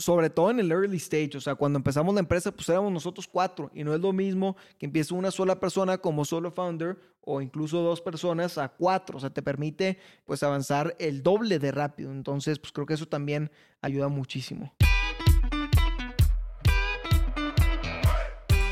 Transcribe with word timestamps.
sobre 0.00 0.30
todo 0.30 0.50
en 0.50 0.58
el 0.58 0.72
early 0.72 0.96
stage, 0.96 1.36
o 1.36 1.40
sea, 1.40 1.54
cuando 1.54 1.78
empezamos 1.78 2.14
la 2.14 2.20
empresa, 2.20 2.50
pues 2.50 2.68
éramos 2.68 2.90
nosotros 2.90 3.28
cuatro 3.28 3.70
y 3.74 3.84
no 3.84 3.94
es 3.94 4.00
lo 4.00 4.12
mismo 4.12 4.56
que 4.78 4.86
empiece 4.86 5.14
una 5.14 5.30
sola 5.30 5.60
persona 5.60 5.98
como 5.98 6.24
solo 6.24 6.50
founder 6.50 6.98
o 7.20 7.40
incluso 7.40 7.82
dos 7.82 8.00
personas 8.00 8.56
a 8.58 8.70
cuatro, 8.70 9.18
o 9.18 9.20
sea, 9.20 9.30
te 9.30 9.42
permite 9.42 9.98
pues 10.24 10.42
avanzar 10.42 10.96
el 10.98 11.22
doble 11.22 11.58
de 11.58 11.70
rápido, 11.70 12.10
entonces 12.10 12.58
pues 12.58 12.72
creo 12.72 12.86
que 12.86 12.94
eso 12.94 13.06
también 13.06 13.50
ayuda 13.82 14.08
muchísimo. 14.08 14.74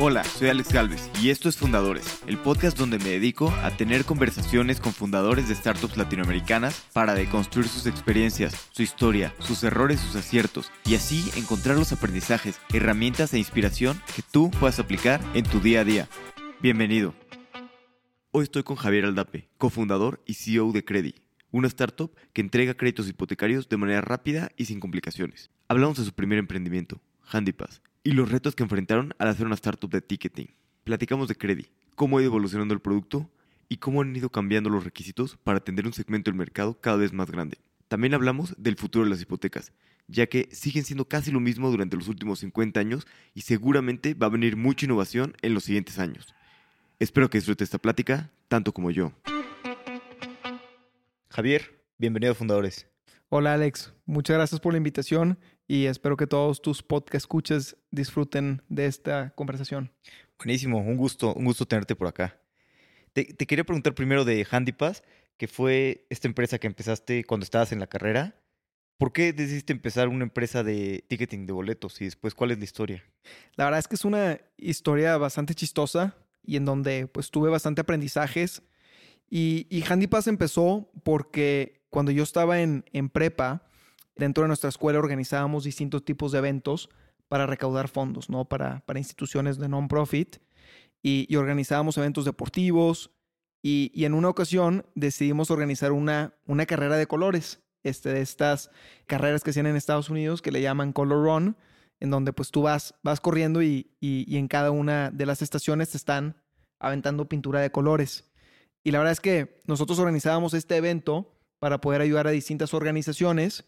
Hola, 0.00 0.22
soy 0.22 0.48
Alex 0.48 0.72
Galvez 0.72 1.10
y 1.20 1.30
esto 1.30 1.48
es 1.48 1.56
Fundadores, 1.56 2.22
el 2.28 2.38
podcast 2.38 2.78
donde 2.78 3.00
me 3.00 3.08
dedico 3.08 3.50
a 3.64 3.76
tener 3.76 4.04
conversaciones 4.04 4.78
con 4.78 4.92
fundadores 4.92 5.48
de 5.48 5.56
startups 5.56 5.96
latinoamericanas 5.96 6.86
para 6.92 7.14
deconstruir 7.14 7.66
sus 7.66 7.84
experiencias, 7.86 8.68
su 8.70 8.82
historia, 8.82 9.34
sus 9.40 9.64
errores, 9.64 9.98
sus 9.98 10.14
aciertos 10.14 10.70
y 10.84 10.94
así 10.94 11.28
encontrar 11.36 11.76
los 11.76 11.90
aprendizajes, 11.90 12.60
herramientas 12.72 13.34
e 13.34 13.38
inspiración 13.38 14.00
que 14.14 14.22
tú 14.22 14.52
puedas 14.60 14.78
aplicar 14.78 15.20
en 15.34 15.44
tu 15.44 15.58
día 15.58 15.80
a 15.80 15.84
día. 15.84 16.08
Bienvenido. 16.62 17.12
Hoy 18.30 18.44
estoy 18.44 18.62
con 18.62 18.76
Javier 18.76 19.04
Aldape, 19.04 19.48
cofundador 19.58 20.22
y 20.26 20.34
CEO 20.34 20.70
de 20.70 20.84
Credi, 20.84 21.16
una 21.50 21.66
startup 21.66 22.14
que 22.32 22.40
entrega 22.40 22.74
créditos 22.74 23.08
hipotecarios 23.08 23.68
de 23.68 23.76
manera 23.78 24.00
rápida 24.00 24.50
y 24.56 24.66
sin 24.66 24.78
complicaciones. 24.78 25.50
Hablamos 25.66 25.98
de 25.98 26.04
su 26.04 26.12
primer 26.12 26.38
emprendimiento, 26.38 27.00
HandyPass 27.24 27.82
y 28.08 28.12
los 28.12 28.30
retos 28.30 28.54
que 28.54 28.62
enfrentaron 28.62 29.12
al 29.18 29.28
hacer 29.28 29.44
una 29.44 29.54
startup 29.54 29.90
de 29.90 30.00
ticketing. 30.00 30.46
Platicamos 30.82 31.28
de 31.28 31.34
Credi, 31.34 31.66
cómo 31.94 32.16
ha 32.16 32.22
ido 32.22 32.30
evolucionando 32.30 32.72
el 32.72 32.80
producto 32.80 33.30
y 33.68 33.76
cómo 33.76 34.00
han 34.00 34.16
ido 34.16 34.30
cambiando 34.30 34.70
los 34.70 34.82
requisitos 34.82 35.36
para 35.36 35.58
atender 35.58 35.84
un 35.84 35.92
segmento 35.92 36.30
del 36.30 36.38
mercado 36.38 36.80
cada 36.80 36.96
vez 36.96 37.12
más 37.12 37.30
grande. 37.30 37.58
También 37.86 38.14
hablamos 38.14 38.54
del 38.56 38.76
futuro 38.76 39.04
de 39.04 39.10
las 39.10 39.20
hipotecas, 39.20 39.72
ya 40.06 40.26
que 40.26 40.48
siguen 40.52 40.84
siendo 40.84 41.06
casi 41.06 41.30
lo 41.30 41.38
mismo 41.38 41.70
durante 41.70 41.98
los 41.98 42.08
últimos 42.08 42.38
50 42.38 42.80
años 42.80 43.06
y 43.34 43.42
seguramente 43.42 44.14
va 44.14 44.28
a 44.28 44.30
venir 44.30 44.56
mucha 44.56 44.86
innovación 44.86 45.36
en 45.42 45.52
los 45.52 45.64
siguientes 45.64 45.98
años. 45.98 46.34
Espero 46.98 47.28
que 47.28 47.36
disfrute 47.36 47.62
esta 47.62 47.76
plática 47.76 48.30
tanto 48.48 48.72
como 48.72 48.90
yo. 48.90 49.12
Javier, 51.28 51.78
bienvenido 51.98 52.32
a 52.32 52.34
Fundadores. 52.34 52.88
Hola 53.28 53.52
Alex, 53.52 53.92
muchas 54.06 54.38
gracias 54.38 54.58
por 54.62 54.72
la 54.72 54.78
invitación 54.78 55.38
y 55.68 55.84
espero 55.84 56.16
que 56.16 56.26
todos 56.26 56.62
tus 56.62 56.82
podcast 56.82 57.14
escuches 57.24 57.76
disfruten 57.90 58.62
de 58.70 58.86
esta 58.86 59.30
conversación. 59.36 59.92
Buenísimo, 60.38 60.78
un 60.78 60.96
gusto, 60.96 61.34
un 61.34 61.44
gusto 61.44 61.66
tenerte 61.66 61.94
por 61.94 62.08
acá. 62.08 62.40
Te, 63.12 63.26
quería 63.26 63.64
preguntar 63.64 63.94
primero 63.94 64.24
de 64.24 64.46
HandyPass, 64.50 65.02
que 65.36 65.46
fue 65.46 66.06
esta 66.08 66.26
empresa 66.26 66.58
que 66.58 66.66
empezaste 66.66 67.22
cuando 67.24 67.44
estabas 67.44 67.70
en 67.72 67.80
la 67.80 67.86
carrera. 67.86 68.40
¿Por 68.96 69.12
qué 69.12 69.32
decidiste 69.32 69.72
empezar 69.72 70.08
una 70.08 70.24
empresa 70.24 70.64
de 70.64 71.04
ticketing 71.06 71.46
de 71.46 71.52
boletos 71.52 72.00
y 72.00 72.06
después 72.06 72.34
cuál 72.34 72.50
es 72.50 72.58
la 72.58 72.64
historia? 72.64 73.04
La 73.54 73.64
verdad 73.64 73.78
es 73.78 73.88
que 73.88 73.94
es 73.94 74.04
una 74.04 74.40
historia 74.56 75.18
bastante 75.18 75.54
chistosa 75.54 76.16
y 76.42 76.56
en 76.56 76.64
donde 76.64 77.06
pues 77.06 77.30
tuve 77.30 77.50
bastante 77.50 77.82
aprendizajes. 77.82 78.62
Y, 79.28 79.66
y 79.68 79.82
HandyPass 79.82 80.28
empezó 80.28 80.90
porque 81.04 81.82
cuando 81.90 82.10
yo 82.10 82.22
estaba 82.22 82.60
en, 82.60 82.84
en 82.92 83.10
prepa, 83.10 83.67
dentro 84.18 84.42
de 84.42 84.48
nuestra 84.48 84.68
escuela 84.68 84.98
organizábamos 84.98 85.64
distintos 85.64 86.04
tipos 86.04 86.32
de 86.32 86.38
eventos 86.38 86.90
para 87.28 87.46
recaudar 87.46 87.88
fondos, 87.88 88.28
¿no? 88.28 88.46
Para, 88.46 88.80
para 88.80 88.98
instituciones 88.98 89.58
de 89.58 89.68
non-profit. 89.68 90.38
Y, 91.02 91.34
organizábamos 91.36 91.96
eventos 91.96 92.24
deportivos. 92.24 93.10
Y, 93.62 94.04
en 94.04 94.14
una 94.14 94.28
ocasión 94.28 94.84
decidimos 94.94 95.50
organizar 95.50 95.92
una, 95.92 96.34
una 96.46 96.66
carrera 96.66 96.96
de 96.96 97.06
colores. 97.06 97.62
Este, 97.84 98.08
de 98.08 98.20
estas 98.20 98.70
carreras 99.06 99.44
que 99.44 99.50
hacen 99.50 99.66
en 99.66 99.76
Estados 99.76 100.10
Unidos 100.10 100.42
que 100.42 100.50
le 100.50 100.60
llaman 100.60 100.92
Color 100.92 101.24
Run, 101.24 101.56
en 102.00 102.10
donde 102.10 102.32
pues 102.32 102.50
tú 102.50 102.62
vas, 102.62 102.94
vas 103.04 103.20
corriendo 103.20 103.62
y, 103.62 103.92
y 104.00 104.36
en 104.36 104.48
cada 104.48 104.72
una 104.72 105.12
de 105.12 105.26
las 105.26 105.42
estaciones 105.42 105.90
te 105.90 105.96
están 105.96 106.36
aventando 106.80 107.28
pintura 107.28 107.60
de 107.60 107.70
colores. 107.70 108.32
Y 108.82 108.90
la 108.90 108.98
verdad 108.98 109.12
es 109.12 109.20
que 109.20 109.60
nosotros 109.66 110.00
organizábamos 110.00 110.54
este 110.54 110.76
evento 110.76 111.32
para 111.60 111.80
poder 111.80 112.00
ayudar 112.00 112.26
a 112.26 112.30
distintas 112.30 112.74
organizaciones 112.74 113.64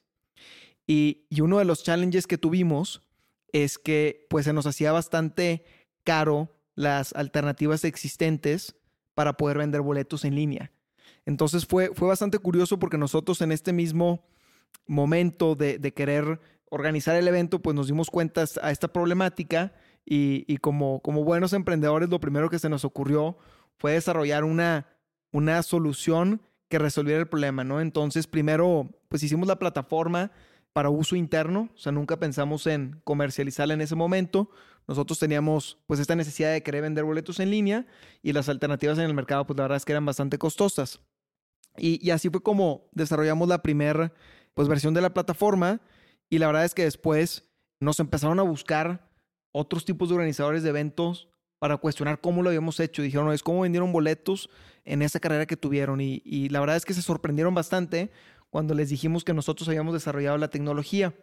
y, 0.86 1.26
uno 1.40 1.58
de 1.58 1.64
los 1.64 1.84
challenges 1.84 2.26
que 2.26 2.38
tuvimos 2.38 3.02
es 3.52 3.78
que 3.78 4.26
pues 4.28 4.44
se 4.44 4.52
nos 4.52 4.66
hacía 4.66 4.90
bastante 4.90 5.64
caro 6.02 6.52
las 6.74 7.12
alternativas 7.14 7.84
existentes 7.84 8.74
para 9.14 9.36
poder 9.36 9.58
vender 9.58 9.82
boletos 9.82 10.24
en 10.24 10.34
línea. 10.34 10.72
Entonces 11.26 11.66
fue, 11.66 11.92
fue 11.94 12.08
bastante 12.08 12.38
curioso 12.38 12.78
porque 12.78 12.98
nosotros 12.98 13.40
en 13.40 13.52
este 13.52 13.72
mismo 13.72 14.24
momento 14.86 15.54
de, 15.54 15.78
querer 15.94 16.40
organizar 16.70 17.14
el 17.16 17.28
evento, 17.28 17.60
pues 17.60 17.76
nos 17.76 17.86
dimos 17.86 18.10
cuenta 18.10 18.44
a 18.60 18.70
esta 18.72 18.88
problemática 18.88 19.72
y, 20.04 20.56
como, 20.58 21.00
como 21.02 21.22
buenos 21.22 21.52
emprendedores 21.52 22.08
lo 22.08 22.18
primero 22.18 22.50
que 22.50 22.58
se 22.58 22.68
nos 22.68 22.84
ocurrió 22.84 23.38
fue 23.76 23.92
desarrollar 23.92 24.42
una, 24.42 24.88
una 25.30 25.62
solución 25.62 26.42
que 26.70 26.78
resolviera 26.78 27.20
el 27.20 27.28
problema, 27.28 27.64
¿no? 27.64 27.80
Entonces 27.80 28.26
primero 28.26 28.88
pues 29.08 29.22
hicimos 29.22 29.48
la 29.48 29.58
plataforma 29.58 30.30
para 30.72 30.88
uso 30.88 31.16
interno, 31.16 31.68
o 31.74 31.78
sea, 31.78 31.90
nunca 31.90 32.16
pensamos 32.18 32.66
en 32.68 33.00
comercializarla 33.02 33.74
en 33.74 33.80
ese 33.80 33.96
momento. 33.96 34.50
Nosotros 34.86 35.18
teníamos 35.18 35.78
pues 35.88 35.98
esta 35.98 36.14
necesidad 36.14 36.52
de 36.52 36.62
querer 36.62 36.82
vender 36.82 37.04
boletos 37.04 37.40
en 37.40 37.50
línea 37.50 37.86
y 38.22 38.32
las 38.32 38.48
alternativas 38.48 38.98
en 38.98 39.04
el 39.04 39.14
mercado 39.14 39.46
pues 39.46 39.56
la 39.56 39.64
verdad 39.64 39.76
es 39.76 39.84
que 39.84 39.92
eran 39.92 40.06
bastante 40.06 40.38
costosas. 40.38 41.00
Y, 41.76 42.04
y 42.06 42.12
así 42.12 42.30
fue 42.30 42.42
como 42.42 42.88
desarrollamos 42.92 43.48
la 43.48 43.62
primera 43.62 44.12
pues 44.54 44.68
versión 44.68 44.94
de 44.94 45.00
la 45.00 45.12
plataforma 45.12 45.80
y 46.28 46.38
la 46.38 46.46
verdad 46.46 46.64
es 46.64 46.74
que 46.74 46.84
después 46.84 47.50
nos 47.80 47.98
empezaron 47.98 48.38
a 48.38 48.44
buscar 48.44 49.10
otros 49.50 49.84
tipos 49.84 50.08
de 50.08 50.14
organizadores 50.14 50.62
de 50.62 50.68
eventos 50.68 51.29
para 51.60 51.76
cuestionar 51.76 52.20
cómo 52.20 52.42
lo 52.42 52.48
habíamos 52.48 52.80
hecho. 52.80 53.02
Dijeron, 53.02 53.32
es 53.32 53.44
cómo 53.44 53.60
vendieron 53.60 53.92
boletos 53.92 54.50
en 54.84 55.02
esa 55.02 55.20
carrera 55.20 55.46
que 55.46 55.56
tuvieron. 55.56 56.00
Y, 56.00 56.20
y 56.24 56.48
la 56.48 56.58
verdad 56.58 56.76
es 56.76 56.84
que 56.84 56.94
se 56.94 57.02
sorprendieron 57.02 57.54
bastante 57.54 58.10
cuando 58.50 58.74
les 58.74 58.88
dijimos 58.88 59.22
que 59.22 59.32
nosotros 59.32 59.68
habíamos 59.68 59.94
desarrollado 59.94 60.36
la 60.38 60.50
tecnología. 60.50 61.14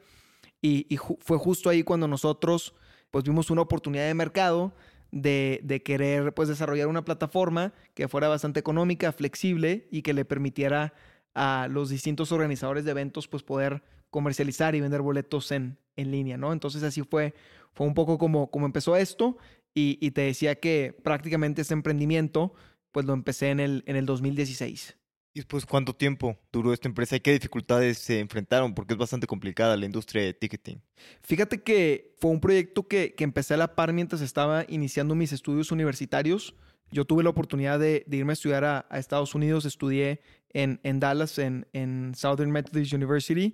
Y, 0.62 0.98
fue 1.20 1.38
justo 1.38 1.70
ahí 1.70 1.84
cuando 1.84 2.08
nosotros 2.08 2.74
pues 3.12 3.24
vimos 3.24 3.50
una 3.50 3.62
oportunidad 3.62 4.06
de 4.06 4.14
mercado 4.14 4.74
de, 5.12 5.59
de, 5.64 5.81
querer 5.81 6.34
pues 6.34 6.50
desarrollar 6.50 6.88
una 6.88 7.06
plataforma 7.06 7.74
que 7.94 8.08
fuera 8.08 8.28
bastante 8.28 8.59
económica, 8.59 9.12
flexible 9.12 9.88
y 9.92 10.02
que 10.02 10.14
le 10.14 10.25
permitiera 10.25 10.94
a 11.34 11.68
los 11.69 11.90
distintos 11.90 12.31
organizadores 12.31 12.86
de 12.86 12.92
eventos 12.92 13.28
pues 13.28 13.44
poder 13.44 13.84
comercializar 14.09 14.75
y 14.75 14.81
vender 14.81 15.02
boletos 15.02 15.52
en, 15.52 15.78
en 15.96 16.12
línea, 16.12 16.38
¿no? 16.38 16.52
Entonces 16.52 16.84
así 16.84 17.04
fue, 17.04 17.34
fue 17.74 17.86
un 17.86 17.94
poco 17.94 18.18
como, 18.18 18.50
como 18.50 18.66
empezó 18.66 18.96
esto 18.96 19.38
y, 19.78 20.00
y 20.02 20.10
te 20.10 20.22
decía 20.22 20.56
que 20.56 20.98
prácticamente 21.04 21.62
este 21.62 21.76
emprendimiento 21.76 22.52
pues 22.92 23.06
lo 23.06 23.14
empecé 23.14 23.52
en 23.52 23.60
el, 23.60 23.84
en 23.86 23.96
el 23.96 24.08
2016. 24.08 24.98
¿Y 25.36 25.42
después 25.42 25.68
cuánto 25.68 25.94
tiempo 25.96 26.36
duró 26.52 26.74
esta 26.74 26.88
empresa 26.88 27.16
y 27.16 27.20
qué 27.20 27.32
dificultades 27.32 28.00
se 28.00 28.20
enfrentaron? 28.20 28.74
Porque 28.74 28.96
es 28.96 28.98
bastante 28.98 29.28
complicada 29.28 29.78
la 29.78 29.86
industria 29.86 30.24
de 30.24 30.34
ticketing. 30.34 30.82
Fíjate 31.22 31.62
que 31.62 32.16
fue 32.20 32.32
un 32.32 32.40
proyecto 32.40 32.88
que, 32.88 33.14
que 33.14 33.24
empecé 33.24 33.54
a 33.54 33.58
la 33.58 33.76
par 33.76 33.94
mientras 33.94 34.22
estaba 34.22 34.66
iniciando 34.68 35.14
mis 35.14 35.32
estudios 35.32 35.72
universitarios. 35.72 36.56
Yo 36.90 37.06
tuve 37.06 37.22
la 37.22 37.30
oportunidad 37.30 37.78
de, 37.78 38.04
irme 38.10 38.32
a 38.32 38.34
estudiar 38.34 38.66
a, 38.66 38.88
Estados 38.94 39.36
Unidos. 39.36 39.66
Estudié 39.66 40.22
en, 40.54 40.80
en 40.82 41.00
Dallas, 41.00 41.38
en, 41.38 41.68
en 41.74 42.16
Southern 42.16 42.50
Methodist 42.50 42.94
University. 42.94 43.54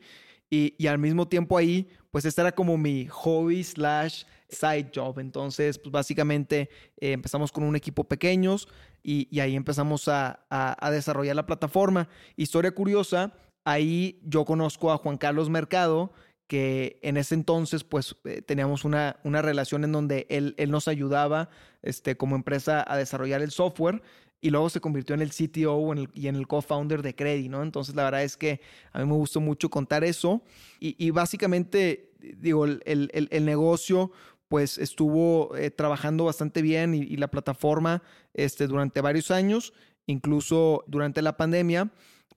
Y, 0.49 0.73
y, 0.77 0.87
al 0.87 0.99
mismo 0.99 1.27
tiempo 1.27 1.57
ahí, 1.57 1.89
pues 2.11 2.23
este 2.23 2.39
era 2.39 2.53
como 2.53 2.77
mi 2.77 3.07
hobby 3.07 3.61
slash 3.61 4.23
side 4.53 4.91
job. 4.93 5.19
Entonces, 5.19 5.77
pues 5.77 5.91
básicamente 5.91 6.69
eh, 6.97 7.11
empezamos 7.11 7.51
con 7.51 7.63
un 7.63 7.75
equipo 7.75 8.03
pequeños 8.05 8.67
y, 9.03 9.39
ahí 9.39 9.55
empezamos 9.55 10.07
a, 10.07 10.45
desarrollar 10.91 11.35
la 11.35 11.45
plataforma. 11.45 12.07
Historia 12.35 12.71
curiosa, 12.71 13.33
ahí 13.65 14.19
yo 14.23 14.45
conozco 14.45 14.91
a 14.91 14.97
Juan 14.97 15.17
Carlos 15.17 15.49
Mercado, 15.49 16.13
que 16.47 16.99
en 17.01 17.17
ese 17.17 17.35
entonces 17.35 17.83
pues 17.83 18.15
eh, 18.25 18.41
teníamos 18.41 18.85
una, 18.85 19.17
relación 19.23 19.83
en 19.83 19.91
donde 19.91 20.27
él, 20.29 20.55
nos 20.69 20.87
ayudaba 20.87 21.49
este, 21.81 22.15
como 22.15 22.35
empresa 22.35 22.85
a 22.87 22.97
desarrollar 22.97 23.41
el 23.41 23.51
software 23.51 24.01
y 24.43 24.49
luego 24.49 24.69
se 24.69 24.81
convirtió 24.81 25.15
en 25.15 25.21
el 25.21 25.31
CTO 25.31 25.81
y 26.13 26.27
en 26.27 26.35
el 26.35 26.47
co-founder 26.47 27.01
de 27.01 27.15
Credit, 27.15 27.49
¿no? 27.49 27.63
Entonces 27.63 27.95
la 27.95 28.03
verdad 28.03 28.23
es 28.23 28.35
que 28.35 28.59
a 28.91 28.99
mí 28.99 29.05
me 29.05 29.13
gustó 29.13 29.39
mucho 29.39 29.69
contar 29.69 30.03
eso 30.03 30.43
y, 30.81 31.11
básicamente, 31.11 32.11
digo, 32.19 32.65
el, 32.65 33.45
negocio 33.45 34.11
pues 34.47 34.77
estuvo 34.77 35.55
eh, 35.55 35.71
trabajando 35.71 36.25
bastante 36.25 36.61
bien 36.61 36.93
y, 36.93 37.17
la 37.17 37.29
plataforma 37.29 38.03
este, 38.33 38.67
durante 38.67 39.01
varios 39.01 39.31
años, 39.31 39.73
incluso 40.05 40.83
durante 40.87 41.21
la 41.21 41.37
pandemia, 41.37 41.91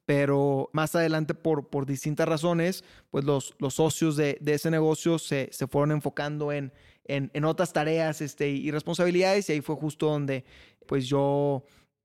pero 0.06 0.70
más 0.73 0.94
adelante 0.94 1.35
por, 1.35 1.69
por 1.69 1.85
distintas 1.85 2.29
razones, 2.29 2.85
pues 3.11 3.25
los, 3.25 3.55
los 3.58 3.75
socios 3.75 4.17
de, 4.17 4.38
de 4.41 4.55
ese 4.55 4.70
negocio 4.70 5.19
se, 5.19 5.49
se, 5.53 5.67
fueron 5.67 5.91
enfocando 5.91 6.53
en, 6.53 6.73
en, 7.05 7.31
en, 7.35 7.44
otras 7.44 7.73
tareas 7.73 8.20
este, 8.20 8.49
y 8.49 8.70
responsabilidades 8.70 9.49
y 9.50 9.55
ahí 9.55 9.61
fue 9.61 9.75
justo 9.75 10.06
donde 10.06 10.44
pues 10.87 11.08
yo 11.08 11.64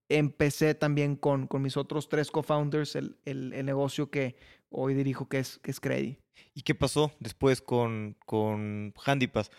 empecé 0.09 0.75
también 0.75 1.15
con, 1.15 1.47
con 1.47 1.61
mis 1.61 1.77
otros 1.77 2.09
tres 2.09 2.31
co-founders 2.31 2.95
el, 2.95 3.17
el, 3.25 3.65
negocio 3.65 4.09
que 4.09 4.35
hoy 4.69 4.93
dirijo, 4.93 5.27
que 5.29 5.39
es, 5.39 5.59
que 5.59 5.71
es 5.71 5.79
Credi. 5.79 6.17
¿Y 6.53 6.63
qué 6.63 6.75
pasó 6.75 7.11
después 7.19 7.61
con, 7.61 8.17
con 8.25 8.93
Handypass? 9.05 9.51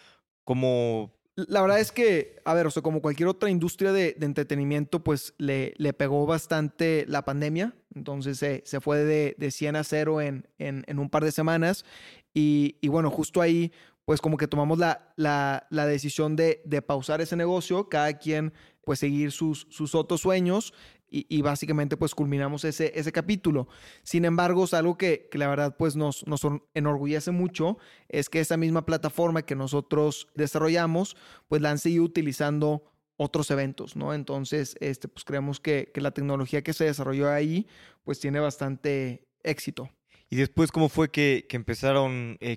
¿Cómo 0.45 1.13
la 1.35 1.63
verdad 1.63 1.81
es 1.81 1.93
que, 1.93 2.37
a 2.45 2.53
ver, 2.53 2.67
o 2.67 2.71
sea, 2.71 2.83
como 2.83 3.01
cualquier 3.01 3.29
otra 3.29 3.49
industria 3.49 3.93
de, 3.93 4.17
entretenimiento, 4.21 5.03
pues 5.03 5.35
le, 5.39 5.73
le, 5.79 5.95
pegó 5.95 6.27
bastante 6.27 7.07
la 7.09 7.25
pandemia. 7.25 7.75
Entonces 7.95 8.39
se 8.39 8.81
fue 8.81 8.99
de, 8.99 9.35
de, 9.39 9.51
100 9.51 9.77
a 9.77 9.85
0 9.85 10.21
en, 10.21 10.47
en, 10.59 10.99
un 10.99 11.09
par 11.09 11.25
de 11.25 11.33
semanas. 11.33 11.87
Y, 12.35 12.77
y, 12.83 12.89
bueno, 12.89 13.11
justo 13.11 13.41
ahí, 13.41 13.73
pues 14.05 14.21
como 14.21 14.37
que 14.37 14.47
tomamos 14.47 14.79
la, 14.79 15.15
la, 15.17 15.67
la 15.71 15.87
decisión 15.87 16.37
de, 16.37 16.61
de, 16.67 16.83
pausar 16.83 17.23
ese 17.23 17.37
negocio, 17.37 17.89
cada 17.89 18.19
quien 18.19 18.53
pues 18.85 18.99
seguir 18.99 19.33
sus, 19.33 19.67
sus 19.71 19.95
otros 19.95 20.21
sueños 20.21 20.75
y, 21.13 21.43
básicamente 21.43 21.97
pues 21.97 22.15
culminamos 22.15 22.65
ese, 22.65 22.93
ese 22.95 23.13
capítulo. 23.13 23.69
Sin 24.03 24.25
embargo, 24.25 24.65
es 24.65 24.75
algo 24.75 24.97
que, 24.97 25.29
la 25.35 25.49
verdad 25.49 25.77
pues 25.77 25.95
nos, 25.95 26.27
nos 26.27 26.41
enorgullece 26.75 27.31
mucho, 27.31 27.79
es 28.09 28.29
que 28.29 28.41
esa 28.41 28.57
misma 28.57 28.87
plataforma 28.87 29.43
que 29.43 29.55
nosotros 29.55 30.29
desarrollamos 30.35 31.17
pues 31.49 31.61
la 31.61 31.71
han 31.71 31.79
seguido 31.79 32.05
utilizando 32.05 32.85
otros 33.17 33.51
eventos, 33.51 33.95
¿no? 33.95 34.15
Entonces, 34.15 34.77
este, 34.81 35.07
pues 35.07 35.25
creemos 35.25 35.61
que, 35.61 35.91
que 35.93 36.01
la 36.01 36.13
tecnología 36.13 36.63
que 36.63 36.73
se 36.73 36.85
desarrolló 36.85 37.31
ahí 37.31 37.67
pues 38.05 38.19
tiene 38.19 38.41
bastante 38.41 39.29
éxito. 39.43 39.91
Y 40.33 40.37
después, 40.37 40.73
¿cómo 40.73 40.89
fue 40.89 41.11
que, 41.11 41.47
empezaron 41.51 42.39
eh? 42.41 42.57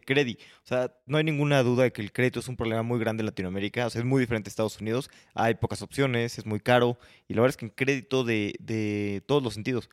O 0.63 0.65
sea, 0.65 0.95
no 1.07 1.17
hay 1.17 1.25
ninguna 1.25 1.61
duda 1.61 1.83
de 1.83 1.91
que 1.91 2.01
el 2.01 2.13
crédito 2.13 2.39
es 2.39 2.47
un 2.47 2.55
problema 2.55 2.83
muy 2.83 2.97
grande 2.99 3.19
en 3.19 3.25
Latinoamérica. 3.25 3.85
O 3.85 3.89
sea, 3.89 3.99
es 3.99 4.05
muy 4.05 4.21
diferente 4.21 4.47
a 4.47 4.49
Estados 4.49 4.79
Unidos. 4.79 5.09
Hay 5.33 5.55
pocas 5.55 5.81
opciones, 5.81 6.37
es 6.37 6.45
muy 6.45 6.61
caro. 6.61 6.97
Y 7.27 7.33
la 7.33 7.41
verdad 7.41 7.49
es 7.49 7.57
que 7.57 7.65
en 7.65 7.71
crédito 7.71 8.23
de, 8.23 8.55
de 8.61 9.21
todos 9.27 9.43
los 9.43 9.55
sentidos. 9.55 9.89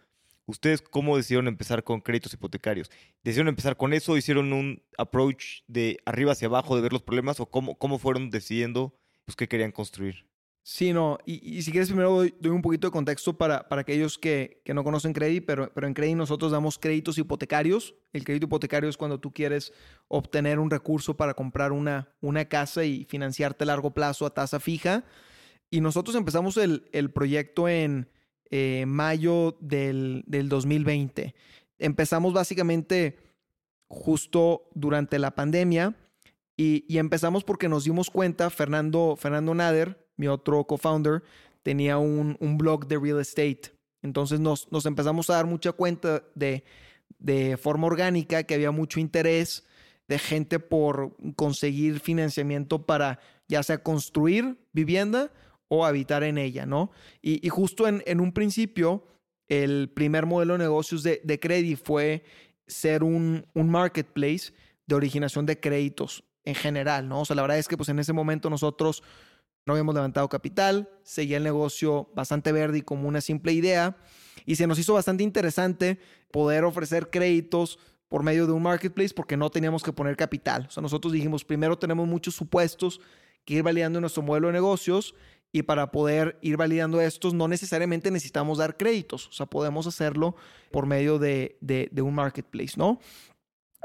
¿Ustedes 0.46 0.80
cómo 0.80 1.16
decidieron 1.16 1.48
empezar 1.48 1.82
con 1.82 2.00
créditos 2.00 2.32
hipotecarios? 2.32 2.88
¿Decidieron 3.24 3.48
empezar 3.48 3.76
con 3.76 3.92
eso? 3.92 4.16
¿Hicieron 4.16 4.52
un 4.52 4.80
approach 4.96 5.62
de 5.66 5.98
arriba 6.04 6.30
hacia 6.30 6.46
abajo 6.46 6.76
de 6.76 6.82
ver 6.82 6.92
los 6.92 7.02
problemas? 7.02 7.40
¿O 7.40 7.46
cómo, 7.46 7.74
cómo 7.76 7.98
fueron 7.98 8.30
decidiendo 8.30 8.94
pues, 9.24 9.34
qué 9.34 9.48
querían 9.48 9.72
construir? 9.72 10.24
Sí, 10.64 10.92
no, 10.92 11.18
y, 11.26 11.60
si 11.62 11.72
quieres 11.72 11.88
primero 11.88 12.10
doy, 12.10 12.34
un 12.44 12.62
poquito 12.62 12.86
de 12.86 12.92
contexto 12.92 13.36
para, 13.36 13.68
para 13.68 13.82
aquellos 13.82 14.16
que, 14.16 14.62
que 14.64 14.74
no 14.74 14.84
conocen 14.84 15.12
Credit, 15.12 15.44
pero, 15.44 15.72
pero 15.74 15.88
en 15.88 15.94
Credit 15.94 16.14
nosotros 16.16 16.52
damos 16.52 16.78
créditos 16.78 17.18
hipotecarios. 17.18 17.96
El 18.12 18.22
crédito 18.22 18.46
hipotecario 18.46 18.88
es 18.88 18.96
cuando 18.96 19.18
tú 19.18 19.32
quieres 19.32 19.72
obtener 20.06 20.60
un 20.60 20.70
recurso 20.70 21.16
para 21.16 21.34
comprar 21.34 21.72
una, 21.72 22.14
una 22.20 22.44
casa 22.44 22.84
y 22.84 23.04
financiarte 23.06 23.64
a 23.64 23.66
largo 23.66 23.92
plazo 23.92 24.24
a 24.24 24.34
tasa 24.34 24.60
fija. 24.60 25.04
Y 25.68 25.80
nosotros 25.80 26.14
empezamos 26.14 26.56
el, 26.56 26.88
el 26.92 27.10
proyecto 27.10 27.68
en 27.68 28.08
eh, 28.50 28.84
mayo 28.86 29.56
del, 29.60 30.22
del 30.28 30.48
2020. 30.48 31.34
Empezamos 31.78 32.34
básicamente 32.34 33.18
justo 33.88 34.68
durante 34.74 35.18
la 35.18 35.34
pandemia 35.34 35.96
y, 36.56 36.84
y 36.88 36.98
empezamos 36.98 37.42
porque 37.42 37.68
nos 37.68 37.82
dimos 37.82 38.10
cuenta, 38.10 38.48
Fernando, 38.48 39.16
Fernando 39.18 39.54
Nader, 39.54 40.01
mi 40.22 40.28
otro 40.28 40.64
co-founder, 40.64 41.20
tenía 41.64 41.98
un, 41.98 42.36
blog 42.56 42.86
de 42.86 42.96
real 42.96 43.20
estate. 43.20 43.74
Entonces 44.02 44.38
nos, 44.38 44.70
nos 44.70 44.86
empezamos 44.86 45.28
a 45.28 45.34
dar 45.34 45.46
mucha 45.46 45.72
cuenta 45.72 46.22
de, 46.36 46.62
de 47.18 47.56
forma 47.56 47.88
orgánica 47.88 48.44
que 48.44 48.54
había 48.54 48.70
mucho 48.70 49.00
interés 49.00 49.66
de 50.06 50.20
gente 50.20 50.60
por 50.60 51.16
conseguir 51.34 51.98
financiamiento 51.98 52.86
para 52.86 53.18
ya 53.48 53.64
sea 53.64 53.82
construir 53.82 54.58
vivienda 54.72 55.32
o 55.66 55.84
habitar 55.84 56.22
en 56.22 56.38
ella, 56.38 56.66
¿no? 56.66 56.92
Y, 57.20 57.48
justo 57.48 57.88
en, 57.88 58.04
en, 58.06 58.20
un 58.20 58.32
principio, 58.32 59.04
el 59.48 59.90
primer 59.90 60.26
modelo 60.26 60.52
de 60.52 60.60
negocios 60.60 61.02
de, 61.02 61.20
de 61.24 61.40
Credit 61.40 61.82
fue 61.82 62.22
ser 62.68 63.02
un, 63.02 63.44
un, 63.54 63.70
marketplace 63.70 64.52
de 64.86 64.94
originación 64.94 65.46
de 65.46 65.58
créditos 65.58 66.22
en 66.44 66.54
general, 66.54 67.08
¿no? 67.08 67.22
O 67.22 67.24
sea, 67.24 67.36
la 67.36 67.42
verdad 67.42 67.58
es 67.58 67.68
que 67.68 67.76
pues 67.76 67.88
en 67.88 67.98
ese 67.98 68.12
momento 68.12 68.50
nosotros 68.50 69.02
no 69.64 69.74
habíamos 69.74 69.94
levantado 69.94 70.28
capital, 70.28 70.88
seguía 71.02 71.36
el 71.36 71.44
negocio 71.44 72.10
bastante 72.14 72.52
verde 72.52 72.78
y 72.78 72.82
como 72.82 73.08
una 73.08 73.20
simple 73.20 73.52
idea. 73.52 73.96
Y 74.44 74.56
se 74.56 74.66
nos 74.66 74.78
hizo 74.78 74.94
bastante 74.94 75.22
interesante 75.22 75.98
poder 76.30 76.64
ofrecer 76.64 77.10
créditos 77.10 77.78
por 78.08 78.22
medio 78.22 78.46
de 78.46 78.52
un 78.52 78.62
marketplace 78.62 79.14
porque 79.14 79.36
no 79.36 79.50
teníamos 79.50 79.82
que 79.82 79.92
poner 79.92 80.16
capital. 80.16 80.66
O 80.68 80.70
sea, 80.70 80.82
nosotros 80.82 81.12
dijimos, 81.12 81.44
primero 81.44 81.78
tenemos 81.78 82.08
muchos 82.08 82.34
supuestos 82.34 83.00
que 83.44 83.54
ir 83.54 83.62
validando 83.62 84.00
nuestro 84.00 84.22
modelo 84.22 84.48
de 84.48 84.54
negocios 84.54 85.14
y 85.52 85.62
para 85.62 85.90
poder 85.90 86.38
ir 86.42 86.56
validando 86.56 87.00
estos 87.00 87.34
no 87.34 87.46
necesariamente 87.46 88.10
necesitamos 88.10 88.58
dar 88.58 88.76
créditos. 88.76 89.28
O 89.28 89.32
sea, 89.32 89.46
podemos 89.46 89.86
hacerlo 89.86 90.34
por 90.70 90.86
medio 90.86 91.18
de, 91.18 91.56
de, 91.60 92.02
un 92.02 92.14
marketplace, 92.14 92.72
¿no? 92.76 92.98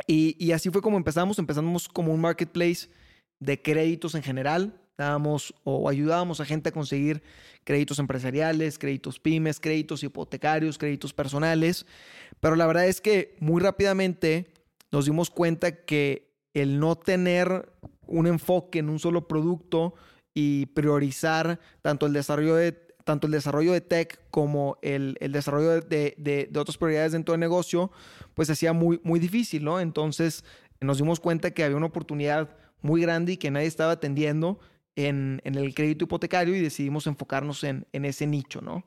Y, 0.07 0.35
y 0.44 0.53
así 0.53 0.69
fue 0.69 0.81
como 0.81 0.97
empezamos. 0.97 1.39
Empezamos 1.39 1.88
como 1.88 2.13
un 2.13 2.21
marketplace 2.21 2.89
de 3.39 3.62
créditos 3.62 4.15
en 4.15 4.23
general 4.23 4.81
dábamos 4.97 5.53
o 5.63 5.89
ayudábamos 5.89 6.41
a 6.41 6.45
gente 6.45 6.69
a 6.69 6.71
conseguir 6.71 7.21
créditos 7.63 7.99
empresariales, 7.99 8.79
créditos 8.79 9.19
pymes, 9.19 9.59
créditos 9.59 10.03
hipotecarios, 10.03 10.77
créditos 10.77 11.13
personales. 11.13 11.85
Pero 12.39 12.55
la 12.55 12.65
verdad 12.65 12.88
es 12.88 12.99
que 12.99 13.35
muy 13.39 13.61
rápidamente 13.61 14.47
nos 14.91 15.05
dimos 15.05 15.29
cuenta 15.29 15.85
que 15.85 16.33
el 16.53 16.79
no 16.79 16.95
tener 16.95 17.71
un 18.07 18.25
enfoque 18.25 18.79
en 18.79 18.89
un 18.89 18.99
solo 18.99 19.27
producto 19.27 19.94
y 20.33 20.67
priorizar 20.67 21.59
tanto 21.81 22.05
el 22.05 22.13
desarrollo 22.13 22.55
de 22.55 22.88
tanto 23.03 23.27
el 23.27 23.31
desarrollo 23.31 23.71
de 23.71 23.79
tech 23.79 24.19
como 24.31 24.77
el, 24.81 25.17
desarrollo 25.31 25.79
de, 25.79 26.13
de, 26.17 26.59
otras 26.59 26.77
prioridades 26.77 27.13
dentro 27.13 27.31
del 27.31 27.39
negocio, 27.39 27.89
pues 28.33 28.49
hacía 28.49 28.73
muy, 28.73 28.99
muy 29.01 29.17
difícil, 29.17 29.63
¿no? 29.63 29.79
Entonces 29.79 30.44
nos 30.81 30.97
dimos 30.97 31.21
cuenta 31.21 31.51
que 31.51 31.63
había 31.63 31.77
una 31.77 31.85
oportunidad 31.85 32.57
muy 32.81 33.01
grande 33.01 33.31
y 33.31 33.38
que 33.38 33.49
nadie 33.49 33.67
estaba 33.67 33.94
atendiendo 33.94 34.59
en, 34.97 35.41
el 35.44 35.73
crédito 35.73 36.05
hipotecario 36.05 36.55
y 36.55 36.59
decidimos 36.59 37.07
enfocarnos 37.07 37.63
en, 37.63 37.85
ese 37.94 38.27
nicho, 38.27 38.61
¿no? 38.61 38.83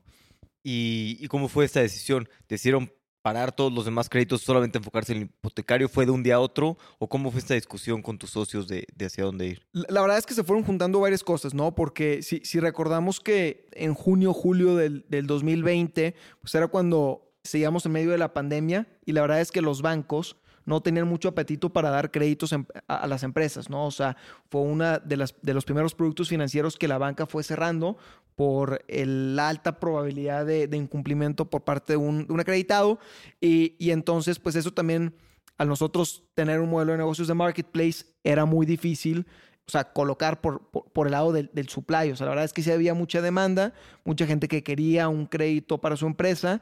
¿Y, 0.63 1.27
cómo 1.29 1.49
fue 1.49 1.65
esta 1.65 1.81
decisión? 1.81 2.29
¿Decidieron 2.49 2.93
parar 3.23 3.53
todos 3.53 3.73
los 3.73 3.85
demás 3.85 4.09
créditos, 4.09 4.43
solamente 4.43 4.79
enfocarse 4.79 5.13
en 5.13 5.19
el 5.19 5.25
hipotecario? 5.25 5.89
¿Fue 5.89 6.05
de 6.05 6.11
un 6.11 6.23
día 6.23 6.35
a 6.35 6.41
otro? 6.41 6.77
¿O 6.99 7.09
cómo 7.09 7.31
fue 7.31 7.41
esta 7.41 7.55
discusión 7.55 8.03
con 8.03 8.19
tus 8.19 8.31
socios 8.31 8.67
de, 8.67 8.87
hacia 9.05 9.25
dónde 9.25 9.47
ir? 9.47 9.67
La, 9.73 10.01
verdad 10.01 10.19
es 10.19 10.27
que 10.27 10.35
se 10.35 10.43
fueron 10.43 10.65
juntando 10.65 11.01
varias 11.01 11.23
cosas, 11.23 11.55
¿no? 11.55 11.75
Porque 11.75 12.23
si, 12.23 12.41
si 12.45 12.59
recordamos 12.59 13.21
que 13.21 13.69
en 13.73 13.95
junio, 13.95 14.35
julio 14.35 14.75
del, 14.75 15.07
del 15.09 15.27
2020, 15.27 16.15
pues 16.41 16.55
era 16.55 16.67
cuando 16.67 17.31
seguíamos 17.45 17.87
en 17.87 17.93
medio 17.93 18.11
de 18.11 18.19
la 18.19 18.35
pandemia 18.35 18.89
y 19.07 19.13
la 19.13 19.23
verdad 19.23 19.41
es 19.41 19.53
que 19.53 19.63
los 19.63 19.81
bancos 19.81 20.37
no 20.65 20.81
tenían 20.83 21.09
mucho 21.09 21.29
apetito 21.29 21.71
para 21.71 21.91
dar 21.91 22.11
créditos 22.11 22.55
a, 22.87 23.07
las 23.07 23.23
empresas, 23.23 23.71
¿no? 23.71 23.87
O 23.87 23.91
sea, 23.91 24.17
fue 24.51 24.61
uno 24.61 24.99
de, 25.01 25.33
de 25.43 25.55
los 25.55 25.65
primeros 25.65 25.95
productos 25.95 26.29
financieros 26.29 26.77
que 26.77 26.89
la 26.89 26.99
banca 26.99 27.27
fue 27.27 27.43
cerrando 27.43 27.97
por 28.41 28.83
la 28.89 29.51
alta 29.51 29.79
probabilidad 29.79 30.47
de, 30.47 30.75
incumplimiento 30.75 31.51
por 31.51 31.63
parte 31.63 31.93
de 31.93 31.97
un, 31.99 32.27
acreditado. 32.41 32.99
Y, 33.39 33.91
entonces, 33.91 34.39
pues 34.39 34.57
eso 34.57 34.71
también, 34.73 35.15
a 35.59 35.67
nosotros 35.67 36.25
tener 36.35 36.61
un 36.61 36.71
modelo 36.71 36.93
de 36.93 36.99
negocios 36.99 37.29
de 37.29 37.35
marketplace, 37.35 38.07
era 38.25 38.47
muy 38.47 38.65
difícil. 38.65 39.27
O 39.67 39.71
sea, 39.71 39.93
colocar 39.93 40.41
por, 40.41 40.69
por, 40.71 41.07
el 41.07 41.13
lado 41.13 41.33
del, 41.33 41.49
del, 41.53 41.69
supply. 41.69 42.11
O 42.11 42.17
sea, 42.17 42.27
la 42.27 42.31
verdad 42.31 42.45
es 42.45 42.53
que 42.53 42.63
sí 42.63 42.73
había 42.73 42.93
mucha 42.93 43.23
demanda, 43.23 43.73
mucha 44.05 44.27
gente 44.27 44.49
que 44.49 44.65
quería 44.65 45.09
un 45.09 45.27
crédito 45.27 45.79
para 45.79 45.97
su 45.97 46.07
empresa, 46.07 46.61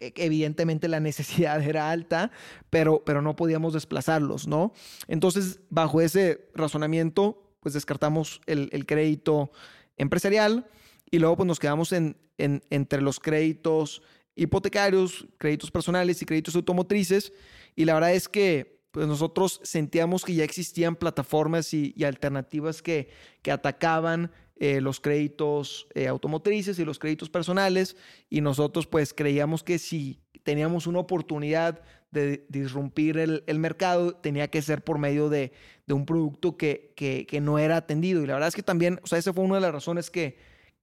evidentemente 0.00 0.88
la 0.88 1.00
necesidad 1.00 1.62
era 1.62 1.90
alta, 1.90 2.30
pero, 2.70 3.02
pero 3.04 3.22
no 3.22 3.36
podíamos 3.36 3.72
desplazarlos, 3.72 4.46
¿no? 4.46 4.72
Entonces, 5.06 5.60
bajo 5.70 6.00
ese 6.00 6.48
razonamiento, 6.54 7.42
pues 7.60 7.74
descartamos 7.74 8.40
el, 8.46 8.86
crédito 8.86 9.50
empresarial 9.96 10.66
y 11.10 11.18
luego 11.18 11.36
pues 11.36 11.46
nos 11.46 11.58
quedamos 11.58 11.92
en, 11.92 12.16
entre 12.38 13.02
los 13.02 13.18
créditos 13.18 14.02
hipotecarios, 14.36 15.26
créditos 15.38 15.70
personales 15.70 16.22
y 16.22 16.26
créditos 16.26 16.54
automotrices. 16.54 17.32
Y 17.74 17.84
la 17.84 17.94
verdad 17.94 18.12
es 18.12 18.28
que 18.28 18.77
pues 18.98 19.06
nosotros 19.06 19.60
sentíamos 19.62 20.24
que 20.24 20.34
ya 20.34 20.42
existían 20.42 20.96
plataformas 20.96 21.72
y, 21.72 21.94
alternativas 22.02 22.82
que, 22.82 23.08
que 23.42 23.52
atacaban 23.52 24.32
eh, 24.56 24.80
los 24.80 24.98
créditos 24.98 25.86
eh, 25.94 26.08
automotrices 26.08 26.80
y 26.80 26.84
los 26.84 26.98
créditos 26.98 27.30
personales 27.30 27.96
y 28.28 28.40
nosotros 28.40 28.88
pues 28.88 29.14
creíamos 29.14 29.62
que 29.62 29.78
si 29.78 30.18
teníamos 30.42 30.88
una 30.88 30.98
oportunidad 30.98 31.80
de 32.10 32.44
disrumpir 32.48 33.18
el, 33.18 33.58
mercado 33.60 34.16
tenía 34.16 34.48
que 34.48 34.62
ser 34.62 34.82
por 34.82 34.98
medio 34.98 35.28
de, 35.28 35.52
un 35.88 36.04
producto 36.04 36.56
que, 36.56 36.92
que, 36.96 37.40
no 37.40 37.60
era 37.60 37.76
atendido. 37.76 38.24
Y 38.24 38.26
la 38.26 38.32
verdad 38.32 38.48
es 38.48 38.56
que 38.56 38.64
también, 38.64 38.98
o 39.04 39.06
sea, 39.06 39.20
esa 39.20 39.32
fue 39.32 39.44
una 39.44 39.54
de 39.54 39.60
las 39.60 39.72
razones 39.72 40.10
que, 40.10 40.38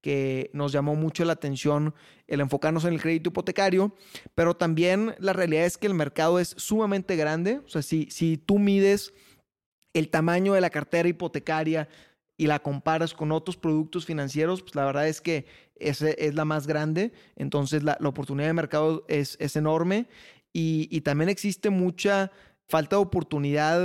que 0.06 0.52
nos 0.54 0.72
llamó 0.72 0.94
mucho 0.94 1.26
la 1.26 1.34
atención 1.34 1.96
el 2.28 2.40
enfocarnos 2.40 2.86
en 2.86 2.94
el 2.94 3.02
crédito 3.02 3.30
hipotecario, 3.30 3.96
pero 4.36 4.56
también 4.56 5.16
la 5.18 5.34
realidad 5.34 5.66
es 5.66 5.80
que 5.80 5.88
el 5.88 5.96
mercado 5.96 6.40
es 6.40 6.54
sumamente 6.60 7.16
grande, 7.16 7.60
o 7.66 7.68
sea, 7.68 7.82
si, 7.82 8.08
si 8.12 8.38
tú 8.38 8.60
mides 8.60 9.16
el 9.94 10.10
tamaño 10.10 10.54
de 10.54 10.62
la 10.62 10.70
cartera 10.70 11.10
hipotecaria, 11.10 11.90
y 12.38 12.46
la 12.46 12.60
comparas 12.60 13.16
con 13.16 13.32
otros 13.32 13.58
productos 13.58 14.06
financieros, 14.06 14.62
pues 14.62 14.76
la 14.76 14.86
verdad 14.86 15.08
es 15.08 15.22
que 15.22 15.46
esa 15.78 16.10
es 16.10 16.36
la 16.36 16.44
más 16.44 16.68
grande. 16.68 17.14
Entonces 17.38 17.82
la, 17.82 17.98
oportunidad 18.04 18.48
de 18.48 18.54
mercado 18.54 19.06
es, 19.08 19.38
es 19.40 19.56
enorme. 19.56 20.08
y, 20.54 21.00
también 21.00 21.30
existe 21.30 21.70
mucha 21.70 22.32
falta 22.68 22.96
de 22.96 23.02
oportunidad 23.02 23.80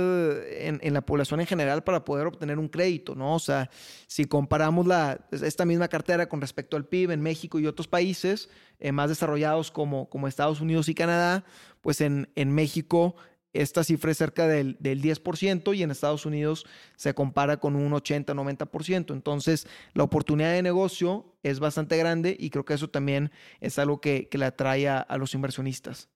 en, 0.51 0.79
en, 0.81 0.93
la 0.93 1.01
población 1.01 1.39
en 1.39 1.47
general 1.47 1.83
para 1.83 2.03
poder 2.03 2.27
obtener 2.27 2.57
un 2.57 2.67
crédito, 2.67 3.15
¿no? 3.15 3.35
O 3.35 3.39
sea, 3.39 3.69
si 4.07 4.25
comparamos 4.25 4.87
la, 4.87 5.27
esta 5.31 5.65
misma 5.65 5.87
cartera 5.87 6.27
con 6.27 6.41
respecto 6.41 6.77
al 6.77 6.85
PIB 6.85 7.11
en 7.11 7.21
México 7.21 7.59
y 7.59 7.67
otros 7.67 7.87
países 7.87 8.49
eh, 8.79 8.91
más 8.91 9.09
desarrollados 9.09 9.69
como, 9.69 10.09
como 10.09 10.27
Estados 10.27 10.61
Unidos 10.61 10.89
y 10.89 10.95
Canadá, 10.95 11.43
pues 11.81 12.01
en, 12.01 12.29
en 12.35 12.51
México 12.51 13.15
esta 13.53 13.83
cifra 13.83 14.11
es 14.11 14.17
cerca 14.17 14.47
del, 14.47 14.77
del, 14.79 15.01
10% 15.01 15.75
y 15.75 15.83
en 15.83 15.91
Estados 15.91 16.25
Unidos 16.25 16.65
se 16.95 17.13
compara 17.13 17.57
con 17.57 17.75
un 17.75 17.91
80-90%. 17.91 19.13
Entonces, 19.13 19.67
la 19.93 20.03
oportunidad 20.03 20.53
de 20.53 20.61
negocio 20.61 21.35
es 21.43 21.59
bastante 21.59 21.97
grande 21.97 22.35
y 22.39 22.49
creo 22.49 22.63
que 22.63 22.73
eso 22.73 22.89
también 22.89 23.31
es 23.59 23.77
algo 23.77 23.99
que, 23.99 24.29
que 24.29 24.37
le 24.37 24.45
atrae 24.45 24.87
a, 24.87 24.99
a 24.99 25.17
los 25.17 25.33
inversionistas. 25.33 26.09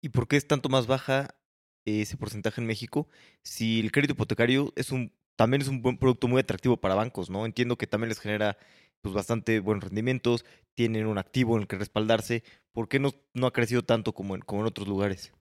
¿Y 0.00 0.10
por 0.10 0.28
qué 0.28 0.36
es 0.36 0.46
tanto 0.46 0.68
más 0.68 0.86
baja 0.86 1.34
ese 1.86 2.16
porcentaje 2.16 2.60
en 2.60 2.66
México 2.66 3.08
si 3.42 3.80
el 3.80 3.92
crédito 3.92 4.12
hipotecario 4.12 4.72
es 4.76 4.90
un, 4.92 5.12
también 5.36 5.62
es 5.62 5.68
un 5.68 5.82
buen 5.82 5.98
producto 5.98 6.28
muy 6.28 6.40
atractivo 6.40 6.76
para 6.76 6.94
bancos, 6.94 7.30
¿no? 7.30 7.46
Entiendo 7.46 7.76
que 7.76 7.86
también 7.86 8.08
les 8.08 8.18
genera 8.18 8.58
pues, 9.00 9.14
bastante 9.14 9.60
buenos 9.60 9.84
rendimientos, 9.84 10.44
tienen 10.74 11.06
un 11.06 11.18
activo 11.18 11.54
en 11.54 11.62
el 11.62 11.68
que 11.68 11.76
respaldarse. 11.76 12.42
¿Por 12.72 12.88
qué 12.88 12.98
no, 12.98 13.12
no 13.34 13.46
ha 13.46 13.52
crecido 13.52 13.82
tanto 13.82 14.12
como 14.12 14.34
en, 14.34 14.40
como 14.40 14.62
en 14.62 14.66
otros 14.66 14.88
lugares? 14.88 15.32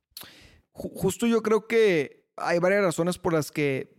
Justo 0.72 1.26
yo 1.26 1.42
creo 1.42 1.68
que 1.68 2.26
hay 2.36 2.60
varias 2.60 2.84
razones 2.84 3.18
por 3.18 3.34
las 3.34 3.52
que 3.52 3.96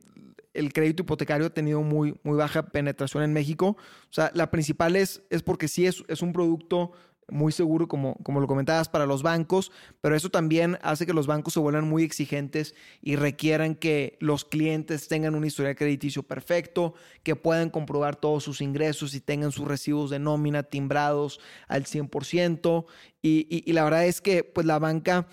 el 0.52 0.72
crédito 0.72 1.02
hipotecario 1.02 1.46
ha 1.46 1.50
tenido 1.50 1.82
muy, 1.82 2.18
muy 2.22 2.36
baja 2.36 2.66
penetración 2.66 3.22
en 3.22 3.32
México. 3.32 3.76
O 3.78 4.12
sea, 4.12 4.30
la 4.34 4.50
principal 4.50 4.96
es, 4.96 5.22
es 5.30 5.42
porque 5.42 5.68
sí 5.68 5.86
es, 5.86 6.04
es 6.08 6.22
un 6.22 6.32
producto 6.32 6.92
muy 7.28 7.52
seguro, 7.52 7.88
como, 7.88 8.14
como 8.22 8.40
lo 8.40 8.46
comentabas, 8.46 8.88
para 8.88 9.06
los 9.06 9.22
bancos, 9.22 9.72
pero 10.00 10.14
eso 10.14 10.30
también 10.30 10.78
hace 10.82 11.06
que 11.06 11.12
los 11.12 11.26
bancos 11.26 11.54
se 11.54 11.60
vuelvan 11.60 11.88
muy 11.88 12.04
exigentes 12.04 12.74
y 13.02 13.16
requieran 13.16 13.74
que 13.74 14.16
los 14.20 14.44
clientes 14.44 15.08
tengan 15.08 15.34
un 15.34 15.44
historial 15.44 15.74
crediticio 15.74 16.22
perfecto, 16.22 16.94
que 17.22 17.34
puedan 17.34 17.70
comprobar 17.70 18.16
todos 18.16 18.44
sus 18.44 18.60
ingresos 18.60 19.14
y 19.14 19.20
tengan 19.20 19.52
sus 19.52 19.66
recibos 19.66 20.10
de 20.10 20.18
nómina 20.18 20.62
timbrados 20.62 21.40
al 21.68 21.84
100%. 21.84 22.86
Y, 23.22 23.64
y, 23.68 23.72
la 23.72 23.84
verdad 23.84 24.06
es 24.06 24.20
que 24.20 24.44
pues 24.44 24.66
la 24.66 24.78
banca... 24.78 25.26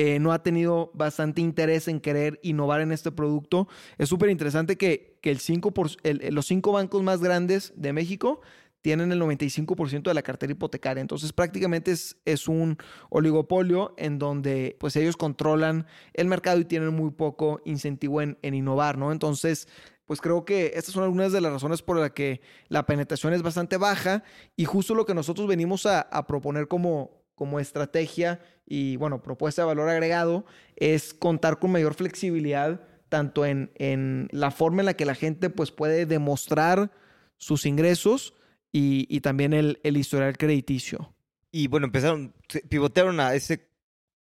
Eh, 0.00 0.20
no 0.20 0.30
ha 0.30 0.44
tenido 0.44 0.92
bastante 0.94 1.40
interés 1.40 1.88
en 1.88 1.98
querer 1.98 2.38
innovar 2.44 2.82
en 2.82 2.92
este 2.92 3.10
producto. 3.10 3.66
Es 3.96 4.08
súper 4.08 4.30
interesante 4.30 4.76
que, 4.76 5.18
que 5.20 5.32
el 5.32 5.40
5 5.40 5.72
por, 5.74 5.90
los 6.04 6.46
cinco 6.46 6.70
bancos 6.70 7.02
más 7.02 7.20
grandes 7.20 7.72
de 7.74 7.92
México 7.92 8.40
tienen 8.88 9.12
el 9.12 9.20
95% 9.20 10.04
de 10.04 10.14
la 10.14 10.22
cartera 10.22 10.50
hipotecaria. 10.50 11.02
Entonces 11.02 11.34
prácticamente 11.34 11.90
es, 11.90 12.16
es, 12.24 12.48
un 12.48 12.78
oligopolio 13.10 13.92
en 13.98 14.18
donde 14.18 14.78
pues 14.80 14.96
ellos 14.96 15.14
controlan 15.14 15.86
el 16.14 16.26
mercado 16.26 16.58
y 16.58 16.64
tienen 16.64 16.94
muy 16.94 17.10
poco 17.10 17.60
incentivo 17.66 18.22
en, 18.22 18.38
innovar, 18.40 18.96
¿no? 18.96 19.12
Entonces 19.12 19.68
pues 20.06 20.22
creo 20.22 20.46
que 20.46 20.72
estas 20.74 20.94
son 20.94 21.04
algunas 21.04 21.32
de 21.32 21.42
las 21.42 21.52
razones 21.52 21.82
por 21.82 21.98
las 21.98 22.12
que 22.12 22.40
la 22.68 22.86
penetración 22.86 23.34
es 23.34 23.42
bastante 23.42 23.76
baja 23.76 24.24
y 24.56 24.64
justo 24.64 24.94
lo 24.94 25.04
que 25.04 25.12
nosotros 25.12 25.46
venimos 25.46 25.84
a, 25.84 26.00
a 26.00 26.26
proponer 26.26 26.66
como, 26.66 27.10
como 27.34 27.60
estrategia 27.60 28.40
y 28.64 28.96
bueno, 28.96 29.20
propuesta 29.20 29.60
de 29.60 29.66
valor 29.66 29.90
agregado 29.90 30.46
es 30.76 31.12
contar 31.12 31.58
con 31.58 31.72
mayor 31.72 31.92
flexibilidad 31.92 32.80
tanto 33.10 33.44
en, 33.44 33.70
en 33.74 34.28
la 34.32 34.50
forma 34.50 34.80
en 34.80 34.86
la 34.86 34.94
que 34.94 35.04
la 35.04 35.14
gente 35.14 35.50
pues 35.50 35.72
puede 35.72 36.06
demostrar 36.06 36.90
sus 37.38 37.66
ingresos, 37.66 38.34
y, 38.72 39.20
también 39.20 39.52
el, 39.52 39.80
el, 39.82 39.96
historial 39.96 40.36
crediticio. 40.36 41.14
Y 41.50 41.68
bueno, 41.68 41.86
empezaron, 41.86 42.34
pivotearon 42.68 43.18
a 43.20 43.34
ese, 43.34 43.68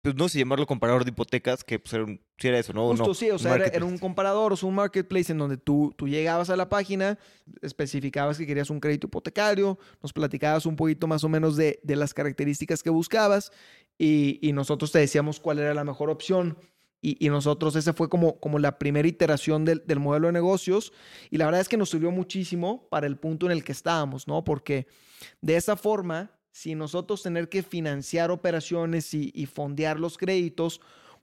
pues 0.03 0.15
no 0.15 0.29
sé 0.29 0.39
llamarlo 0.39 0.67
comparador 0.67 1.05
de 1.05 1.11
hipotecas, 1.11 1.65
que 1.65 1.79
pues 1.79 1.93
era, 1.95 2.07
sí 2.07 2.49
era 2.49 2.59
eso, 2.59 2.73
¿no? 2.73 2.89
Justo 2.89 3.15
sí, 3.15 3.31
o 3.31 3.39
sea, 3.39 3.57
era, 3.57 3.85
un 3.85 3.99
comparador, 3.99 4.53
o 4.53 4.57
sea, 4.57 4.69
un 4.69 4.77
marketplace 4.77 5.33
en 5.33 5.39
donde 5.39 5.57
tú, 5.57 5.93
tú 5.97 6.07
llegabas 6.07 6.49
a 6.51 6.57
la 6.57 6.69
página, 6.69 7.19
especificabas 7.61 8.39
que 8.39 8.47
querías 8.47 8.71
un 8.71 8.79
crédito 8.79 9.09
hipotecario, 9.09 9.79
nos 10.01 10.13
platicabas 10.13 10.65
un 10.65 10.77
poquito 10.77 11.07
más 11.09 11.25
o 11.25 11.29
menos 11.29 11.57
de, 11.57 11.81
de 11.83 11.97
las 11.97 12.15
características 12.15 12.83
que 12.83 12.91
buscabas 12.91 13.51
y, 13.99 14.39
y 14.41 14.53
nosotros 14.53 14.93
te 14.93 15.01
decíamos 15.01 15.41
cuál 15.41 15.59
era 15.59 15.75
la 15.75 15.85
mejor 15.85 16.11
opción. 16.11 16.57
Y, 17.09 17.29
nosotros, 17.29 17.77
esa 17.77 17.93
fue 17.93 18.09
como, 18.09 18.41
como 18.41 18.59
la 18.59 18.81
primera 18.81 19.07
iteración 19.07 19.65
del, 19.65 20.01
modelo 20.01 20.27
de 20.27 20.33
negocios. 20.33 20.93
Y 21.31 21.37
la 21.37 21.45
verdad 21.45 21.61
es 21.61 21.69
que 21.69 21.77
nos 21.77 21.91
sirvió 21.91 22.11
muchísimo 22.11 22.89
para 22.89 23.07
el 23.07 23.17
punto 23.17 23.47
en 23.47 23.53
el 23.53 23.63
que 23.63 23.71
estábamos, 23.71 24.27
¿no? 24.27 24.43
Porque 24.43 24.89
de 25.41 25.55
esa 25.55 25.77
forma, 25.77 26.33
si 26.51 26.75
nosotros 26.75 27.23
tener 27.23 27.49
que 27.49 27.63
financiar 27.63 28.33
operaciones 28.33 29.15
y, 29.15 29.31
y 29.37 29.47
fondear 29.47 30.01
los 30.01 30.19
créditos, 30.19 30.81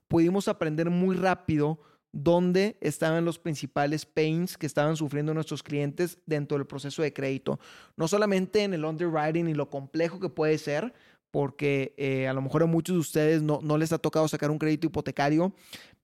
pudimos 0.08 0.48
aprender 0.48 0.88
muy 0.88 1.16
rápido 1.16 1.78
dónde 2.12 2.78
estaban 2.80 3.26
los 3.26 3.38
principales 3.38 4.06
pains 4.06 4.56
que 4.56 4.66
estaban 4.66 4.96
sufriendo 4.96 5.34
nuestros 5.34 5.62
clientes 5.62 6.18
dentro 6.24 6.56
del 6.56 6.66
proceso 6.66 7.02
de 7.02 7.12
crédito. 7.12 7.60
No 7.96 8.08
solamente 8.08 8.62
en 8.62 8.72
el 8.72 8.86
underwriting 8.86 9.48
y 9.48 9.54
lo 9.54 9.68
complejo 9.68 10.18
que 10.18 10.30
puede 10.30 10.56
ser, 10.56 10.94
porque 11.34 11.94
eh, 11.96 12.28
a 12.28 12.32
lo 12.32 12.42
mejor 12.42 12.62
a 12.62 12.66
muchos 12.66 12.94
de 12.94 13.00
ustedes 13.00 13.42
no, 13.42 13.58
no 13.60 13.76
les 13.76 13.92
ha 13.92 13.98
tocado 13.98 14.28
sacar 14.28 14.52
un 14.52 14.58
crédito 14.60 14.86
hipotecario, 14.86 15.52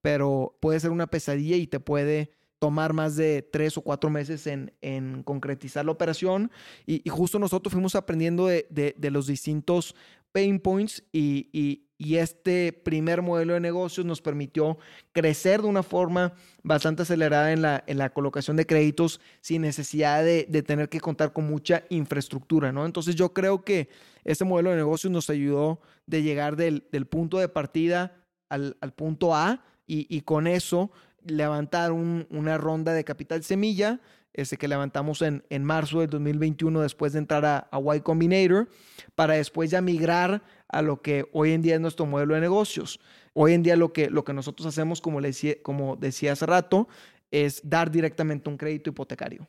pero 0.02 0.58
puede 0.58 0.80
ser 0.80 0.90
una 0.90 1.06
pesadilla 1.06 1.54
y 1.54 1.68
te 1.68 1.78
puede 1.78 2.32
tomar 2.60 2.92
más 2.92 3.16
de 3.16 3.42
tres 3.42 3.76
o 3.76 3.80
cuatro 3.80 4.10
meses 4.10 4.46
en, 4.46 4.72
en 4.82 5.24
concretizar 5.24 5.84
la 5.84 5.90
operación. 5.90 6.52
Y, 6.86 7.02
justo 7.08 7.40
nosotros 7.40 7.72
fuimos 7.72 7.96
aprendiendo 7.96 8.46
de, 8.46 8.66
de, 8.70 9.10
los 9.10 9.26
distintos 9.26 9.96
pain 10.30 10.60
points 10.60 11.02
y, 11.10 11.48
y, 11.52 11.86
y, 11.98 12.16
este 12.16 12.72
primer 12.72 13.22
modelo 13.22 13.54
de 13.54 13.60
negocios 13.60 14.06
nos 14.06 14.20
permitió 14.20 14.78
crecer 15.10 15.62
de 15.62 15.68
una 15.68 15.82
forma 15.82 16.34
bastante 16.62 17.02
acelerada 17.02 17.52
en 17.52 17.62
la, 17.62 17.82
en 17.88 17.98
la 17.98 18.10
colocación 18.10 18.56
de 18.56 18.66
créditos 18.66 19.20
sin 19.40 19.62
necesidad 19.62 20.22
de, 20.22 20.46
de 20.48 20.62
tener 20.62 20.88
que 20.88 21.00
contar 21.00 21.32
con 21.32 21.48
mucha 21.48 21.82
infraestructura, 21.88 22.70
¿no? 22.70 22.86
Entonces 22.86 23.16
yo 23.16 23.32
creo 23.32 23.64
que 23.64 23.88
este 24.24 24.44
modelo 24.44 24.70
de 24.70 24.76
negocios 24.76 25.10
nos 25.10 25.30
ayudó 25.30 25.80
de 26.06 26.22
llegar 26.22 26.56
del, 26.56 26.82
punto 27.08 27.38
de 27.38 27.48
partida 27.48 28.16
al, 28.48 28.74
punto 28.94 29.34
A 29.34 29.64
y, 29.86 30.20
con 30.20 30.46
eso 30.46 30.92
levantar 31.24 31.92
una 31.92 32.58
ronda 32.58 32.92
de 32.92 33.04
capital 33.04 33.42
semilla 33.42 34.00
ese 34.32 34.56
que 34.56 34.68
levantamos 34.68 35.22
en, 35.22 35.44
en 35.50 35.64
marzo 35.64 36.00
del 36.00 36.10
2021 36.10 36.80
después 36.80 37.12
de 37.12 37.18
entrar 37.18 37.44
a, 37.44 37.68
a 37.70 37.96
Y 37.96 38.00
Combinator, 38.00 38.68
para 39.14 39.34
después 39.34 39.70
ya 39.70 39.80
migrar 39.80 40.42
a 40.68 40.82
lo 40.82 41.02
que 41.02 41.28
hoy 41.32 41.52
en 41.52 41.62
día 41.62 41.74
es 41.74 41.80
nuestro 41.80 42.06
modelo 42.06 42.34
de 42.34 42.40
negocios. 42.40 43.00
Hoy 43.32 43.54
en 43.54 43.62
día 43.62 43.76
lo 43.76 43.92
que, 43.92 44.08
lo 44.10 44.24
que 44.24 44.32
nosotros 44.32 44.66
hacemos, 44.66 45.00
como, 45.00 45.20
le 45.20 45.28
decía 45.28 46.32
hace 46.32 46.46
rato, 46.46 46.88
es 47.30 47.60
dar 47.64 47.90
directamente 47.90 48.48
un 48.48 48.56
crédito 48.56 48.90
hipotecario. 48.90 49.48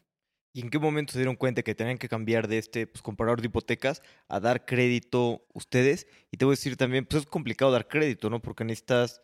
¿Y 0.54 0.62
en 0.62 0.70
qué 0.70 0.80
momento 0.80 1.13
se 1.13 1.20
dieron 1.20 1.38
cuenta 1.38 1.63
que 1.63 1.75
tenían 1.75 1.98
que 1.98 2.10
cambiar 2.10 2.48
de 2.48 2.58
este 2.58 2.86
pues, 2.86 3.01
comparador 3.01 3.40
de 3.40 3.48
hipotecas 3.48 4.01
a 4.28 4.40
dar 4.40 4.66
crédito 4.66 5.46
ustedes? 5.54 6.08
Y 6.30 6.38
te 6.38 6.46
voy 6.46 6.54
a 6.54 6.58
decir 6.58 6.75
también, 6.75 7.06
pues 7.06 7.24
es 7.24 7.30
complicado 7.30 7.72
dar 7.72 7.88
crédito, 7.88 8.30
¿no? 8.30 8.42
Porque 8.42 8.66
necesitas 8.66 9.22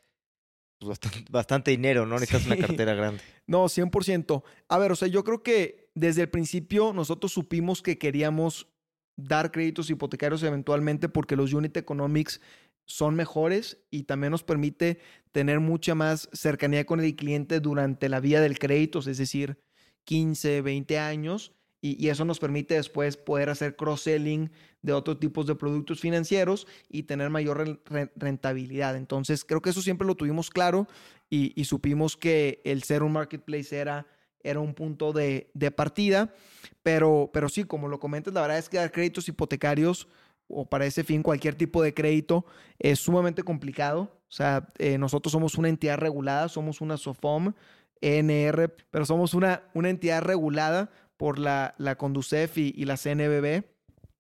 pues, 0.80 1.00
bastante, 1.32 1.72
dinero, 1.72 2.06
¿no? 2.06 2.20
Necesitas 2.20 2.46
una 2.46 2.58
cartera 2.58 2.94
grande. 2.94 3.22
No, 3.46 3.66
100%. 3.66 4.44
A 4.68 4.78
ver, 4.78 4.92
o 4.92 4.96
sea, 4.96 5.08
yo 5.08 5.24
creo 5.24 5.44
que 5.44 5.90
desde 5.96 6.22
el 6.22 6.30
principio 6.30 6.94
nosotros 6.94 7.32
supimos 7.32 7.82
que 7.82 7.98
queríamos 7.98 8.68
dar 9.16 9.52
créditos 9.52 9.90
hipotecarios 9.90 10.44
eventualmente 10.44 11.10
porque 11.10 11.36
los 11.36 11.54
unit 11.54 11.76
economics 11.76 12.40
son 12.86 13.16
mejores 13.16 13.84
y 13.90 14.04
también 14.04 14.32
nos 14.32 14.44
permite 14.44 15.00
tener 15.32 15.60
mucha 15.60 15.96
más 15.96 16.30
cercanía 16.34 16.86
con 16.86 17.00
el 17.00 17.16
cliente 17.16 17.60
durante 17.60 18.10
la 18.10 18.20
vía 18.20 18.40
del 18.40 18.60
crédito, 18.60 19.00
es 19.00 19.18
decir, 19.18 19.60
15, 20.06 20.62
20 20.62 21.00
años 21.00 21.54
y, 21.82 22.10
eso 22.10 22.26
nos 22.26 22.40
permite 22.40 22.74
después 22.74 23.18
poder 23.18 23.50
hacer 23.50 23.76
cross-selling 23.76 24.52
de 24.82 24.94
otros 24.94 25.20
tipos 25.20 25.46
de 25.46 25.56
productos 25.56 26.00
financieros 26.00 26.68
y 26.90 27.04
tener 27.04 27.30
mayor 27.30 27.82
rentabilidad. 28.16 28.96
Entonces, 28.96 29.46
creo 29.46 29.62
que 29.62 29.70
eso 29.70 29.82
siempre 29.82 30.08
lo 30.08 30.16
tuvimos 30.16 30.50
claro 30.50 30.88
y, 31.30 31.64
supimos 31.66 32.18
que 32.18 32.62
el 32.64 32.84
ser 32.84 33.04
un 33.04 33.12
marketplace 33.12 33.78
era, 33.78 34.08
era 34.42 34.60
un 34.60 34.74
punto 34.74 35.14
de, 35.14 35.52
partida, 35.76 36.34
pero, 36.82 37.30
pero 37.32 37.50
sí, 37.50 37.64
como 37.64 37.88
lo 37.88 38.00
comentas, 38.00 38.34
la 38.34 38.42
verdad 38.42 38.58
es 38.58 38.70
que 38.70 38.78
dar 38.78 38.92
créditos 38.92 39.28
hipotecarios 39.28 40.08
o 40.48 40.68
para 40.70 40.86
ese 40.86 41.04
fin 41.04 41.22
cualquier 41.22 41.56
tipo 41.56 41.84
de 41.84 41.94
crédito 41.94 42.46
es 42.80 43.00
sumamente 43.00 43.44
complicado. 43.44 44.18
O 44.30 44.32
sea, 44.32 44.70
eh, 44.78 44.98
nosotros 44.98 45.32
somos 45.32 45.56
una 45.56 45.70
entidad 45.70 45.98
regulada, 45.98 46.50
somos 46.50 46.82
una 46.82 46.98
SOFOM, 46.98 47.54
ENR, 48.02 48.76
pero 48.90 49.06
somos 49.06 49.34
una, 49.34 49.64
una 49.74 49.90
entidad 49.90 50.22
regulada 50.22 50.90
por 51.18 51.40
la, 51.40 51.76
la 51.78 51.98
Conducef 51.98 52.58
y, 52.58 52.86
la 52.86 52.98
CNBB. 52.98 53.64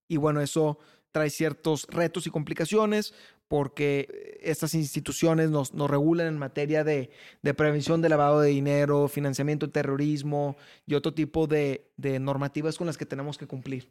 Y 0.07 0.17
bueno, 0.17 0.41
eso 0.41 0.79
trae 1.11 1.29
ciertos 1.29 1.87
retos 1.89 2.27
y 2.27 2.29
complicaciones 2.29 3.13
porque 3.47 4.37
estas 4.41 4.73
instituciones 4.73 5.49
nos, 5.49 5.73
nos 5.73 5.89
regulan 5.89 6.27
en 6.27 6.37
materia 6.37 6.83
de, 6.83 7.11
de, 7.41 7.53
prevención 7.53 8.01
de 8.01 8.09
lavado 8.09 8.41
de 8.41 8.49
dinero, 8.49 9.07
financiamiento 9.07 9.67
de 9.67 9.71
terrorismo 9.71 10.57
y 10.85 10.95
otro 10.95 11.13
tipo 11.13 11.47
de, 11.47 11.89
de, 11.95 12.19
normativas 12.19 12.77
con 12.77 12.87
las 12.87 12.97
que 12.97 13.05
tenemos 13.05 13.37
que 13.37 13.47
cumplir. 13.47 13.89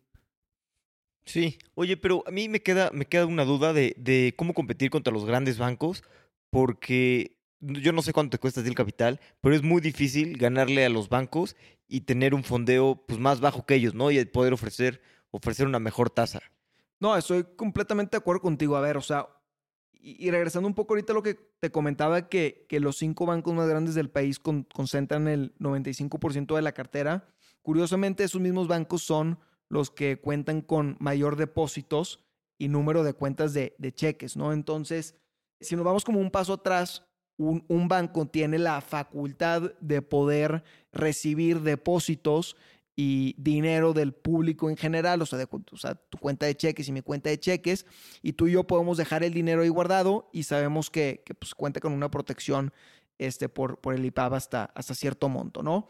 Sí, 1.24 1.58
oye, 1.74 1.96
pero 1.96 2.22
a 2.26 2.30
mí 2.30 2.48
me 2.48 2.60
queda, 2.60 2.90
me 2.92 3.06
queda 3.06 3.26
una 3.26 3.44
duda 3.44 3.72
de, 3.72 3.94
de 3.98 4.34
cómo 4.36 4.52
competir 4.52 4.90
contra 4.90 5.12
los 5.12 5.24
grandes 5.24 5.58
bancos 5.58 6.04
porque 6.50 7.36
yo 7.60 7.92
no 7.92 8.02
sé 8.02 8.12
cuánto 8.12 8.36
te 8.36 8.40
cuesta 8.40 8.60
el 8.60 8.74
capital, 8.74 9.20
pero 9.40 9.54
es 9.54 9.62
muy 9.62 9.80
difícil 9.80 10.36
ganarle 10.36 10.84
a 10.84 10.88
los 10.88 11.08
bancos 11.08 11.56
y 11.88 12.02
tener 12.02 12.34
un 12.34 12.44
fondeo 12.44 13.04
pues, 13.06 13.18
más 13.18 13.40
bajo 13.40 13.64
que 13.64 13.74
ellos, 13.74 13.94
¿no? 13.94 14.10
Y 14.10 14.24
poder 14.24 14.52
ofrecer, 14.52 15.00
ofrecer 15.30 15.66
una 15.66 15.78
mejor 15.78 16.10
tasa. 16.10 16.40
No, 16.98 17.16
estoy 17.16 17.44
completamente 17.56 18.12
de 18.12 18.18
acuerdo 18.18 18.42
contigo. 18.42 18.76
A 18.76 18.80
ver, 18.80 18.96
o 18.96 19.02
sea, 19.02 19.28
y, 19.92 20.30
regresando 20.30 20.68
un 20.68 20.74
poco 20.74 20.94
ahorita 20.94 21.12
a 21.12 21.14
lo 21.14 21.22
que 21.22 21.34
te 21.34 21.70
comentaba, 21.70 22.28
que, 22.28 22.66
que 22.68 22.80
los 22.80 22.96
cinco 22.96 23.26
bancos 23.26 23.54
más 23.54 23.68
grandes 23.68 23.94
del 23.94 24.10
país 24.10 24.38
concentran 24.38 25.28
el 25.28 25.54
95% 25.58 26.54
de 26.54 26.62
la 26.62 26.72
cartera. 26.72 27.28
Curiosamente, 27.62 28.24
esos 28.24 28.40
mismos 28.40 28.68
bancos 28.68 29.02
son 29.02 29.38
los 29.68 29.90
que 29.90 30.20
cuentan 30.20 30.62
con 30.62 30.96
mayor 31.00 31.36
depósitos 31.36 32.24
y 32.58 32.68
número 32.68 33.02
de 33.02 33.14
cuentas 33.14 33.52
de, 33.52 33.74
de 33.78 33.92
cheques, 33.92 34.36
¿no? 34.36 34.52
Entonces, 34.52 35.16
si 35.60 35.76
nos 35.76 35.84
vamos 35.84 36.04
como 36.04 36.20
un 36.20 36.30
paso 36.30 36.54
atrás, 36.54 37.05
un, 37.36 37.64
un, 37.68 37.88
banco 37.88 38.26
tiene 38.26 38.58
la 38.58 38.80
facultad 38.80 39.72
de 39.80 40.02
poder 40.02 40.64
recibir 40.92 41.60
depósitos 41.60 42.56
y 42.96 43.34
dinero 43.38 43.92
del 43.92 44.14
público 44.14 44.70
en 44.70 44.76
general, 44.76 45.20
o 45.20 45.26
sea, 45.26 45.38
de, 45.38 45.46
tu 45.46 46.18
cuenta 46.18 46.46
de 46.46 46.56
cheques 46.56 46.88
y 46.88 46.92
mi 46.92 47.02
cuenta 47.02 47.28
de 47.28 47.38
cheques, 47.38 47.84
y 48.22 48.32
tú 48.32 48.46
y 48.46 48.52
yo 48.52 48.64
podemos 48.64 48.96
dejar 48.96 49.22
el 49.22 49.34
dinero 49.34 49.62
ahí 49.62 49.68
guardado 49.68 50.30
y 50.32 50.44
sabemos 50.44 50.88
que, 50.88 51.22
pues, 51.38 51.54
cuenta 51.54 51.78
con 51.78 51.92
una 51.92 52.10
protección 52.10 52.72
este, 53.18 53.50
por, 53.50 53.78
por 53.80 53.94
el 53.94 54.04
IPAB 54.04 54.34
hasta, 54.34 54.64
hasta 54.74 54.94
cierto 54.94 55.28
monto, 55.28 55.62
¿no? 55.62 55.88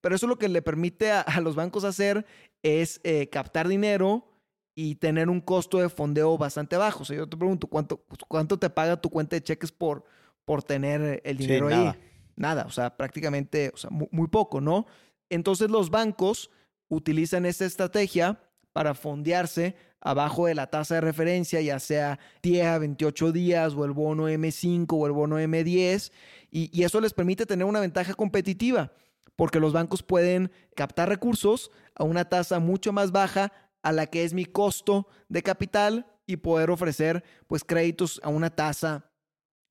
Pero 0.00 0.16
eso 0.16 0.26
lo 0.26 0.38
que 0.38 0.48
le 0.48 0.62
permite 0.62 1.12
a, 1.12 1.40
los 1.40 1.54
bancos 1.54 1.84
hacer 1.84 2.26
es 2.62 3.00
eh, 3.04 3.28
captar 3.28 3.68
dinero 3.68 4.28
y 4.74 4.96
tener 4.96 5.28
un 5.28 5.40
costo 5.40 5.78
de 5.78 5.88
fondeo 5.88 6.38
bastante 6.38 6.76
bajo. 6.76 7.02
O 7.02 7.04
sea, 7.04 7.16
yo 7.16 7.28
te 7.28 7.36
pregunto, 7.36 7.66
¿cuánto, 7.66 8.04
cuánto 8.28 8.58
te 8.58 8.70
paga 8.70 9.00
tu 9.00 9.10
cuenta 9.10 9.34
de 9.34 9.42
cheques 9.42 9.72
por, 9.72 10.04
por 10.48 10.62
tener 10.62 11.20
el 11.24 11.36
dinero 11.36 11.68
ahí? 11.68 11.92
Nada. 12.36 12.64
o 12.64 12.70
sea, 12.70 12.96
prácticamente, 12.96 13.70
o 13.74 13.76
sea, 13.76 13.90
muy 13.90 14.28
poco, 14.28 14.62
¿no? 14.62 14.86
Entonces 15.28 15.70
los 15.70 15.90
bancos 15.90 16.50
utilizan 16.88 17.44
esta 17.44 17.66
estrategia 17.66 18.40
para 18.72 18.94
fondearse 18.94 19.76
abajo 20.00 20.46
de 20.46 20.54
la 20.54 20.68
tasa 20.68 20.94
de 20.94 21.00
referencia, 21.02 21.60
ya 21.60 21.78
sea 21.78 22.18
10 22.42 22.66
a 22.66 22.78
28 22.78 23.30
días 23.30 23.74
o 23.74 23.84
el 23.84 23.92
bono 23.92 24.26
M5 24.26 24.86
o 24.90 25.06
el 25.06 25.12
bono 25.12 25.38
M10, 25.38 26.12
y, 26.50 26.70
y, 26.72 26.84
eso 26.84 26.98
les 27.02 27.12
permite 27.12 27.44
tener 27.44 27.66
una 27.66 27.80
ventaja 27.80 28.14
competitiva, 28.14 28.92
porque 29.36 29.60
los 29.60 29.74
bancos 29.74 30.02
pueden 30.02 30.50
captar 30.74 31.10
recursos 31.10 31.70
a 31.94 32.04
una 32.04 32.26
tasa 32.26 32.58
mucho 32.58 32.90
más 32.94 33.12
baja 33.12 33.52
a 33.82 33.92
la 33.92 34.06
que 34.06 34.24
es 34.24 34.32
mi 34.32 34.46
costo 34.46 35.08
de 35.28 35.42
capital 35.42 36.06
y 36.24 36.36
poder 36.36 36.70
ofrecer 36.70 37.22
pues 37.48 37.64
créditos 37.64 38.18
a 38.22 38.30
una 38.30 38.48
tasa 38.48 39.07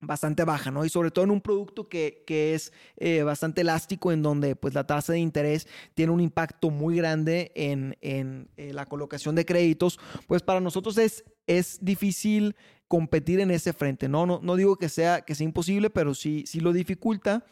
bastante 0.08 0.46
baja, 0.46 0.72
¿no? 0.72 0.86
Y 0.86 0.90
sobre 0.90 1.12
todo 1.12 1.26
en 1.26 1.32
un 1.32 1.42
producto 1.42 1.88
que, 1.88 2.24
es 2.28 2.74
eh, 2.96 3.22
bastante 3.24 3.62
elástico, 3.62 4.12
en 4.12 4.24
donde 4.24 4.56
pues 4.56 4.74
la 4.74 4.88
tasa 4.88 5.14
de 5.14 5.20
interés 5.20 5.68
tiene 5.94 6.12
un 6.12 6.22
impacto 6.22 6.70
muy 6.72 6.96
grande 6.96 7.52
en, 7.56 7.98
en 8.02 8.50
eh, 8.58 8.74
la 8.74 8.86
colocación 8.86 9.36
de 9.36 9.46
créditos, 9.46 10.00
pues 10.26 10.42
para 10.42 10.62
nosotros 10.62 10.98
es, 10.98 11.26
es 11.46 11.78
difícil 11.82 12.56
competir 12.88 13.42
en 13.42 13.52
ese 13.52 13.74
frente, 13.74 14.08
¿no? 14.08 14.26
No, 14.26 14.40
no 14.42 14.56
digo 14.56 14.78
que 14.78 14.90
sea, 14.90 15.22
que 15.22 15.36
sea 15.36 15.46
imposible, 15.46 15.90
pero 15.90 16.16
sí, 16.16 16.46
sí 16.48 16.62
lo 16.62 16.72
dificulta. 16.72 17.46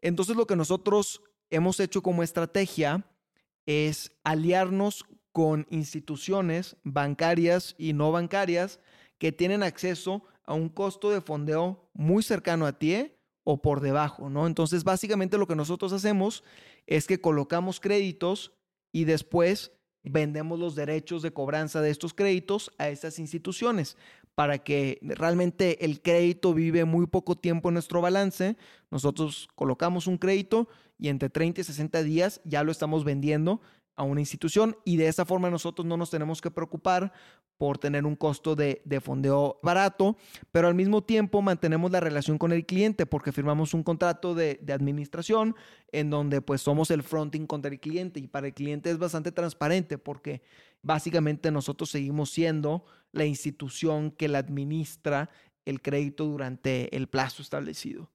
Entonces 0.00 0.36
lo 0.36 0.46
que 0.46 0.56
nosotros 0.56 1.22
hemos 1.50 1.80
hecho 1.80 2.02
como 2.02 2.22
estrategia 2.22 3.04
es 3.66 4.12
aliarnos 4.22 5.04
con 5.32 5.66
instituciones 5.70 6.76
bancarias 6.84 7.74
y 7.78 7.92
no 7.92 8.12
bancarias 8.12 8.80
que 9.18 9.32
tienen 9.32 9.62
acceso 9.62 10.24
a 10.50 10.54
un 10.54 10.68
costo 10.68 11.10
de 11.10 11.20
fondeo 11.20 11.88
muy 11.94 12.24
cercano 12.24 12.66
a 12.66 12.76
ti 12.76 13.12
o 13.44 13.62
por 13.62 13.80
debajo, 13.80 14.28
¿no? 14.28 14.48
Entonces, 14.48 14.82
básicamente 14.82 15.38
lo 15.38 15.46
que 15.46 15.54
nosotros 15.54 15.92
hacemos 15.92 16.42
es 16.88 17.06
que 17.06 17.20
colocamos 17.20 17.78
créditos 17.78 18.52
y 18.92 19.04
después 19.04 19.70
vendemos 20.02 20.58
los 20.58 20.74
derechos 20.74 21.22
de 21.22 21.32
cobranza 21.32 21.80
de 21.80 21.90
estos 21.90 22.14
créditos 22.14 22.72
a 22.78 22.88
estas 22.88 23.20
instituciones 23.20 23.96
para 24.34 24.58
que 24.58 24.98
realmente 25.02 25.84
el 25.84 26.02
crédito 26.02 26.52
vive 26.52 26.84
muy 26.84 27.06
poco 27.06 27.36
tiempo 27.36 27.68
en 27.68 27.74
nuestro 27.74 28.00
balance. 28.00 28.56
Nosotros 28.90 29.48
colocamos 29.54 30.08
un 30.08 30.18
crédito 30.18 30.66
y 30.98 31.10
entre 31.10 31.30
30 31.30 31.60
y 31.60 31.64
60 31.64 32.02
días 32.02 32.40
ya 32.44 32.64
lo 32.64 32.72
estamos 32.72 33.04
vendiendo 33.04 33.60
a 33.96 34.02
una 34.02 34.20
institución 34.20 34.76
y 34.84 34.96
de 34.96 35.08
esa 35.08 35.24
forma 35.24 35.50
nosotros 35.50 35.86
no 35.86 35.96
nos 35.96 36.10
tenemos 36.10 36.40
que 36.40 36.50
preocupar 36.50 37.12
por 37.58 37.76
tener 37.76 38.06
un 38.06 38.16
costo 38.16 38.56
de, 38.56 38.80
fondeo 39.02 39.60
barato, 39.62 40.16
pero 40.50 40.68
al 40.68 40.74
mismo 40.74 41.02
tiempo 41.02 41.42
mantenemos 41.42 41.90
la 41.90 42.00
relación 42.00 42.38
con 42.38 42.52
el 42.52 42.64
cliente 42.64 43.04
porque 43.04 43.32
firmamos 43.32 43.74
un 43.74 43.82
contrato 43.82 44.34
de, 44.34 44.58
de, 44.62 44.72
administración 44.72 45.54
en 45.92 46.08
donde 46.08 46.40
pues 46.40 46.62
somos 46.62 46.90
el 46.90 47.02
fronting 47.02 47.46
contra 47.46 47.70
el 47.70 47.78
cliente 47.78 48.18
y 48.18 48.26
para 48.26 48.46
el 48.46 48.54
cliente 48.54 48.90
es 48.90 48.96
bastante 48.96 49.30
transparente 49.30 49.98
porque 49.98 50.40
básicamente 50.80 51.50
nosotros 51.50 51.90
seguimos 51.90 52.30
siendo 52.30 52.86
la 53.12 53.26
institución 53.26 54.10
que 54.10 54.28
le 54.28 54.38
administra 54.38 55.28
el 55.66 55.82
crédito 55.82 56.24
durante 56.24 56.96
el 56.96 57.08
plazo 57.08 57.42
establecido. 57.42 58.10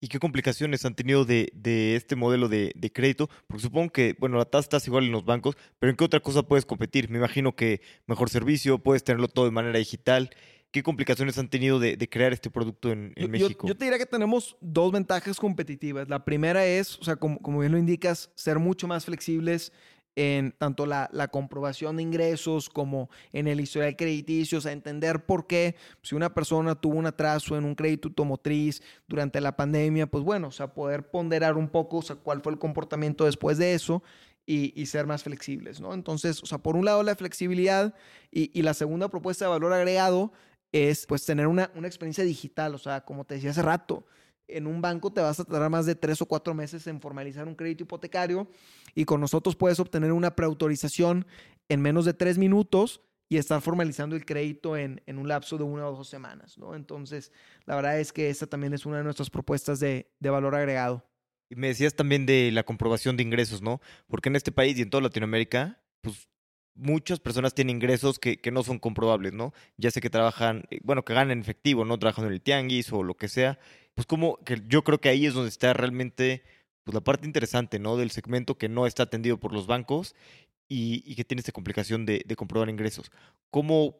¿Y 0.00 0.08
qué 0.08 0.18
complicaciones 0.18 0.84
han 0.84 0.94
tenido 0.94 1.24
de, 1.24 1.50
este 1.96 2.16
modelo 2.16 2.48
de, 2.48 2.90
crédito? 2.92 3.28
Porque 3.46 3.62
supongo 3.62 3.90
que, 3.90 4.14
bueno, 4.18 4.36
la 4.36 4.44
tasa 4.44 4.76
está 4.76 4.90
igual 4.90 5.04
en 5.04 5.12
los 5.12 5.24
bancos, 5.24 5.56
pero 5.78 5.90
¿en 5.90 5.96
qué 5.96 6.04
otra 6.04 6.20
cosa 6.20 6.42
puedes 6.42 6.66
competir? 6.66 7.08
Me 7.08 7.18
imagino 7.18 7.56
que 7.56 7.80
mejor 8.06 8.28
servicio, 8.28 8.78
puedes 8.78 9.02
tenerlo 9.02 9.28
todo 9.28 9.46
de 9.46 9.50
manera 9.50 9.78
digital. 9.78 10.30
¿Qué 10.70 10.82
complicaciones 10.82 11.38
han 11.38 11.48
tenido 11.48 11.78
de, 11.78 11.96
crear 12.10 12.32
este 12.32 12.50
producto 12.50 12.90
en, 12.90 13.14
México? 13.30 13.66
Yo, 13.66 13.76
te 13.76 13.84
diría 13.84 13.98
que 13.98 14.06
tenemos 14.06 14.56
dos 14.60 14.92
ventajas 14.92 15.38
competitivas. 15.38 16.08
La 16.08 16.24
primera 16.24 16.66
es, 16.66 16.98
o 16.98 17.04
sea, 17.04 17.16
como, 17.16 17.38
como 17.40 17.60
bien 17.60 17.72
lo 17.72 17.78
indicas, 17.78 18.30
ser 18.34 18.58
mucho 18.58 18.88
más 18.88 19.04
flexibles 19.04 19.72
en 20.16 20.52
tanto 20.52 20.86
la, 20.86 21.08
comprobación 21.30 21.96
de 21.96 22.02
ingresos 22.02 22.68
como 22.68 23.10
en 23.32 23.48
el 23.48 23.60
historial 23.60 23.96
crediticio, 23.96 24.58
o 24.58 24.60
sea, 24.60 24.72
entender 24.72 25.24
por 25.24 25.46
qué 25.46 25.74
si 26.02 26.14
una 26.14 26.32
persona 26.32 26.74
tuvo 26.74 26.96
un 26.96 27.06
atraso 27.06 27.56
en 27.56 27.64
un 27.64 27.74
crédito 27.74 28.08
automotriz 28.08 28.82
durante 29.08 29.40
la 29.40 29.56
pandemia, 29.56 30.06
pues 30.06 30.22
bueno, 30.22 30.48
o 30.48 30.52
sea, 30.52 30.72
poder 30.72 31.10
ponderar 31.10 31.56
un 31.56 31.68
poco, 31.68 31.98
o 31.98 32.02
sea, 32.02 32.16
cuál 32.16 32.42
fue 32.42 32.52
el 32.52 32.58
comportamiento 32.58 33.24
después 33.24 33.58
de 33.58 33.74
eso 33.74 34.02
y, 34.46 34.86
ser 34.86 35.06
más 35.06 35.22
flexibles, 35.22 35.80
¿no? 35.80 35.94
Entonces, 35.94 36.42
o 36.42 36.46
sea, 36.46 36.58
por 36.58 36.76
un 36.76 36.84
lado 36.84 37.02
la 37.02 37.16
flexibilidad 37.16 37.94
y, 38.30 38.62
la 38.62 38.74
segunda 38.74 39.08
propuesta 39.08 39.46
de 39.46 39.50
valor 39.50 39.72
agregado 39.72 40.32
es 40.72 41.06
pues 41.06 41.24
tener 41.24 41.46
una, 41.46 41.70
una 41.74 41.88
experiencia 41.88 42.24
digital, 42.24 42.74
o 42.74 42.78
sea, 42.78 43.04
como 43.04 43.24
te 43.24 43.34
decía 43.34 43.50
hace 43.50 43.62
rato, 43.62 44.06
en 44.48 44.66
un 44.66 44.80
banco 44.80 45.12
te 45.12 45.20
vas 45.20 45.40
a 45.40 45.44
tardar 45.44 45.70
más 45.70 45.86
de 45.86 45.94
tres 45.94 46.20
o 46.22 46.26
cuatro 46.26 46.54
meses 46.54 46.86
en 46.86 47.00
formalizar 47.00 47.46
un 47.48 47.54
crédito 47.54 47.84
hipotecario 47.84 48.48
y 48.94 49.04
con 49.04 49.20
nosotros 49.20 49.56
puedes 49.56 49.80
obtener 49.80 50.12
una 50.12 50.36
preautorización 50.36 51.26
en 51.68 51.80
menos 51.80 52.04
de 52.04 52.14
tres 52.14 52.38
minutos 52.38 53.00
y 53.28 53.38
estar 53.38 53.60
formalizando 53.60 54.16
el 54.16 54.24
crédito 54.24 54.76
en, 54.76 55.00
un 55.06 55.28
lapso 55.28 55.56
de 55.56 55.64
una 55.64 55.88
o 55.88 55.96
dos 55.96 56.08
semanas, 56.08 56.58
¿no? 56.58 56.74
Entonces, 56.74 57.32
la 57.64 57.74
verdad 57.74 57.98
es 57.98 58.12
que 58.12 58.28
esta 58.28 58.46
también 58.46 58.74
es 58.74 58.84
una 58.86 58.98
de 58.98 59.04
nuestras 59.04 59.30
propuestas 59.30 59.80
de, 59.80 60.08
valor 60.20 60.54
agregado. 60.54 61.04
Y 61.48 61.56
me 61.56 61.68
decías 61.68 61.94
también 61.94 62.26
de 62.26 62.50
la 62.52 62.64
comprobación 62.64 63.16
de 63.16 63.22
ingresos, 63.22 63.62
¿no? 63.62 63.80
Porque 64.08 64.28
en 64.28 64.36
este 64.36 64.52
país 64.52 64.78
y 64.78 64.82
en 64.82 64.90
toda 64.90 65.02
Latinoamérica, 65.02 65.80
pues 66.00 66.28
muchas 66.74 67.20
personas 67.20 67.54
tienen 67.54 67.76
ingresos 67.76 68.18
que, 68.18 68.38
que, 68.38 68.50
no 68.50 68.62
son 68.62 68.78
comprobables, 68.78 69.32
¿no? 69.32 69.52
Ya 69.76 69.90
sé 69.90 70.00
que 70.00 70.10
trabajan, 70.10 70.64
eh, 70.70 70.80
bueno, 70.82 71.04
que 71.04 71.14
ganan 71.14 71.30
en 71.32 71.40
efectivo, 71.40 71.84
¿no? 71.84 71.98
Trabajan 71.98 72.26
en 72.26 72.32
el 72.32 72.42
tianguis 72.42 72.92
o 72.92 73.02
lo 73.02 73.14
que 73.14 73.28
sea, 73.28 73.58
pues 73.94 74.06
como 74.06 74.36
que 74.44 74.62
yo 74.68 74.82
creo 74.84 75.00
que 75.00 75.08
ahí 75.08 75.26
es 75.26 75.34
donde 75.34 75.48
está 75.48 75.72
realmente 75.72 76.42
pues 76.84 76.94
la 76.94 77.00
parte 77.00 77.26
interesante, 77.26 77.78
¿no? 77.78 77.96
Del 77.96 78.10
segmento 78.10 78.58
que 78.58 78.68
no 78.68 78.86
está 78.86 79.04
atendido 79.04 79.38
por 79.38 79.52
los 79.52 79.66
bancos 79.66 80.14
y, 80.68 81.14
que 81.14 81.24
tiene 81.24 81.40
esta 81.40 81.52
complicación 81.52 82.04
de, 82.04 82.22
comprobar 82.36 82.68
ingresos. 82.68 83.10
¿Cómo 83.50 83.96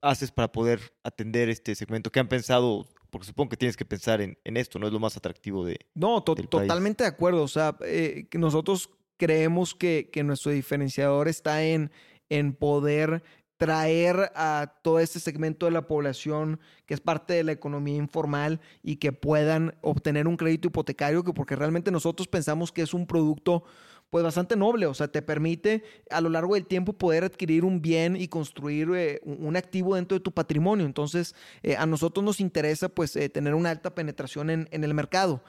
haces 0.00 0.30
para 0.30 0.52
poder 0.52 0.80
atender 1.02 1.48
este 1.48 1.74
segmento? 1.74 2.10
¿Qué 2.10 2.20
han 2.20 2.28
pensado? 2.28 2.86
Porque 3.10 3.26
supongo 3.26 3.50
que 3.50 3.56
tienes 3.56 3.76
que 3.76 3.84
pensar 3.84 4.20
en, 4.20 4.36
esto, 4.56 4.78
¿no? 4.78 4.86
Es 4.86 4.92
lo 4.92 5.00
más 5.00 5.16
atractivo 5.16 5.64
de. 5.64 5.80
No, 5.94 6.22
totalmente 6.22 7.04
de 7.04 7.08
acuerdo. 7.08 7.42
O 7.42 7.48
sea, 7.48 7.76
eh, 7.84 8.26
nosotros 8.34 8.90
creemos 9.16 9.74
que, 9.74 10.10
que, 10.12 10.22
nuestro 10.22 10.52
diferenciador 10.52 11.28
está 11.28 11.64
en, 11.64 11.90
en 12.28 12.54
poder 12.54 13.22
traer 13.62 14.32
a 14.34 14.74
todo 14.82 14.98
este 14.98 15.20
segmento 15.20 15.66
de 15.66 15.72
la 15.72 15.86
población 15.86 16.58
que 16.84 16.94
es 16.94 17.00
parte 17.00 17.34
de 17.34 17.44
la 17.44 17.52
economía 17.52 17.94
informal 17.94 18.60
y 18.82 18.96
que 18.96 19.12
puedan 19.12 19.76
obtener 19.82 20.26
un 20.26 20.36
crédito 20.36 20.66
hipotecario, 20.66 21.22
que 21.22 21.32
porque 21.32 21.54
realmente 21.54 21.92
nosotros 21.92 22.26
pensamos 22.26 22.72
que 22.72 22.82
es 22.82 22.92
un 22.92 23.06
producto 23.06 23.62
pues 24.10 24.24
bastante 24.24 24.56
noble, 24.56 24.86
o 24.86 24.94
sea, 24.94 25.06
te 25.06 25.22
permite 25.22 25.84
a 26.10 26.20
lo 26.20 26.28
largo 26.28 26.56
del 26.56 26.66
tiempo 26.66 26.92
poder 26.92 27.22
adquirir 27.22 27.64
un 27.64 27.80
bien 27.80 28.16
y 28.16 28.26
construir 28.26 28.90
eh, 28.96 29.20
un 29.22 29.56
activo 29.56 29.94
dentro 29.94 30.18
de 30.18 30.24
tu 30.24 30.32
patrimonio. 30.32 30.84
Entonces, 30.84 31.36
eh, 31.62 31.76
a 31.76 31.86
nosotros 31.86 32.24
nos 32.24 32.40
interesa 32.40 32.88
pues 32.88 33.14
eh, 33.14 33.28
tener 33.28 33.54
una 33.54 33.70
alta 33.70 33.94
penetración 33.94 34.50
en, 34.50 34.68
en 34.72 34.82
el 34.82 34.92
mercado. 34.92 35.44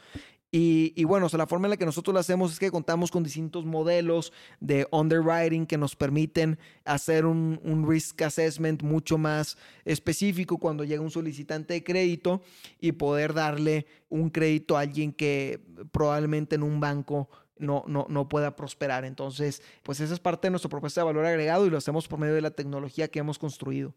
Y, 0.56 1.04
bueno, 1.06 1.26
o 1.26 1.30
sea, 1.30 1.40
la 1.40 1.48
forma 1.48 1.66
en 1.66 1.72
la 1.72 1.78
que 1.78 1.86
nosotros 1.86 2.14
lo 2.14 2.20
hacemos 2.20 2.52
es 2.52 2.60
que 2.60 2.70
contamos 2.70 3.10
con 3.10 3.24
distintos 3.24 3.66
modelos 3.66 4.32
de 4.60 4.88
underwriting 4.92 5.66
que 5.66 5.80
nos 5.80 5.96
permiten 5.96 6.60
hacer 6.86 7.26
un, 7.26 7.88
risk 7.90 8.22
assessment 8.22 8.84
mucho 8.84 9.18
más 9.18 9.58
específico 9.84 10.60
cuando 10.60 10.84
llega 10.84 11.02
un 11.02 11.10
solicitante 11.10 11.74
de 11.74 11.84
crédito 11.84 12.44
y 12.80 12.92
poder 12.92 13.34
darle 13.34 13.88
un 14.10 14.30
crédito 14.30 14.78
a 14.78 14.82
alguien 14.82 15.12
que 15.12 15.60
probablemente 15.92 16.54
en 16.54 16.62
un 16.62 16.80
banco 16.80 17.30
no, 17.58 17.84
no, 17.88 18.06
no 18.08 18.30
pueda 18.30 18.56
prosperar. 18.56 19.06
Entonces, 19.06 19.64
pues 19.82 20.02
esa 20.02 20.14
es 20.14 20.20
parte 20.20 20.46
de 20.46 20.52
nuestra 20.52 20.70
propuesta 20.70 21.02
de 21.02 21.06
valor 21.06 21.26
agregado 21.26 21.66
y 21.66 21.72
lo 21.72 21.80
hacemos 21.80 22.08
por 22.08 22.20
medio 22.20 22.36
de 22.36 22.42
la 22.42 22.52
tecnología 22.52 23.08
que 23.08 23.18
hemos 23.18 23.40
construido. 23.40 23.96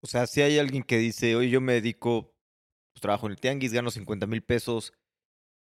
O 0.00 0.06
sea, 0.06 0.26
si 0.26 0.40
hay 0.40 0.58
alguien 0.58 0.82
que 0.82 0.96
dice, 0.96 1.36
oye, 1.36 1.50
yo 1.50 1.60
me 1.60 1.74
dedico, 1.74 2.32
pues 2.94 3.02
trabajo 3.02 3.26
en 3.26 3.32
el 3.32 3.38
tianguis, 3.38 3.74
gano 3.74 3.90
50 3.90 4.26
mil 4.26 4.42
pesos 4.42 4.94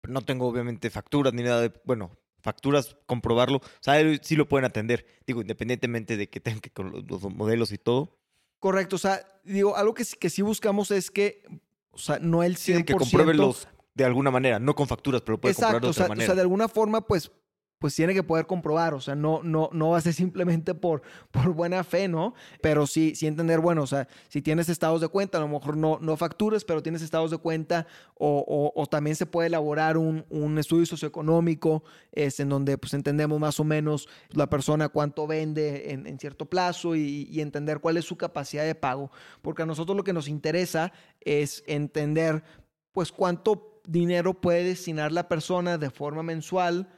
no 0.09 0.23
tengo 0.23 0.47
obviamente 0.47 0.91
facturas 0.91 1.33
ni 1.33 1.43
nada 1.43 1.61
de, 1.63 1.73
bueno, 1.85 2.17
facturas, 2.41 2.97
comprobarlo, 3.07 3.59
o 3.59 3.63
sea, 3.81 3.95
sí 4.23 4.37
lo 4.37 4.49
pueden 4.49 4.65
atender, 4.65 5.07
digo, 5.27 5.41
independientemente 5.41 6.17
de 6.17 6.29
que 6.29 6.41
tengan 6.41 6.61
que 6.61 6.71
con 6.71 7.05
los 7.07 7.23
modelos 7.35 7.73
y 7.73 7.79
todo. 7.79 8.17
Correcto, 8.59 8.97
o 8.97 8.99
sea, 8.99 9.27
digo, 9.45 9.77
algo 9.77 9.95
que, 9.95 10.05
que 10.05 10.31
sí 10.31 10.43
buscamos 10.43 10.91
es 10.91 11.11
que, 11.11 11.43
o 11.91 11.99
sea, 11.99 12.19
no 12.21 12.43
el 12.43 12.57
100%. 12.57 12.65
Tienen 12.65 12.85
que 12.85 12.95
compruébenlos 12.95 13.69
de 13.95 14.05
alguna 14.05 14.31
manera, 14.31 14.59
no 14.59 14.75
con 14.75 14.87
facturas, 14.87 15.23
pero 15.23 15.41
puede 15.41 15.55
comprar 15.55 15.81
de 15.81 15.89
otra 15.89 16.09
manera. 16.09 16.25
O 16.25 16.27
sea, 16.27 16.35
de 16.35 16.43
alguna 16.43 16.69
forma, 16.69 17.01
pues 17.01 17.31
pues 17.79 17.95
tiene 17.95 18.15
que 18.15 18.23
poder 18.23 18.47
comprobar, 18.47 18.95
o 18.95 19.01
sea, 19.01 19.15
no, 19.15 19.41
no, 19.43 19.69
no 19.73 19.91
va 19.91 19.99
a 19.99 20.01
ser 20.01 20.15
simplemente 20.15 20.75
por, 20.75 21.03
por 21.31 21.53
buena 21.53 21.85
fe, 21.85 22.09
¿no? 22.09 22.35
Pero 22.63 22.87
sí, 22.87 23.15
sí 23.15 23.27
entender, 23.27 23.61
bueno, 23.61 23.83
o 23.83 23.87
sea, 23.87 24.09
si 24.29 24.41
tienes 24.41 24.69
estados 24.69 25.01
de 25.01 25.09
cuenta, 25.09 25.39
a 25.39 25.43
lo 25.43 25.49
mejor 25.49 25.77
no, 25.77 25.99
no 26.01 26.17
facturas, 26.17 26.65
pero 26.65 26.83
tienes 26.83 27.03
estados 27.03 27.31
de 27.31 27.39
cuenta, 27.39 27.87
o, 28.15 28.73
o, 28.75 28.87
también 28.87 29.15
se 29.15 29.27
puede 29.27 29.49
elaborar 29.49 29.99
un, 29.99 30.25
un 30.31 30.59
estudio 30.59 30.87
socioeconómico, 30.87 31.85
es, 32.13 32.41
en 32.41 32.49
donde 32.49 32.79
pues 32.79 32.95
entendemos 32.95 33.39
más 33.39 33.61
o 33.61 33.65
menos 33.65 34.09
la 34.31 34.49
persona 34.49 34.89
cuánto 34.89 35.27
vende 35.27 35.93
en, 35.93 36.07
en 36.07 36.19
cierto 36.19 36.47
plazo 36.47 36.97
y, 36.97 37.29
y 37.31 37.41
entender 37.41 37.81
cuál 37.81 37.99
es 37.99 38.07
su 38.07 38.17
capacidad 38.17 38.65
de 38.65 38.75
pago, 38.75 39.11
porque 39.43 39.63
a 39.63 39.67
nosotros 39.67 39.97
lo 39.97 40.05
que 40.05 40.15
nos 40.15 40.29
interesa 40.29 40.93
es 41.21 41.63
entender, 41.67 42.43
pues, 42.93 43.13
cuánto 43.13 43.81
dinero 43.87 44.35
puede 44.35 44.65
destinar 44.65 45.13
la 45.13 45.29
persona 45.29 45.79
de 45.79 45.91
forma 45.91 46.23
mensual, 46.23 46.89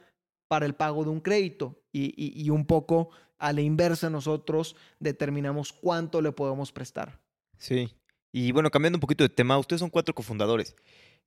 para 0.49 0.65
el 0.65 0.73
pago 0.73 1.05
de 1.05 1.11
un 1.11 1.21
crédito 1.21 1.79
y, 1.93 2.49
un 2.49 2.65
poco 2.65 3.11
a 3.37 3.53
la 3.53 3.61
inversa 3.61 4.09
nosotros 4.09 4.75
determinamos 4.99 5.71
cuánto 5.71 6.21
le 6.21 6.33
podemos 6.33 6.73
prestar. 6.73 7.21
Sí. 7.57 7.95
Y 8.33 8.51
bueno, 8.51 8.69
cambiando 8.69 8.97
un 8.97 9.01
poquito 9.01 9.23
de 9.23 9.29
tema, 9.29 9.57
ustedes 9.57 9.79
son 9.79 9.89
cuatro 9.89 10.13
cofundadores. 10.13 10.75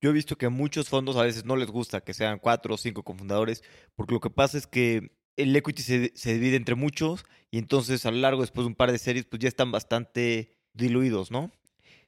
Yo 0.00 0.10
he 0.10 0.12
visto 0.12 0.36
que 0.36 0.46
a 0.46 0.50
muchos 0.50 0.88
fondos 0.88 1.16
a 1.16 1.22
veces 1.22 1.44
no 1.44 1.56
les 1.56 1.70
gusta 1.70 2.02
que 2.02 2.12
sean 2.12 2.40
cuatro 2.40 2.74
o 2.74 2.76
cinco 2.76 3.04
cofundadores, 3.04 3.62
porque 3.94 4.12
lo 4.12 4.20
que 4.20 4.30
pasa 4.30 4.58
es 4.58 4.66
que 4.66 5.12
el 5.36 5.54
equity 5.54 5.82
se, 5.82 6.12
se, 6.14 6.34
divide 6.34 6.56
entre 6.56 6.74
muchos 6.74 7.24
y 7.50 7.58
entonces 7.58 8.04
a 8.04 8.10
lo 8.10 8.18
largo, 8.18 8.40
después 8.40 8.64
de 8.64 8.68
un 8.68 8.74
par 8.74 8.90
de 8.90 8.98
series, 8.98 9.24
pues 9.24 9.40
ya 9.40 9.48
están 9.48 9.70
bastante 9.70 10.58
diluidos, 10.74 11.30
¿no? 11.30 11.52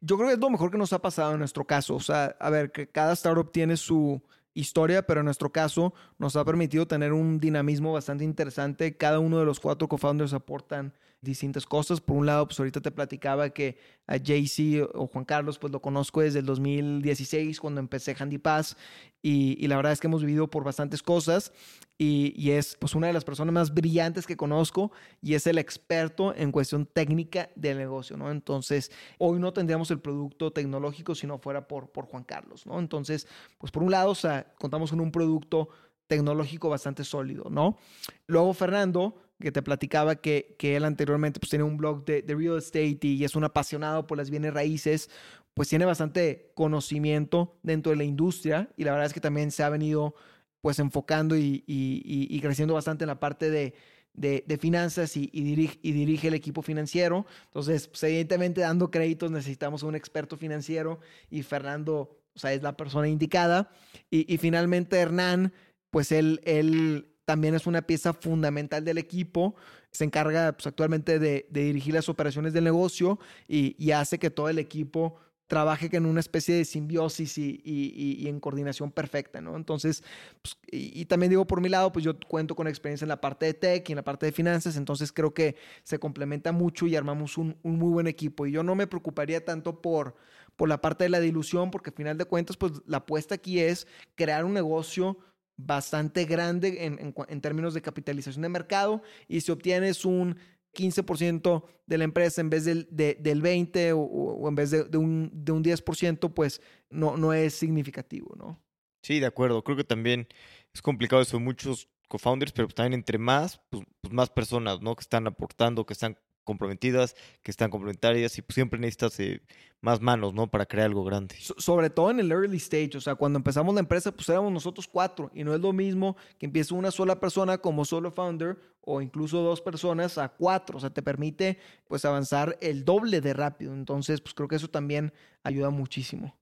Yo 0.00 0.16
creo 0.16 0.28
que 0.28 0.34
es 0.34 0.40
lo 0.40 0.50
mejor 0.50 0.70
que 0.72 0.78
nos 0.78 0.92
ha 0.92 1.00
pasado 1.00 1.32
en 1.32 1.38
nuestro 1.38 1.64
caso. 1.64 1.94
O 1.94 2.00
sea, 2.00 2.36
a 2.40 2.50
ver, 2.50 2.72
que 2.72 2.88
cada 2.88 3.12
startup 3.14 3.52
tiene 3.52 3.76
su, 3.76 4.20
historia, 4.54 5.06
pero 5.06 5.20
en 5.20 5.26
nuestro 5.26 5.52
caso 5.52 5.92
nos 6.18 6.36
ha 6.36 6.44
permitido 6.44 6.86
tener 6.86 7.12
un 7.12 7.38
dinamismo 7.38 7.92
bastante 7.92 8.24
interesante. 8.24 8.96
Cada 8.96 9.18
uno 9.18 9.38
de 9.38 9.44
los 9.44 9.60
cuatro 9.60 9.88
co-founders 9.88 10.32
aportan 10.32 10.94
distintas 11.24 11.66
cosas. 11.66 12.00
Por 12.00 12.16
un 12.16 12.26
lado, 12.26 12.46
pues 12.46 12.58
ahorita 12.60 12.80
te 12.80 12.90
platicaba 12.90 13.50
que 13.50 13.78
a 14.06 14.16
JC 14.16 14.88
o 14.94 15.06
Juan 15.06 15.24
Carlos, 15.24 15.58
pues 15.58 15.72
lo 15.72 15.80
conozco 15.80 16.20
desde 16.20 16.40
el 16.40 16.46
2016 16.46 17.58
cuando 17.58 17.80
empecé 17.80 18.14
Handy 18.18 18.38
Pass 18.38 18.76
y, 19.22 19.56
y 19.58 19.66
la 19.66 19.76
verdad 19.76 19.92
es 19.92 20.00
que 20.00 20.06
hemos 20.06 20.22
vivido 20.22 20.48
por 20.48 20.62
bastantes 20.62 21.02
cosas 21.02 21.52
y, 21.96 22.34
y, 22.36 22.50
es 22.50 22.76
pues 22.78 22.94
una 22.94 23.06
de 23.06 23.12
las 23.12 23.24
personas 23.24 23.54
más 23.54 23.72
brillantes 23.72 24.26
que 24.26 24.36
conozco 24.36 24.92
y 25.22 25.34
es 25.34 25.46
el 25.46 25.58
experto 25.58 26.34
en 26.34 26.52
cuestión 26.52 26.86
técnica 26.86 27.50
del 27.54 27.78
negocio, 27.78 28.16
¿no? 28.16 28.30
Entonces, 28.30 28.90
hoy 29.18 29.38
no 29.38 29.52
tendríamos 29.52 29.90
el 29.90 30.00
producto 30.00 30.52
tecnológico 30.52 31.14
si 31.14 31.26
no 31.26 31.38
fuera 31.38 31.66
por, 31.68 31.90
por 31.90 32.06
Juan 32.06 32.24
Carlos, 32.24 32.66
¿no? 32.66 32.78
Entonces, 32.78 33.26
pues 33.58 33.70
por 33.70 33.82
un 33.82 33.92
lado, 33.92 34.10
o 34.10 34.14
sea, 34.14 34.52
contamos 34.58 34.90
con 34.90 35.00
un 35.00 35.12
producto 35.12 35.68
tecnológico 36.06 36.68
bastante 36.68 37.04
sólido, 37.04 37.48
¿no? 37.50 37.78
Luego 38.26 38.52
Fernando, 38.54 39.16
que 39.40 39.52
te 39.52 39.62
platicaba 39.62 40.16
que, 40.16 40.54
que 40.58 40.76
él 40.76 40.84
anteriormente 40.84 41.40
pues, 41.40 41.50
tenía 41.50 41.64
un 41.64 41.76
blog 41.76 42.04
de, 42.04 42.22
de, 42.22 42.34
real 42.34 42.58
estate 42.58 42.98
y 43.02 43.24
es 43.24 43.34
un 43.34 43.44
apasionado 43.44 44.06
por 44.06 44.18
las 44.18 44.30
bienes 44.30 44.54
raíces, 44.54 45.10
pues 45.54 45.68
tiene 45.68 45.84
bastante 45.84 46.52
conocimiento 46.54 47.56
dentro 47.62 47.90
de 47.90 47.96
la 47.96 48.04
industria 48.04 48.70
y 48.76 48.84
la 48.84 48.92
verdad 48.92 49.06
es 49.06 49.12
que 49.12 49.20
también 49.20 49.50
se 49.50 49.62
ha 49.62 49.68
venido 49.68 50.14
pues 50.60 50.78
enfocando 50.78 51.36
y, 51.36 51.62
y, 51.66 52.02
y 52.06 52.40
creciendo 52.40 52.74
bastante 52.74 53.04
en 53.04 53.08
la 53.08 53.20
parte 53.20 53.50
de, 53.50 53.74
de, 54.14 54.44
de 54.46 54.58
finanzas 54.58 55.16
y, 55.16 55.26
dirige, 55.26 55.78
y, 55.82 55.92
dirige, 55.92 56.28
el 56.28 56.34
equipo 56.34 56.62
financiero. 56.62 57.26
Entonces, 57.46 57.88
pues, 57.88 58.02
evidentemente 58.04 58.60
dando 58.60 58.90
créditos 58.90 59.30
necesitamos 59.30 59.82
un 59.82 59.94
experto 59.94 60.36
financiero 60.36 61.00
y 61.30 61.42
Fernando, 61.42 62.22
o 62.34 62.38
sea, 62.38 62.52
es 62.52 62.62
la 62.62 62.76
persona 62.76 63.08
indicada. 63.08 63.70
Y, 64.10 64.38
finalmente 64.38 64.96
Hernán, 64.96 65.52
pues 65.90 66.12
él, 66.12 66.40
él 66.44 67.13
también 67.24 67.54
es 67.54 67.66
una 67.66 67.82
pieza 67.82 68.12
fundamental 68.12 68.84
del 68.84 68.98
equipo. 68.98 69.54
Se 69.90 70.04
encarga 70.04 70.52
pues, 70.52 70.66
actualmente 70.66 71.18
de, 71.18 71.46
dirigir 71.50 71.94
las 71.94 72.08
operaciones 72.08 72.52
del 72.52 72.64
negocio 72.64 73.18
y, 73.48 73.90
hace 73.92 74.18
que 74.18 74.30
todo 74.30 74.48
el 74.48 74.58
equipo 74.58 75.16
trabaje 75.46 75.88
en 75.92 76.06
una 76.06 76.20
especie 76.20 76.54
de 76.54 76.64
simbiosis 76.64 77.38
y, 77.38 78.24
en 78.26 78.40
coordinación 78.40 78.90
perfecta, 78.90 79.40
¿no? 79.40 79.56
Entonces, 79.56 80.02
pues, 80.42 80.56
y, 80.66 81.04
también 81.06 81.30
digo 81.30 81.46
por 81.46 81.60
mi 81.60 81.68
lado, 81.68 81.92
pues 81.92 82.04
yo 82.04 82.18
cuento 82.28 82.56
con 82.56 82.66
experiencia 82.66 83.04
en 83.04 83.10
la 83.10 83.20
parte 83.20 83.46
de 83.46 83.54
tech 83.54 83.88
y 83.88 83.92
en 83.92 83.96
la 83.96 84.04
parte 84.04 84.26
de 84.26 84.32
finanzas, 84.32 84.76
entonces 84.76 85.12
creo 85.12 85.32
que 85.32 85.56
se 85.84 85.98
complementa 85.98 86.50
mucho 86.52 86.86
y 86.86 86.96
armamos 86.96 87.38
un, 87.38 87.56
muy 87.62 87.92
buen 87.92 88.06
equipo. 88.06 88.46
Y 88.46 88.52
yo 88.52 88.62
no 88.62 88.74
me 88.74 88.86
preocuparía 88.86 89.44
tanto 89.44 89.80
por, 89.80 90.16
por 90.56 90.68
la 90.68 90.80
parte 90.80 91.04
de 91.04 91.10
la 91.10 91.20
dilución, 91.20 91.70
porque 91.70 91.90
al 91.90 91.96
final 91.96 92.18
de 92.18 92.24
cuentas, 92.24 92.56
pues 92.56 92.72
la 92.86 92.98
apuesta 92.98 93.36
aquí 93.36 93.60
es 93.60 93.86
crear 94.16 94.44
un 94.44 94.54
negocio 94.54 95.18
bastante 95.56 96.24
grande 96.24 96.84
en, 96.84 97.14
en, 97.28 97.40
términos 97.40 97.74
de 97.74 97.82
capitalización 97.82 98.42
de 98.42 98.48
mercado 98.48 99.02
y 99.28 99.40
si 99.40 99.52
obtienes 99.52 100.04
un 100.04 100.36
15% 100.74 101.64
de 101.86 101.98
la 101.98 102.04
empresa 102.04 102.40
en 102.40 102.50
vez 102.50 102.64
del, 102.64 102.88
del 102.90 103.40
20 103.40 103.92
o, 103.94 104.48
en 104.48 104.54
vez 104.54 104.70
de, 104.70 104.84
de, 104.84 104.98
un, 104.98 105.30
de 105.32 105.52
un 105.52 105.62
10%, 105.62 106.34
pues 106.34 106.60
no, 106.90 107.16
no 107.16 107.32
es 107.32 107.54
significativo, 107.54 108.34
¿no? 108.36 108.60
Sí, 109.02 109.20
de 109.20 109.26
acuerdo. 109.26 109.62
Creo 109.62 109.76
que 109.76 109.84
también 109.84 110.26
es 110.72 110.82
complicado 110.82 111.22
eso. 111.22 111.38
Muchos 111.38 111.88
co-founders, 112.08 112.52
pero 112.52 112.68
también 112.68 112.94
entre 112.94 113.18
más, 113.18 113.60
pues, 113.70 113.84
pues, 114.00 114.12
más 114.12 114.30
personas, 114.30 114.80
¿no? 114.80 114.96
Que 114.96 115.02
están 115.02 115.26
aportando, 115.26 115.84
que 115.84 115.92
están 115.92 116.18
comprometidas, 116.44 117.16
que 117.42 117.50
están 117.50 117.70
complementarias 117.70 118.38
y 118.38 118.42
pues 118.42 118.54
siempre 118.54 118.78
necesitas 118.78 119.18
eh, 119.20 119.42
más 119.80 120.00
manos, 120.00 120.34
¿no? 120.34 120.50
Para 120.50 120.66
crear 120.66 120.86
algo 120.86 121.04
grande. 121.04 121.36
sobre 121.38 121.90
todo 121.90 122.10
en 122.10 122.20
el 122.20 122.30
early 122.30 122.58
stage, 122.58 122.96
o 122.96 123.00
sea, 123.00 123.14
cuando 123.14 123.38
empezamos 123.38 123.74
la 123.74 123.80
empresa, 123.80 124.12
pues 124.12 124.28
éramos 124.28 124.52
nosotros 124.52 124.86
cuatro 124.86 125.30
y 125.34 125.44
no 125.44 125.54
es 125.54 125.60
lo 125.60 125.72
mismo 125.72 126.16
que 126.38 126.46
empiece 126.46 126.74
una 126.74 126.90
sola 126.90 127.18
persona 127.18 127.58
como 127.58 127.84
solo 127.84 128.10
founder 128.10 128.56
o 128.80 129.00
incluso 129.00 129.42
dos 129.42 129.60
personas 129.60 130.18
a 130.18 130.28
cuatro, 130.28 130.78
o 130.78 130.80
sea, 130.80 130.90
te 130.90 131.02
permite 131.02 131.58
pues 131.88 132.04
avanzar 132.04 132.56
el 132.60 132.84
doble 132.84 133.20
de 133.20 133.32
rápido. 133.32 133.74
Entonces, 133.74 134.20
pues 134.20 134.34
creo 134.34 134.48
que 134.48 134.56
eso 134.56 134.68
también 134.68 135.12
ayuda 135.42 135.70
muchísimo. 135.70 136.36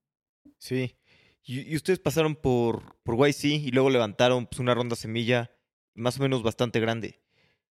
Sí. 0.58 0.94
Y, 1.44 1.74
ustedes 1.74 1.98
pasaron 1.98 2.36
por, 2.36 2.96
por 3.02 3.16
YC 3.16 3.44
y 3.44 3.70
luego 3.72 3.90
levantaron 3.90 4.46
pues, 4.46 4.60
una 4.60 4.74
ronda 4.74 4.94
semilla 4.94 5.50
más 5.94 6.18
o 6.18 6.22
menos 6.22 6.42
bastante 6.42 6.78
grande. 6.80 7.20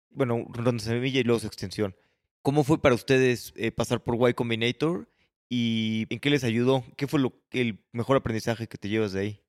Bueno, 0.10 0.46
ronda 0.50 0.84
semilla 0.84 1.22
y 1.22 1.24
luego 1.24 1.40
su 1.40 1.48
extensión. 1.48 1.96
¿Cómo 2.42 2.64
fue 2.64 2.82
para 2.82 2.96
ustedes 2.96 3.54
eh, 3.56 3.72
pasar 3.72 4.02
por 4.02 4.30
Y 4.30 4.34
Combinator 4.34 5.08
y 5.48 6.08
en 6.10 6.20
qué 6.20 6.30
les 6.30 6.44
ayudó? 6.44 6.84
¿Qué 6.98 7.08
fue 7.08 7.20
lo, 7.20 7.34
el 7.52 7.84
mejor 7.92 8.18
aprendizaje 8.18 8.68
que 8.68 8.78
te 8.78 8.90
llevas 8.90 9.14
de 9.14 9.20
ahí? 9.20 9.42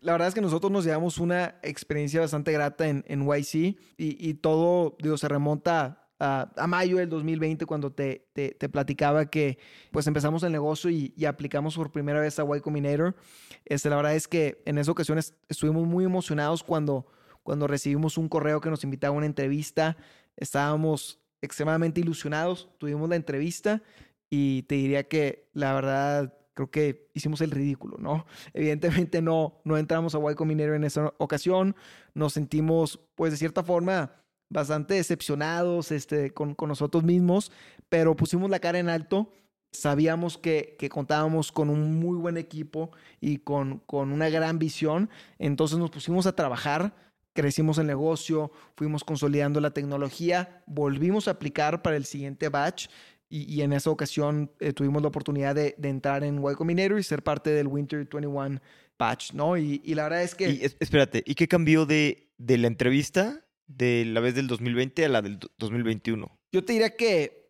La 0.00 0.12
verdad 0.12 0.28
es 0.28 0.34
que 0.34 0.42
nosotros 0.42 0.70
nos 0.70 0.84
llevamos 0.84 1.18
una 1.18 1.58
experiencia 1.62 2.20
bastante 2.20 2.52
grata 2.52 2.88
en, 2.88 3.04
en 3.06 3.26
YC 3.26 3.54
y, 3.54 3.76
y, 3.96 4.34
todo, 4.34 4.96
digo, 5.00 5.16
se 5.16 5.28
remonta 5.28 6.10
a, 6.18 6.50
a, 6.56 6.66
mayo 6.66 6.98
del 6.98 7.08
2020 7.08 7.64
cuando 7.64 7.92
te, 7.92 8.28
te, 8.34 8.50
te, 8.50 8.68
platicaba 8.68 9.26
que 9.26 9.58
pues 9.90 10.06
empezamos 10.06 10.42
el 10.42 10.52
negocio 10.52 10.90
y, 10.90 11.14
y, 11.16 11.24
aplicamos 11.24 11.76
por 11.76 11.92
primera 11.92 12.20
vez 12.20 12.38
a 12.38 12.44
Y 12.44 12.60
Combinator. 12.60 13.16
Este, 13.64 13.88
la 13.88 13.96
verdad 13.96 14.14
es 14.14 14.28
que 14.28 14.60
en 14.66 14.76
esa 14.76 14.90
ocasión 14.90 15.18
estuvimos 15.48 15.86
muy 15.86 16.04
emocionados 16.04 16.62
cuando, 16.62 17.06
cuando 17.42 17.66
recibimos 17.66 18.18
un 18.18 18.28
correo 18.28 18.60
que 18.60 18.68
nos 18.68 18.84
invitaba 18.84 19.14
a 19.14 19.16
una 19.16 19.26
entrevista. 19.26 19.96
Estábamos 20.36 21.23
extremadamente 21.44 22.00
ilusionados. 22.00 22.68
Tuvimos 22.78 23.08
la 23.08 23.16
entrevista 23.16 23.82
y 24.30 24.62
te 24.62 24.76
diría 24.76 25.04
que 25.04 25.48
la 25.52 25.74
verdad 25.74 26.34
creo 26.54 26.70
que 26.70 27.10
hicimos 27.14 27.40
el 27.40 27.50
ridículo, 27.50 27.96
¿no? 27.98 28.26
Evidentemente 28.54 29.22
no, 29.22 29.60
no 29.64 29.76
entramos 29.76 30.14
a 30.14 30.18
Y 30.30 30.34
Combinator 30.34 30.74
en 30.74 30.84
esa 30.84 31.12
ocasión. 31.18 31.76
Nos 32.14 32.32
sentimos, 32.32 33.00
pues 33.14 33.32
de 33.32 33.38
cierta 33.38 33.62
forma, 33.62 34.12
bastante 34.50 34.94
decepcionados 34.94 35.90
este, 35.92 36.32
con, 36.32 36.54
con 36.54 36.68
nosotros 36.68 37.04
mismos, 37.04 37.50
pero 37.88 38.14
pusimos 38.16 38.50
la 38.50 38.60
cara 38.60 38.78
en 38.78 38.88
alto 38.88 39.30
sabíamos 39.74 40.38
que, 40.38 40.76
que, 40.78 40.88
contábamos 40.88 41.52
con 41.52 41.68
un 41.68 41.98
muy 41.98 42.16
buen 42.16 42.36
equipo 42.36 42.92
y 43.20 43.38
con, 43.38 43.80
con 43.80 44.12
una 44.12 44.28
gran 44.28 44.58
visión. 44.58 45.10
Entonces 45.38 45.78
nos 45.78 45.90
pusimos 45.90 46.26
a 46.26 46.36
trabajar, 46.36 46.94
crecimos 47.34 47.78
el 47.78 47.86
negocio, 47.86 48.50
fuimos 48.76 49.04
consolidando 49.04 49.60
la 49.60 49.72
tecnología, 49.72 50.62
volvimos 50.66 51.28
a 51.28 51.32
aplicar 51.32 51.82
para 51.82 51.96
el 51.96 52.06
siguiente 52.06 52.48
batch 52.48 52.86
y, 53.28 53.62
en 53.62 53.72
esa 53.72 53.90
ocasión 53.90 54.52
eh, 54.60 54.72
tuvimos 54.72 55.02
la 55.02 55.08
oportunidad 55.08 55.56
de, 55.56 55.74
entrar 55.82 56.22
en 56.22 56.38
Y 56.38 56.54
Combinator 56.54 56.98
y 56.98 57.02
ser 57.02 57.22
parte 57.24 57.50
del 57.50 57.66
Winter 57.66 58.06
21 58.08 58.60
batch, 58.96 59.32
¿no? 59.32 59.56
Y, 59.56 59.80
la 59.94 60.04
verdad 60.04 60.22
es 60.22 60.36
que... 60.36 60.50
Y, 60.50 60.60
espérate, 60.78 61.24
¿y 61.26 61.34
qué 61.34 61.48
cambió 61.48 61.84
de, 61.84 62.30
de 62.38 62.58
la 62.58 62.68
entrevista 62.68 63.44
de 63.66 64.04
la 64.04 64.20
vez 64.20 64.36
del 64.36 64.46
2020 64.46 65.04
a 65.04 65.08
la 65.08 65.20
del 65.20 65.40
2021? 65.58 66.38
Yo 66.52 66.64
te 66.64 66.74
diría 66.74 66.94
que 66.94 67.43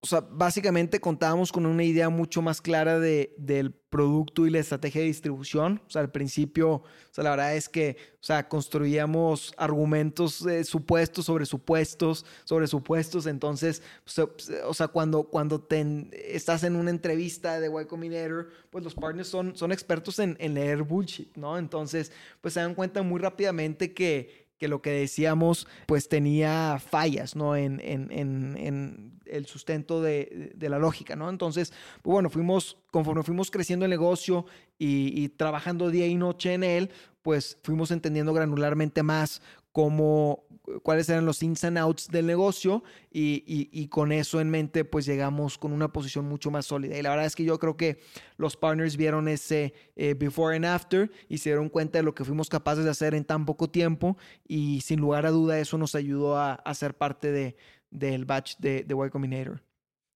o 0.00 0.06
sea, 0.06 0.20
básicamente 0.20 1.00
contábamos 1.00 1.50
con 1.50 1.66
una 1.66 1.82
idea 1.82 2.08
mucho 2.08 2.40
más 2.40 2.60
clara 2.60 3.00
de, 3.00 3.34
del 3.36 3.72
producto 3.72 4.46
y 4.46 4.50
la 4.50 4.60
estrategia 4.60 5.00
de 5.00 5.08
distribución. 5.08 5.82
O 5.88 5.90
sea, 5.90 6.02
al 6.02 6.12
principio, 6.12 6.70
o 6.70 6.84
sea, 7.10 7.24
la 7.24 7.30
verdad 7.30 7.56
es 7.56 7.68
que, 7.68 7.96
o 8.14 8.24
sea, 8.24 8.48
construíamos 8.48 9.52
argumentos 9.56 10.46
eh, 10.46 10.62
supuestos 10.62 11.24
sobre 11.24 11.46
supuestos, 11.46 12.24
sobre 12.44 12.68
supuestos. 12.68 13.26
Entonces, 13.26 13.82
o 14.66 14.74
sea, 14.74 14.86
cuando, 14.86 15.24
cuando 15.24 15.60
te, 15.60 15.84
estás 16.32 16.62
en 16.62 16.76
una 16.76 16.90
entrevista 16.90 17.58
de 17.58 17.66
Y 17.66 17.86
Combinator, 17.86 18.50
pues 18.70 18.84
los 18.84 18.94
partners 18.94 19.26
son, 19.26 19.56
son 19.56 19.72
expertos 19.72 20.20
en, 20.20 20.36
en 20.38 20.54
leer 20.54 20.84
bullshit, 20.84 21.36
¿no? 21.36 21.58
Entonces, 21.58 22.12
pues 22.40 22.54
se 22.54 22.60
dan 22.60 22.76
cuenta 22.76 23.02
muy 23.02 23.18
rápidamente 23.18 23.92
que 23.94 24.47
que 24.58 24.68
lo 24.68 24.82
que 24.82 24.90
decíamos 24.90 25.66
pues 25.86 26.08
tenía 26.08 26.78
fallas, 26.78 27.36
¿no? 27.36 27.56
En, 27.56 27.80
en, 27.80 28.10
en, 28.10 29.18
el 29.26 29.44
sustento 29.46 30.00
de, 30.00 30.52
de, 30.54 30.68
la 30.70 30.78
lógica, 30.78 31.14
¿no? 31.14 31.28
Entonces, 31.28 31.72
pues 32.02 32.12
bueno, 32.12 32.30
fuimos, 32.30 32.78
conforme 32.90 33.22
fuimos 33.22 33.50
creciendo 33.50 33.84
el 33.84 33.90
negocio 33.90 34.46
y, 34.78 35.22
y, 35.22 35.28
trabajando 35.28 35.90
día 35.90 36.06
y 36.06 36.14
noche 36.14 36.54
en 36.54 36.64
él, 36.64 36.90
pues 37.20 37.58
fuimos 37.62 37.90
entendiendo 37.90 38.32
granularmente 38.32 39.02
más 39.02 39.42
cómo, 39.78 40.48
cuáles 40.82 41.08
eran 41.08 41.24
los 41.24 41.40
ins 41.40 41.62
and 41.62 41.78
outs 41.78 42.08
del 42.08 42.26
negocio 42.26 42.82
y, 43.12 43.86
con 43.86 44.10
eso 44.10 44.40
en 44.40 44.50
mente 44.50 44.84
pues 44.84 45.06
llegamos 45.06 45.56
con 45.56 45.72
una 45.72 45.92
posición 45.92 46.24
mucho 46.24 46.50
más 46.50 46.66
sólida. 46.66 46.98
Y 46.98 47.02
la 47.02 47.10
verdad 47.10 47.26
es 47.26 47.36
que 47.36 47.44
yo 47.44 47.60
creo 47.60 47.76
que 47.76 48.00
los 48.38 48.56
partners 48.56 48.96
vieron 48.96 49.28
ese 49.28 49.74
eh, 49.94 50.14
before 50.14 50.56
and 50.56 50.66
after 50.66 51.12
y 51.28 51.38
se 51.38 51.50
dieron 51.50 51.68
cuenta 51.68 52.00
de 52.00 52.02
lo 52.02 52.12
que 52.12 52.24
fuimos 52.24 52.48
capaces 52.48 52.82
de 52.82 52.90
hacer 52.90 53.14
en 53.14 53.24
tan 53.24 53.46
poco 53.46 53.70
tiempo 53.70 54.16
y 54.48 54.80
sin 54.80 54.98
lugar 54.98 55.26
a 55.26 55.30
duda 55.30 55.60
eso 55.60 55.78
nos 55.78 55.94
ayudó 55.94 56.36
a, 56.36 56.60
ser 56.74 56.96
parte 56.96 57.30
de, 57.30 57.54
del 57.92 58.24
batch 58.24 58.56
de, 58.58 58.82
de 58.82 59.06
Y 59.06 59.10
Combinator. 59.10 59.62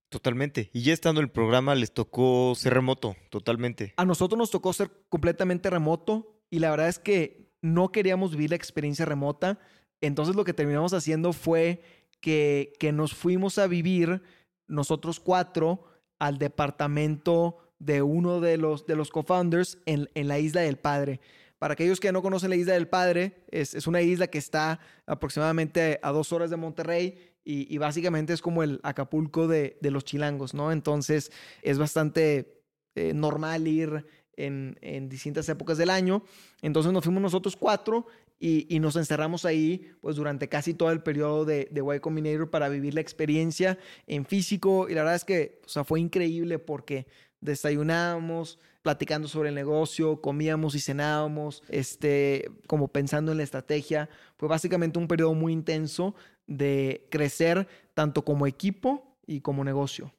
Totalmente. 0.09 0.70
Y 0.72 0.83
ya 0.83 0.92
estando 0.92 1.20
en 1.20 1.27
el 1.27 1.31
programa 1.31 1.77
les 1.77 1.94
tocó 1.94 2.55
ser 2.57 2.75
remoto, 2.75 3.14
totalmente. 3.31 3.94
A 3.96 4.05
nosotros 4.05 4.37
nos 4.37 4.51
tocó 4.51 4.72
ser 4.72 4.90
completamente 5.09 5.70
remoto 5.70 6.40
y 6.51 6.59
la 6.59 6.70
verdad 6.70 6.88
es 6.88 6.98
que 6.98 7.41
no 7.62 7.92
queríamos 7.92 8.33
vivir 8.33 8.51
la 8.51 8.57
experiencia 8.57 9.07
remota. 9.07 9.59
Entonces 10.01 10.37
lo 10.37 10.44
que 10.44 10.53
terminamos 10.53 10.92
haciendo 10.92 11.33
fue 11.33 11.83
que, 12.20 12.72
que 12.79 12.92
nos 12.92 13.14
fuimos 13.14 13.59
a 13.59 13.66
vivir 13.66 14.22
nosotros 14.66 15.20
cuatro 15.20 15.85
al 16.18 16.38
departamento 16.38 17.59
de 17.79 18.03
uno 18.03 18.40
de 18.40 18.59
los, 18.59 18.87
de 18.87 18.96
los 18.96 19.11
co-founders 19.11 19.79
en, 19.87 20.09
en, 20.14 20.29
la 20.29 20.38
Isla 20.38 20.61
del 20.61 20.77
Padre. 20.77 21.20
Para 21.59 21.75
aquellos 21.75 22.01
que 22.01 22.12
no 22.12 22.22
conocen 22.22 22.51
la 22.51 22.57
Isla 22.57 22.75
del 22.75 22.88
Padre, 22.88 23.44
es, 23.48 23.75
es 23.75 23.87
una 23.87 24.03
isla 24.03 24.27
que 24.27 24.38
está 24.38 24.81
aproximadamente 25.07 25.98
a 26.03 26.11
dos 26.11 26.33
horas 26.33 26.51
de 26.51 26.57
Monterrey 26.57 27.33
y, 27.44 27.77
básicamente 27.79 28.33
es 28.33 28.40
como 28.40 28.62
el 28.62 28.79
Acapulco 28.85 29.48
de, 29.48 29.77
de, 29.81 29.90
los 29.90 30.05
chilangos, 30.05 30.55
¿no? 30.55 30.70
Entonces 30.70 31.33
es 31.62 31.77
bastante 31.77 32.62
eh, 32.94 33.14
normal 33.14 33.66
ir 33.66 34.07
en, 34.37 35.09
distintas 35.09 35.49
épocas 35.49 35.79
del 35.79 35.90
año. 35.90 36.23
Entonces 36.62 36.92
nos 36.92 37.05
fuimos 37.05 37.23
nosotros 37.23 37.57
cuatro 37.57 38.07
y, 38.38 38.79
nos 38.81 38.97
encerramos 38.97 39.45
ahí 39.45 39.92
pues 40.01 40.16
durante 40.16 40.49
casi 40.49 40.75
todo 40.75 40.90
el 40.90 41.03
periodo 41.03 41.45
de, 41.45 41.68
de 41.71 41.81
Y 41.81 42.47
para 42.47 42.68
vivir 42.68 42.95
la 42.95 43.01
experiencia 43.01 43.79
en 44.07 44.27
físico 44.27 44.88
y 44.88 44.95
la 44.95 45.03
verdad 45.03 45.16
es 45.16 45.25
que 45.25 45.61
o 45.64 45.68
sea, 45.68 45.85
fue 45.85 46.01
increíble 46.01 46.59
porque 46.59 47.07
desayunábamos 47.40 48.59
platicando 48.83 49.29
sobre 49.29 49.51
el 49.51 49.55
negocio, 49.55 50.21
comíamos 50.21 50.75
y 50.75 50.81
cenábamos, 50.81 51.62
este, 51.68 52.51
como 52.66 52.88
pensando 52.88 53.31
en 53.31 53.38
la 53.38 53.45
estrategia. 53.45 54.09
Fue 54.37 54.49
básicamente 54.49 54.99
un 54.99 55.07
periodo 55.07 55.35
muy 55.35 55.53
intenso 55.53 56.14
de 56.47 57.07
crecer 57.11 57.68
tanto 57.95 58.25
como 58.25 58.47
equipo 58.47 59.16
y 59.27 59.40
como 59.40 59.64
negocio. 59.64 60.12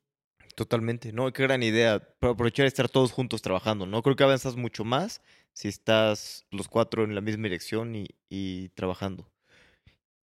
Totalmente, 0.56 1.12
¿no? 1.14 1.32
Qué 1.34 1.44
gran 1.44 1.64
idea. 1.64 1.96
Aprovechar 2.22 2.68
estar 2.68 2.88
todos 2.88 3.12
juntos 3.12 3.42
trabajando, 3.42 3.86
¿no? 3.88 4.04
Creo 4.04 4.16
que 4.16 4.24
avanzas 4.24 4.56
mucho 4.56 4.84
más 4.84 5.22
si 5.54 5.68
estás 5.68 6.46
los 6.52 6.68
cuatro 6.68 7.04
en 7.04 7.16
la 7.16 7.22
misma 7.22 7.44
dirección 7.44 7.96
y, 8.30 8.70
trabajando. 8.70 9.32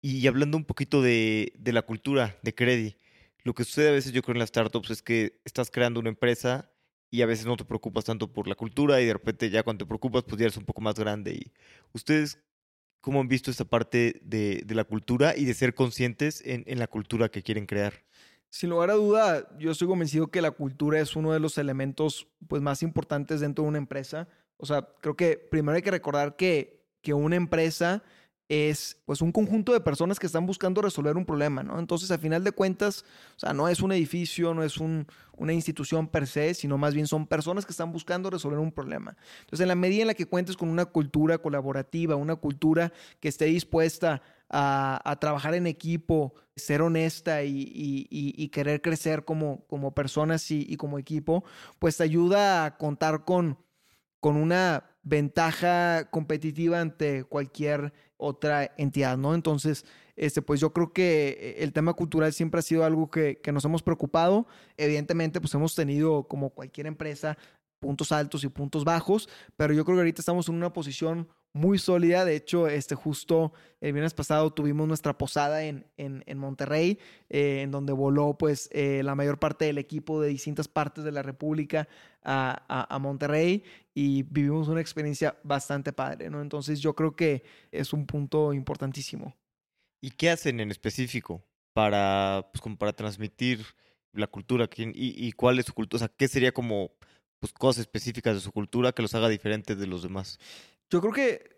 Y 0.00 0.26
hablando 0.26 0.56
un 0.56 0.64
poquito 0.64 1.02
de, 1.02 1.52
la 1.64 1.82
cultura 1.82 2.38
de 2.42 2.54
Credi, 2.54 2.96
lo 3.44 3.54
que 3.54 3.64
sucede 3.64 3.88
a 3.88 3.92
veces 3.92 4.12
yo 4.12 4.22
creo 4.22 4.34
en 4.34 4.40
las 4.40 4.48
startups 4.48 4.90
es 4.90 5.02
que 5.02 5.40
estás 5.44 5.70
creando 5.70 6.00
una 6.00 6.08
empresa 6.08 6.70
y 7.10 7.22
a 7.22 7.26
veces 7.26 7.46
no 7.46 7.56
te 7.56 7.64
preocupas 7.64 8.04
tanto 8.04 8.32
por 8.32 8.48
la 8.48 8.54
cultura 8.54 9.00
y 9.00 9.06
de 9.06 9.12
repente 9.12 9.50
ya 9.50 9.62
cuando 9.62 9.84
te 9.84 9.88
preocupas 9.88 10.24
pues 10.24 10.38
ya 10.38 10.46
eres 10.46 10.56
un 10.56 10.64
poco 10.64 10.80
más 10.80 10.96
grande. 10.96 11.32
Y 11.34 11.52
ustedes, 11.92 12.40
¿cómo 13.00 13.20
han 13.20 13.28
visto 13.28 13.50
esta 13.50 13.64
parte 13.64 14.20
de, 14.22 14.64
la 14.68 14.84
cultura 14.84 15.36
y 15.36 15.44
de 15.44 15.54
ser 15.54 15.74
conscientes 15.74 16.42
en, 16.44 16.64
en 16.66 16.78
la 16.78 16.88
cultura 16.88 17.28
que 17.28 17.42
quieren 17.42 17.66
crear? 17.66 18.07
Sin 18.50 18.70
lugar 18.70 18.90
a 18.90 18.94
duda, 18.94 19.48
yo 19.58 19.70
estoy 19.70 19.88
convencido 19.88 20.28
que 20.28 20.40
la 20.40 20.50
cultura 20.50 21.00
es 21.00 21.16
uno 21.16 21.32
de 21.32 21.40
los 21.40 21.58
elementos 21.58 22.26
pues, 22.46 22.62
más 22.62 22.82
importantes 22.82 23.40
dentro 23.40 23.64
de 23.64 23.68
una 23.68 23.78
empresa. 23.78 24.28
O 24.56 24.66
sea, 24.66 24.88
creo 25.00 25.16
que 25.16 25.36
primero 25.36 25.76
hay 25.76 25.82
que 25.82 25.90
recordar 25.90 26.36
que, 26.36 26.82
que 27.02 27.12
una 27.12 27.36
empresa 27.36 28.02
es 28.48 28.98
pues 29.04 29.20
un 29.20 29.30
conjunto 29.30 29.74
de 29.74 29.80
personas 29.80 30.18
que 30.18 30.26
están 30.26 30.46
buscando 30.46 30.80
resolver 30.80 31.16
un 31.18 31.26
problema, 31.26 31.62
¿no? 31.62 31.78
Entonces, 31.78 32.10
a 32.10 32.18
final 32.18 32.42
de 32.42 32.52
cuentas, 32.52 33.04
o 33.36 33.38
sea, 33.38 33.52
no 33.52 33.68
es 33.68 33.80
un 33.80 33.92
edificio, 33.92 34.54
no 34.54 34.62
es 34.62 34.78
un, 34.78 35.06
una 35.36 35.52
institución 35.52 36.08
per 36.08 36.26
se, 36.26 36.54
sino 36.54 36.78
más 36.78 36.94
bien 36.94 37.06
son 37.06 37.26
personas 37.26 37.66
que 37.66 37.72
están 37.72 37.92
buscando 37.92 38.30
resolver 38.30 38.58
un 38.58 38.72
problema. 38.72 39.16
Entonces, 39.40 39.60
en 39.60 39.68
la 39.68 39.74
medida 39.74 40.00
en 40.00 40.06
la 40.06 40.14
que 40.14 40.24
cuentes 40.24 40.56
con 40.56 40.70
una 40.70 40.86
cultura 40.86 41.36
colaborativa, 41.38 42.16
una 42.16 42.36
cultura 42.36 42.90
que 43.20 43.28
esté 43.28 43.44
dispuesta 43.44 44.22
a, 44.50 45.16
trabajar 45.20 45.54
en 45.54 45.66
equipo, 45.66 46.34
ser 46.56 46.82
honesta 46.82 47.42
y, 47.44 48.48
querer 48.52 48.80
crecer 48.80 49.24
como, 49.24 49.66
personas 49.94 50.50
y, 50.50 50.76
como 50.76 50.98
equipo, 50.98 51.44
pues 51.78 51.96
te 51.96 52.04
ayuda 52.04 52.64
a 52.64 52.76
contar 52.76 53.24
con, 53.24 53.58
con 54.20 54.36
una 54.36 54.84
ventaja 55.02 56.08
competitiva 56.10 56.80
ante 56.80 57.24
cualquier 57.24 57.92
otra 58.16 58.74
entidad, 58.76 59.16
¿no? 59.16 59.34
Entonces, 59.34 59.86
este, 60.16 60.42
pues 60.42 60.60
yo 60.60 60.72
creo 60.72 60.92
que 60.92 61.56
el 61.60 61.72
tema 61.72 61.94
cultural 61.94 62.32
siempre 62.32 62.58
ha 62.58 62.62
sido 62.62 62.84
algo 62.84 63.08
que, 63.08 63.40
que, 63.40 63.52
nos 63.52 63.64
hemos 63.64 63.82
preocupado. 63.82 64.48
Evidentemente, 64.76 65.40
pues 65.40 65.54
hemos 65.54 65.76
tenido, 65.76 66.26
como 66.26 66.50
cualquier 66.50 66.88
empresa, 66.88 67.38
puntos 67.78 68.10
altos 68.10 68.42
y 68.44 68.48
puntos 68.48 68.84
bajos, 68.84 69.28
pero 69.56 69.72
yo 69.72 69.84
creo 69.84 69.96
que 69.96 70.00
ahorita 70.00 70.20
estamos 70.20 70.48
en 70.48 70.56
una 70.56 70.72
posición 70.72 71.28
muy 71.52 71.78
sólida. 71.78 72.24
De 72.24 72.36
hecho, 72.36 72.68
este, 72.68 72.94
justo 72.94 73.52
el 73.80 73.92
viernes 73.92 74.14
pasado 74.14 74.52
tuvimos 74.52 74.88
nuestra 74.88 75.16
posada 75.16 75.64
en, 75.64 75.86
en, 75.96 76.38
Monterrey, 76.38 76.98
eh, 77.28 77.62
en 77.62 77.70
donde 77.70 77.92
voló 77.92 78.36
pues 78.36 78.68
eh, 78.72 79.02
la 79.04 79.14
mayor 79.14 79.38
parte 79.38 79.64
del 79.64 79.78
equipo 79.78 80.20
de 80.20 80.28
distintas 80.28 80.68
partes 80.68 81.04
de 81.04 81.12
la 81.12 81.22
República 81.22 81.88
a, 82.22 82.94
a, 82.94 82.98
Monterrey 82.98 83.62
y 83.94 84.22
vivimos 84.24 84.68
una 84.68 84.80
experiencia 84.80 85.38
bastante 85.42 85.92
padre, 85.92 86.28
¿no? 86.28 86.42
Entonces 86.42 86.80
yo 86.80 86.94
creo 86.94 87.16
que 87.16 87.42
es 87.72 87.92
un 87.92 88.06
punto 88.06 88.52
importantísimo. 88.52 89.34
¿Y 90.00 90.10
qué 90.10 90.30
hacen 90.30 90.60
en 90.60 90.70
específico 90.70 91.42
para, 91.72 92.48
pues, 92.52 92.60
como 92.60 92.76
para 92.76 92.92
transmitir 92.92 93.64
la 94.12 94.26
cultura? 94.26 94.68
¿Y, 94.76 95.26
y 95.26 95.32
cuál 95.32 95.58
es 95.58 95.66
su 95.66 95.72
cultura? 95.72 96.04
O 96.04 96.06
sea, 96.06 96.14
¿qué 96.16 96.28
sería 96.28 96.52
como 96.52 96.92
pues, 97.40 97.52
cosas 97.52 97.82
específicas 97.82 98.34
de 98.34 98.40
su 98.40 98.52
cultura 98.52 98.92
que 98.92 99.02
los 99.02 99.14
haga 99.14 99.28
diferentes 99.28 99.78
de 99.78 99.86
los 99.86 100.02
demás? 100.02 100.38
Yo 100.90 101.00
creo 101.00 101.12
que, 101.12 101.50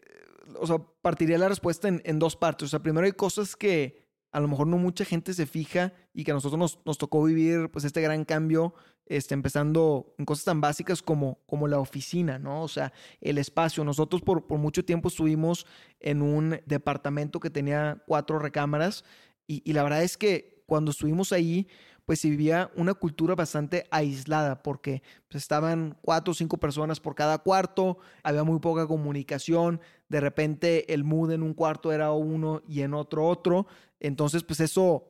o 0.58 0.66
sea, 0.66 0.78
partiría 1.02 1.38
la 1.38 1.48
respuesta 1.48 1.88
en, 1.88 2.02
en, 2.04 2.18
dos 2.18 2.36
partes. 2.36 2.66
O 2.66 2.68
sea, 2.68 2.82
primero 2.82 3.06
hay 3.06 3.12
cosas 3.12 3.56
que 3.56 4.08
a 4.32 4.40
lo 4.40 4.48
mejor 4.48 4.66
no 4.66 4.78
mucha 4.78 5.04
gente 5.04 5.34
se 5.34 5.46
fija 5.46 5.92
y 6.12 6.24
que 6.24 6.30
a 6.30 6.34
nosotros 6.34 6.58
nos, 6.58 6.78
nos 6.84 6.98
tocó 6.98 7.22
vivir 7.24 7.70
pues 7.70 7.84
este 7.84 8.00
gran 8.00 8.24
cambio, 8.24 8.74
este, 9.06 9.34
empezando 9.34 10.14
en 10.18 10.24
cosas 10.24 10.44
tan 10.44 10.60
básicas 10.60 11.02
como, 11.02 11.40
como 11.46 11.66
la 11.66 11.80
oficina, 11.80 12.38
¿no? 12.38 12.62
O 12.62 12.68
sea, 12.68 12.92
el 13.20 13.38
espacio. 13.38 13.82
Nosotros 13.84 14.22
por, 14.22 14.46
por 14.46 14.58
mucho 14.58 14.84
tiempo 14.84 15.08
estuvimos 15.08 15.66
en 15.98 16.22
un 16.22 16.60
departamento 16.66 17.40
que 17.40 17.50
tenía 17.50 18.02
cuatro 18.06 18.38
recámaras 18.38 19.04
y, 19.46 19.62
y 19.68 19.72
la 19.72 19.82
verdad 19.82 20.04
es 20.04 20.16
que 20.16 20.62
cuando 20.66 20.92
estuvimos 20.92 21.32
ahí, 21.32 21.66
pues 22.10 22.24
vivía 22.24 22.72
una 22.74 22.92
cultura 22.94 23.36
bastante 23.36 23.86
aislada 23.92 24.64
porque 24.64 25.00
pues, 25.28 25.44
estaban 25.44 25.96
cuatro 26.02 26.32
o 26.32 26.34
cinco 26.34 26.58
personas 26.58 26.98
por 26.98 27.14
cada 27.14 27.38
cuarto, 27.38 27.98
había 28.24 28.42
muy 28.42 28.58
poca 28.58 28.88
comunicación, 28.88 29.80
de 30.08 30.18
repente 30.18 30.92
el 30.92 31.04
mood 31.04 31.30
en 31.30 31.44
un 31.44 31.54
cuarto 31.54 31.92
era 31.92 32.10
uno 32.10 32.62
y 32.66 32.80
en 32.80 32.94
otro 32.94 33.28
otro, 33.28 33.68
entonces 34.00 34.42
pues 34.42 34.58
eso 34.58 35.06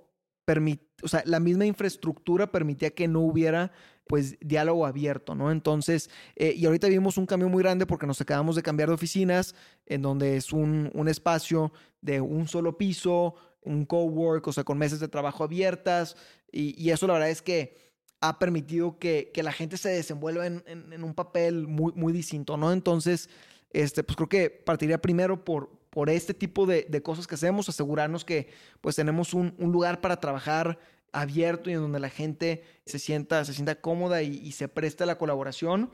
o 1.03 1.09
sea, 1.09 1.23
la 1.25 1.41
misma 1.41 1.65
infraestructura 1.65 2.53
permitía 2.53 2.91
que 2.91 3.09
no 3.09 3.21
hubiera 3.21 3.73
pues 4.07 4.37
diálogo 4.41 4.85
abierto, 4.85 5.35
¿no? 5.35 5.53
Entonces, 5.53 6.11
eh, 6.37 6.53
y 6.55 6.67
ahorita 6.67 6.89
vimos 6.89 7.17
un 7.17 7.25
cambio 7.25 7.49
muy 7.49 7.63
grande 7.63 7.87
porque 7.87 8.07
nos 8.07 8.21
acabamos 8.21 8.57
de 8.57 8.63
cambiar 8.63 8.89
de 8.89 8.97
oficinas, 8.97 9.55
en 9.87 10.03
donde 10.03 10.37
es 10.37 10.53
un, 10.53 10.91
un 10.93 11.09
espacio 11.09 11.73
de 12.03 12.21
un 12.21 12.47
solo 12.49 12.77
piso, 12.77 13.37
un 13.63 13.85
cowork, 13.85 14.47
o 14.47 14.53
sea, 14.53 14.65
con 14.65 14.79
mesas 14.79 15.01
de 15.01 15.09
trabajo 15.09 15.45
abiertas, 15.45 16.17
y, 16.53 16.81
y 16.83 16.91
eso 16.91 17.07
la 17.07 17.15
verdad 17.15 17.31
es 17.31 17.43
que 17.43 17.91
ha 18.21 18.39
permitido 18.39 18.99
que, 18.99 19.31
que 19.33 19.43
la 19.43 19.53
gente 19.53 19.77
se 19.79 19.89
desenvuelva 19.89 20.47
en, 20.47 20.63
en, 20.67 21.03
un 21.03 21.15
papel 21.15 21.67
muy, 21.67 21.93
muy 21.95 22.13
distinto, 22.13 22.57
¿no? 22.57 22.73
Entonces, 22.73 23.31
este, 23.73 24.03
pues 24.05 24.17
creo 24.17 24.29
que 24.29 24.51
partiría 24.51 25.01
primero 25.01 25.43
por, 25.45 25.71
por 25.89 26.11
este 26.11 26.35
tipo 26.35 26.67
de, 26.67 26.87
de 26.89 27.03
cosas 27.03 27.27
que 27.27 27.37
hacemos, 27.37 27.69
asegurarnos 27.69 28.25
que 28.25 28.49
pues 28.81 28.97
tenemos 28.97 29.33
un, 29.33 29.55
un, 29.59 29.73
lugar 29.73 30.03
para 30.03 30.21
trabajar 30.21 30.79
abierto 31.13 31.71
y 31.71 31.73
en 31.73 31.81
donde 31.81 31.99
la 31.99 32.11
gente 32.11 32.63
se 32.85 32.99
sienta, 32.99 33.45
se 33.45 33.55
sienta 33.55 33.81
cómoda 33.81 34.23
y, 34.23 34.37
y 34.37 34.53
se 34.53 34.69
preste 34.69 35.05
a 35.05 35.07
la 35.07 35.17
colaboración. 35.17 35.91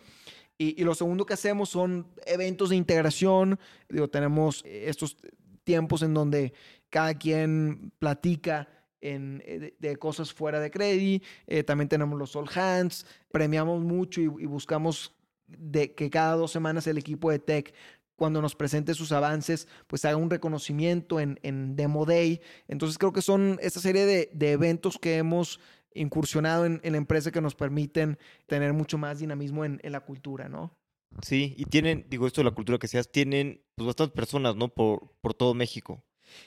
Y, 0.58 0.80
y, 0.80 0.84
lo 0.84 0.94
segundo 0.94 1.26
que 1.26 1.34
hacemos 1.34 1.68
son 1.68 2.08
eventos 2.24 2.70
de 2.70 2.76
integración. 2.76 3.58
Digo, 3.88 4.08
tenemos 4.08 4.64
estos 4.66 5.16
tiempos 5.64 6.02
en 6.02 6.14
donde 6.14 6.54
cada 6.90 7.14
quien 7.14 7.92
platica 7.98 8.68
eh, 9.00 9.74
de, 9.78 9.96
cosas 9.96 10.32
fuera 10.32 10.58
de 10.58 10.70
crédito. 10.70 11.24
Eh, 11.46 11.62
también 11.62 11.88
tenemos 11.88 12.18
los 12.18 12.34
all 12.34 12.48
hands. 12.54 13.06
Premiamos 13.30 13.82
mucho 13.84 14.20
y, 14.20 14.26
buscamos 14.26 15.14
de 15.46 15.94
que 15.94 16.10
cada 16.10 16.34
dos 16.34 16.50
semanas 16.50 16.86
el 16.86 16.98
equipo 16.98 17.30
de 17.30 17.38
tech 17.38 17.72
cuando 18.16 18.40
nos 18.40 18.56
presente 18.56 18.94
sus 18.94 19.12
avances, 19.12 19.68
pues 19.86 20.04
haga 20.06 20.16
un 20.16 20.30
reconocimiento 20.30 21.20
en, 21.20 21.76
Demo 21.76 22.06
Day. 22.06 22.40
Entonces 22.66 22.96
creo 22.96 23.12
que 23.12 23.20
son 23.20 23.58
esta 23.60 23.78
serie 23.78 24.06
de, 24.06 24.50
eventos 24.50 24.98
que 24.98 25.18
hemos 25.18 25.60
incursionado 25.94 26.64
en, 26.64 26.80
en, 26.82 26.92
la 26.92 26.98
empresa 26.98 27.30
que 27.30 27.42
nos 27.42 27.54
permiten 27.54 28.18
tener 28.46 28.72
mucho 28.72 28.96
más 28.96 29.18
dinamismo 29.18 29.64
en, 29.66 29.80
en, 29.82 29.92
la 29.92 30.00
cultura, 30.00 30.48
¿no? 30.48 30.74
Sí, 31.22 31.54
y 31.56 31.66
tienen, 31.66 32.06
digo 32.08 32.26
esto 32.26 32.40
de 32.40 32.46
la 32.46 32.54
cultura 32.54 32.78
que 32.78 32.88
seas, 32.88 33.10
tienen 33.10 33.62
pues 33.74 33.86
bastantes 33.86 34.14
personas, 34.14 34.56
¿no? 34.56 34.68
Por, 34.68 35.12
por 35.20 35.34
todo 35.34 35.54
México. 35.54 36.02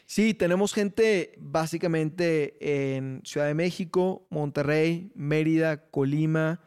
Sí, 0.05 0.33
tenemos 0.33 0.73
gente 0.73 1.33
básicamente 1.39 2.95
en 2.95 3.21
Ciudad 3.23 3.47
de 3.47 3.53
México, 3.53 4.27
Monterrey, 4.29 5.11
Mérida, 5.15 5.89
Colima, 5.89 6.61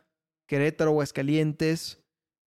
Querétaro, 0.46 0.90
Aguascalientes. 0.90 1.98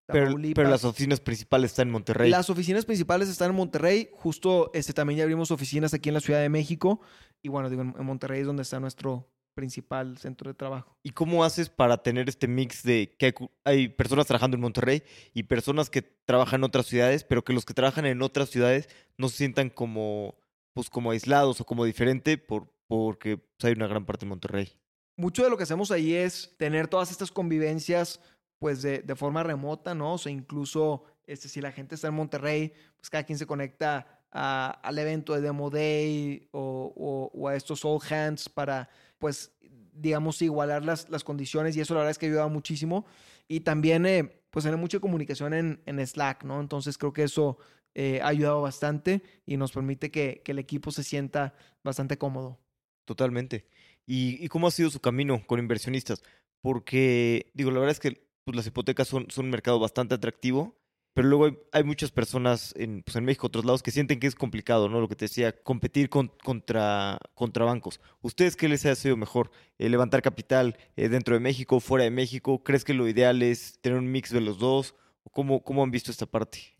Pero, 0.07 0.35
pero, 0.53 0.69
las 0.69 0.85
oficinas 0.85 1.19
principales 1.19 1.71
están 1.71 1.87
en 1.87 1.93
Monterrey. 1.93 2.29
Las 2.29 2.49
oficinas 2.51 2.85
principales 2.85 3.27
están 3.27 3.49
en 3.49 3.55
Monterrey. 3.55 4.09
Justo 4.13 4.69
este, 4.75 4.93
también 4.93 5.17
ya 5.17 5.23
abrimos 5.23 5.49
oficinas 5.49 5.93
aquí 5.95 6.09
en 6.09 6.13
la 6.13 6.19
Ciudad 6.21 6.41
de 6.41 6.49
México. 6.49 7.01
Y 7.41 7.49
bueno, 7.49 7.69
digo, 7.69 7.81
en 7.81 8.05
Monterrey 8.05 8.41
es 8.41 8.47
donde 8.47 8.61
está 8.61 8.79
nuestro 8.79 9.27
principal 9.55 10.17
centro 10.17 10.49
de 10.49 10.53
trabajo. 10.53 10.95
¿Y 11.01 11.11
cómo 11.11 11.43
haces 11.43 11.69
para 11.69 12.03
tener 12.03 12.29
este 12.29 12.47
mix 12.47 12.83
de 12.83 13.15
que 13.17 13.27
hay, 13.27 13.33
hay, 13.63 13.87
personas 13.87 14.27
trabajando 14.27 14.55
en 14.55 14.61
Monterrey 14.61 15.01
y 15.33 15.43
personas 15.43 15.89
que 15.89 16.01
trabajan 16.01 16.59
en 16.59 16.65
otras 16.65 16.85
ciudades, 16.85 17.23
pero 17.23 17.43
que 17.43 17.53
los 17.53 17.65
que 17.65 17.73
trabajan 17.73 18.05
en 18.05 18.21
otras 18.21 18.49
ciudades 18.49 18.89
no 19.17 19.29
se 19.29 19.37
sientan 19.37 19.69
como 19.69 20.35
pues 20.75 20.89
como 20.89 21.11
aislados 21.11 21.61
o 21.61 21.65
como 21.65 21.85
diferente 21.85 22.37
por, 22.37 22.67
porque 22.85 23.37
pues, 23.37 23.63
hay 23.63 23.73
una 23.73 23.87
gran 23.87 24.05
parte 24.05 24.25
de 24.25 24.29
Monterrey. 24.29 24.73
Mucho 25.15 25.41
de 25.43 25.49
lo 25.49 25.55
que 25.55 25.63
hacemos 25.63 25.89
ahí 25.89 26.13
es 26.13 26.53
tener 26.57 26.89
todas 26.89 27.09
estas 27.11 27.31
convivencias 27.31 28.19
pues 28.59 28.81
de, 28.81 28.99
de 28.99 29.15
forma 29.15 29.41
remota, 29.41 29.95
¿no? 29.95 30.15
O 30.15 30.29
incluso 30.29 31.05
este, 31.27 31.47
si 31.47 31.61
la 31.61 31.71
gente 31.71 31.95
está 31.95 32.09
en 32.09 32.15
Monterrey, 32.15 32.73
pues 32.97 33.09
cada 33.09 33.23
quien 33.23 33.37
se 33.37 33.47
conecta 33.47 34.05
a, 34.33 34.71
al 34.83 34.99
evento 34.99 35.33
de 35.33 35.41
Demo 35.41 35.69
Day 35.69 36.49
o, 36.51 37.47
a 37.47 37.55
estos 37.55 37.85
All 37.85 38.01
Hands 38.09 38.49
para, 38.49 38.89
pues, 39.17 39.53
digamos, 39.93 40.41
igualar 40.41 40.83
las, 40.83 41.09
las 41.09 41.23
condiciones 41.23 41.77
y 41.77 41.81
eso 41.81 41.93
la 41.93 42.01
verdad 42.01 42.11
es 42.11 42.17
que 42.17 42.25
ayuda 42.25 42.47
muchísimo. 42.49 43.05
Y 43.47 43.61
también, 43.61 44.05
eh, 44.05 44.43
pues, 44.51 44.65
tener 44.65 44.77
mucha 44.77 44.99
comunicación 44.99 45.53
en, 45.53 45.81
en 45.85 46.05
Slack, 46.05 46.43
¿no? 46.43 46.59
Entonces 46.59 46.97
creo 46.97 47.13
que 47.13 47.23
eso 47.23 47.59
eh, 47.95 48.19
ha 48.21 48.27
ayudado 48.27 48.61
bastante 48.61 49.23
y 49.45 49.55
nos 49.55 49.71
permite 49.71 50.11
que, 50.11 50.41
que, 50.43 50.51
el 50.51 50.59
equipo 50.59 50.91
se 50.91 51.03
sienta 51.03 51.55
bastante 51.81 52.17
cómodo. 52.17 52.59
Totalmente. 53.05 53.67
¿Y, 54.05 54.43
¿Y, 54.43 54.49
cómo 54.49 54.67
ha 54.67 54.71
sido 54.71 54.89
su 54.89 54.99
camino 54.99 55.41
con 55.47 55.59
inversionistas? 55.59 56.21
Porque, 56.61 57.51
digo, 57.53 57.71
la 57.71 57.79
verdad 57.79 57.93
es 57.93 57.99
que 58.01 58.27
pues, 58.43 58.55
las 58.55 58.67
hipotecas 58.67 59.07
son, 59.07 59.27
son 59.29 59.45
un 59.45 59.51
mercado 59.51 59.79
bastante 59.79 60.13
atractivo, 60.13 60.75
pero 61.13 61.29
luego 61.29 61.45
hay, 61.45 61.57
hay 61.71 61.83
muchas 61.85 62.11
personas 62.11 62.73
en, 62.75 63.01
pues, 63.01 63.15
en 63.15 63.23
México, 63.23 63.47
otros 63.47 63.63
lados, 63.63 63.81
que 63.81 63.91
sienten 63.91 64.19
que 64.19 64.27
es 64.27 64.35
complicado, 64.35 64.89
¿no? 64.89 64.99
Lo 64.99 65.07
que 65.07 65.15
te 65.15 65.25
decía, 65.25 65.53
competir 65.63 66.09
con, 66.09 66.27
contra, 66.43 67.17
contra 67.33 67.63
bancos. 67.63 68.01
¿Ustedes 68.21 68.57
qué 68.57 68.67
les 68.67 68.85
ha 68.85 68.95
sido 68.95 69.15
mejor? 69.15 69.51
Eh, 69.79 69.87
¿Levantar 69.87 70.21
capital 70.21 70.77
eh, 70.97 71.07
dentro 71.07 71.33
de 71.33 71.39
México, 71.39 71.79
fuera 71.79 72.03
de 72.03 72.11
México? 72.11 72.61
¿Crees 72.61 72.83
que 72.83 72.93
lo 72.93 73.07
ideal 73.07 73.41
es 73.41 73.79
tener 73.79 73.97
un 73.97 74.11
mix 74.11 74.31
de 74.31 74.41
los 74.41 74.59
dos? 74.59 74.95
¿Cómo, 75.31 75.63
cómo 75.63 75.81
han 75.81 75.91
visto 75.91 76.11
esta 76.11 76.25
parte? 76.25 76.74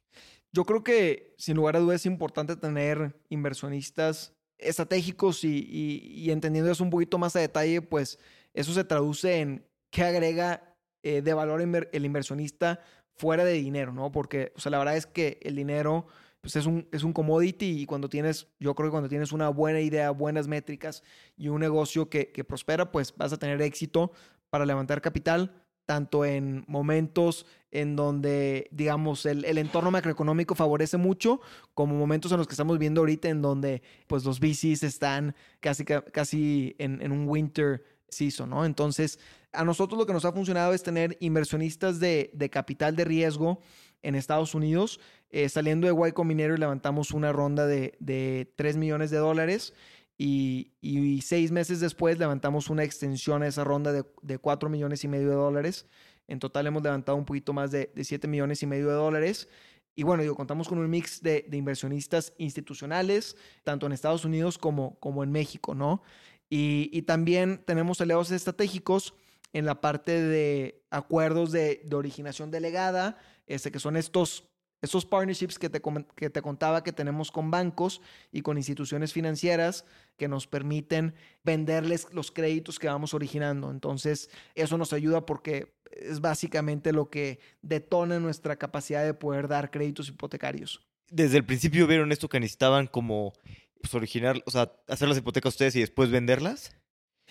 Yo 0.56 0.64
creo 0.64 0.86
que 0.86 1.36
sin 1.38 1.58
lugar 1.58 1.76
a 1.76 1.82
dudas 1.82 1.96
es 1.98 2.06
importante 2.06 2.56
tener 2.56 3.14
inversionistas 3.28 4.34
estratégicos 4.58 5.44
y, 5.44 6.32
entendiendo 6.32 6.72
eso 6.72 6.82
un 6.82 6.90
poquito 6.90 7.18
más 7.18 7.36
a 7.36 7.42
detalle, 7.42 7.82
pues 7.82 8.20
eso 8.54 8.74
se 8.74 8.86
traduce 8.86 9.42
en 9.42 9.68
qué 9.90 10.04
agrega 10.04 10.74
eh, 11.04 11.22
de 11.22 11.34
valor 11.34 11.62
el 11.62 12.06
inversionista 12.06 12.80
fuera 13.18 13.44
de 13.44 13.52
dinero, 13.52 13.92
¿no? 13.92 14.14
Porque, 14.14 14.54
o 14.56 14.62
sea, 14.62 14.70
la 14.70 14.78
verdad 14.78 14.96
es 14.96 15.06
que 15.06 15.40
el 15.42 15.58
dinero 15.58 16.08
pues 16.40 16.56
es 16.56 16.66
un, 16.66 16.88
es 16.94 17.04
un 17.04 17.12
commodity 17.12 17.82
y 17.82 17.86
cuando 17.86 18.08
tienes, 18.08 18.48
yo 18.58 18.76
creo 18.76 18.88
que 18.88 18.92
cuando 18.92 19.10
tienes 19.10 19.34
una 19.34 19.50
buena 19.50 19.82
idea, 19.82 20.12
buenas 20.12 20.48
métricas 20.48 21.04
y 21.36 21.50
un 21.50 21.60
negocio 21.60 22.10
que 22.10 22.46
prospera, 22.48 22.94
pues 22.94 23.14
vas 23.18 23.34
a 23.34 23.38
tener 23.38 23.62
éxito 23.62 24.14
para 24.50 24.66
levantar 24.66 25.02
capital, 25.02 25.65
tanto 25.86 26.26
en 26.26 26.64
momentos 26.68 27.46
en 27.72 27.96
donde, 27.96 28.70
digamos, 28.72 29.26
el, 29.26 29.44
el, 29.46 29.58
entorno 29.58 29.92
macroeconómico 29.92 30.56
favorece 30.56 30.98
mucho, 30.98 31.42
como 31.74 31.96
momentos 31.96 32.32
en 32.32 32.38
los 32.38 32.48
que 32.48 32.54
estamos 32.54 32.80
viendo 32.80 33.02
ahorita 33.02 33.28
en 33.28 33.42
donde, 33.42 33.82
pues, 34.08 34.24
los 34.24 34.40
VCs 34.40 34.84
están 34.84 35.36
casi, 35.60 35.84
casi 35.84 36.76
en, 36.80 37.02
en 37.02 37.12
un 37.12 37.28
winter 37.28 37.84
season, 38.08 38.50
¿no? 38.50 38.66
Entonces, 38.66 39.20
a 39.52 39.66
nosotros 39.66 40.00
lo 40.00 40.06
que 40.06 40.14
nos 40.14 40.26
ha 40.26 40.32
funcionado 40.32 40.74
es 40.74 40.84
tener 40.84 41.18
inversionistas 41.20 42.00
de, 42.00 42.32
de 42.34 42.50
capital 42.50 42.96
de 42.96 43.06
riesgo 43.06 43.60
en 44.02 44.16
Estados 44.16 44.56
Unidos. 44.56 45.00
Eh, 45.30 45.50
saliendo 45.50 45.88
de 45.88 46.10
Y 46.10 46.12
Combinator 46.14 46.58
levantamos 46.58 47.12
una 47.12 47.34
ronda 47.34 47.68
de, 47.68 47.96
de 48.00 48.54
3 48.56 48.78
millones 48.78 49.12
de 49.12 49.18
dólares 49.18 49.74
y, 50.18 50.72
y, 50.80 51.22
seis 51.22 51.52
meses 51.52 51.80
después 51.82 52.18
levantamos 52.18 52.70
una 52.70 52.84
extensión 52.84 53.44
a 53.44 53.48
esa 53.48 53.66
ronda 53.66 53.92
de, 53.92 54.06
de 54.22 54.38
4 54.38 54.70
millones 54.70 55.04
y 55.04 55.10
medio 55.10 55.30
de 55.30 55.36
dólares. 55.36 55.88
En 56.28 56.40
total 56.40 56.68
hemos 56.68 56.84
levantado 56.84 57.18
un 57.18 57.26
poquito 57.26 57.52
más 57.52 57.72
de, 57.72 57.92
de 57.94 58.04
7 58.04 58.28
millones 58.28 58.64
y 58.64 58.66
medio 58.66 58.88
de 58.88 58.94
dólares. 58.94 59.50
Y 59.94 60.04
bueno, 60.04 60.24
digo, 60.24 60.36
contamos 60.36 60.68
con 60.68 60.78
un 60.78 60.90
mix 60.90 61.22
de, 61.22 61.46
de, 61.50 61.58
inversionistas 61.58 62.34
institucionales, 62.38 63.36
tanto 63.64 63.86
en 63.86 63.92
Estados 63.92 64.26
Unidos 64.26 64.58
como, 64.58 64.98
como 65.00 65.24
en 65.24 65.32
México, 65.32 65.76
¿no? 65.76 66.02
Y, 66.50 66.90
y, 66.94 67.04
también 67.04 67.64
tenemos 67.66 68.00
aliados 68.02 68.32
estratégicos 68.32 69.16
en 69.52 69.66
la 69.66 69.82
parte 69.82 70.22
de 70.22 70.84
acuerdos 70.92 71.52
de, 71.52 71.82
de 71.86 71.96
originación 71.96 72.52
delegada, 72.52 73.18
este, 73.48 73.72
que 73.72 73.80
son 73.80 73.96
estos 73.96 74.44
esos 74.86 75.06
partnerships 75.06 75.60
que 75.60 75.70
te, 75.70 75.82
que 76.16 76.30
te 76.30 76.42
contaba 76.42 76.84
que 76.84 76.94
tenemos 76.94 77.32
con 77.32 77.52
bancos 77.52 78.02
y 78.32 78.42
con 78.42 78.58
instituciones 78.58 79.14
financieras 79.14 79.86
que 80.18 80.28
nos 80.28 80.48
permiten 80.48 81.14
venderles 81.44 82.08
los 82.14 82.32
créditos 82.32 82.80
que 82.80 82.88
vamos 82.88 83.14
originando. 83.14 83.70
Entonces, 83.72 84.30
eso 84.56 84.78
nos 84.78 84.94
ayuda 84.94 85.26
porque 85.26 85.74
es 85.92 86.22
básicamente 86.22 86.92
lo 86.92 87.10
que 87.10 87.40
detona 87.62 88.20
nuestra 88.20 88.56
capacidad 88.56 89.04
de 89.04 89.14
poder 89.14 89.48
dar 89.48 89.72
créditos 89.72 90.10
hipotecarios. 90.10 90.86
Desde 91.10 91.38
el 91.38 91.46
principio 91.46 91.88
vieron 91.88 92.12
esto 92.12 92.30
que 92.30 92.40
necesitaban 92.40 92.88
como 92.88 93.34
pues, 93.82 93.94
originar, 93.94 94.42
o 94.46 94.52
sea, 94.52 94.72
hacer 94.88 95.08
las 95.08 95.18
hipotecas 95.18 95.54
ustedes 95.54 95.76
y 95.76 95.82
después 95.82 96.10
venderlas. 96.10 96.76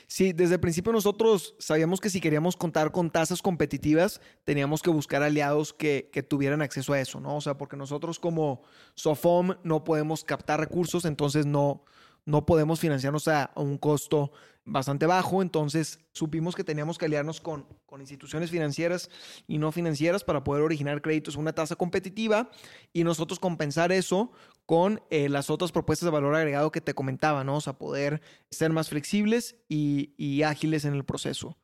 Sí, 0.07 0.33
desde 0.33 0.55
el 0.55 0.61
principio 0.61 0.93
nosotros 0.93 1.55
sabíamos 1.59 2.01
que 2.01 2.11
si 2.11 2.21
queríamos 2.21 2.57
contar 2.57 2.93
con 2.93 3.11
tasas 3.11 3.43
competitivas, 3.43 4.21
teníamos 4.45 4.83
que 4.83 4.90
buscar 4.90 5.23
aliados 5.23 5.73
que, 5.73 6.11
que, 6.12 6.23
tuvieran 6.23 6.62
acceso 6.62 6.93
a 6.93 7.01
eso, 7.01 7.21
¿no? 7.21 7.37
O 7.37 7.40
sea, 7.40 7.57
porque 7.57 7.77
nosotros 7.77 8.19
como 8.19 8.62
Sofom 8.95 9.55
no 9.62 9.85
podemos 9.85 10.25
captar 10.25 10.61
recursos, 10.61 11.05
entonces 11.05 11.47
no, 11.47 11.85
no 12.27 12.47
podemos 12.47 12.81
financiarnos 12.81 13.29
a, 13.29 13.53
un 13.57 13.79
costo 13.79 14.33
bastante 14.67 15.05
bajo, 15.05 15.43
entonces 15.43 15.99
supimos 16.13 16.55
que 16.55 16.65
teníamos 16.65 16.97
que 16.97 17.05
aliarnos 17.05 17.41
con, 17.41 17.67
con, 17.85 18.01
instituciones 18.01 18.51
financieras 18.51 19.11
y 19.47 19.59
no 19.59 19.73
financieras 19.73 20.25
para 20.25 20.43
poder 20.43 20.63
originar 20.63 21.03
créditos 21.03 21.37
a 21.37 21.40
una 21.40 21.53
tasa 21.53 21.77
competitiva 21.77 22.51
y 22.92 23.05
nosotros 23.05 23.38
compensar 23.38 23.92
eso 23.92 24.33
con 24.67 25.03
eh, 25.11 25.29
las 25.29 25.51
otras 25.51 25.73
propuestas 25.73 26.07
de 26.07 26.11
valor 26.11 26.35
agregado 26.35 26.73
que 26.73 26.81
te 26.81 26.94
comentaba, 26.94 27.44
¿no? 27.44 27.57
O 27.57 27.61
sea, 27.61 27.75
poder 27.75 28.23
ser 28.51 28.73
más 28.73 28.88
flexibles 28.88 29.57
y, 29.69 30.42
ágiles 30.42 30.85
en 30.85 30.94
el 30.94 31.05
proceso. 31.05 31.59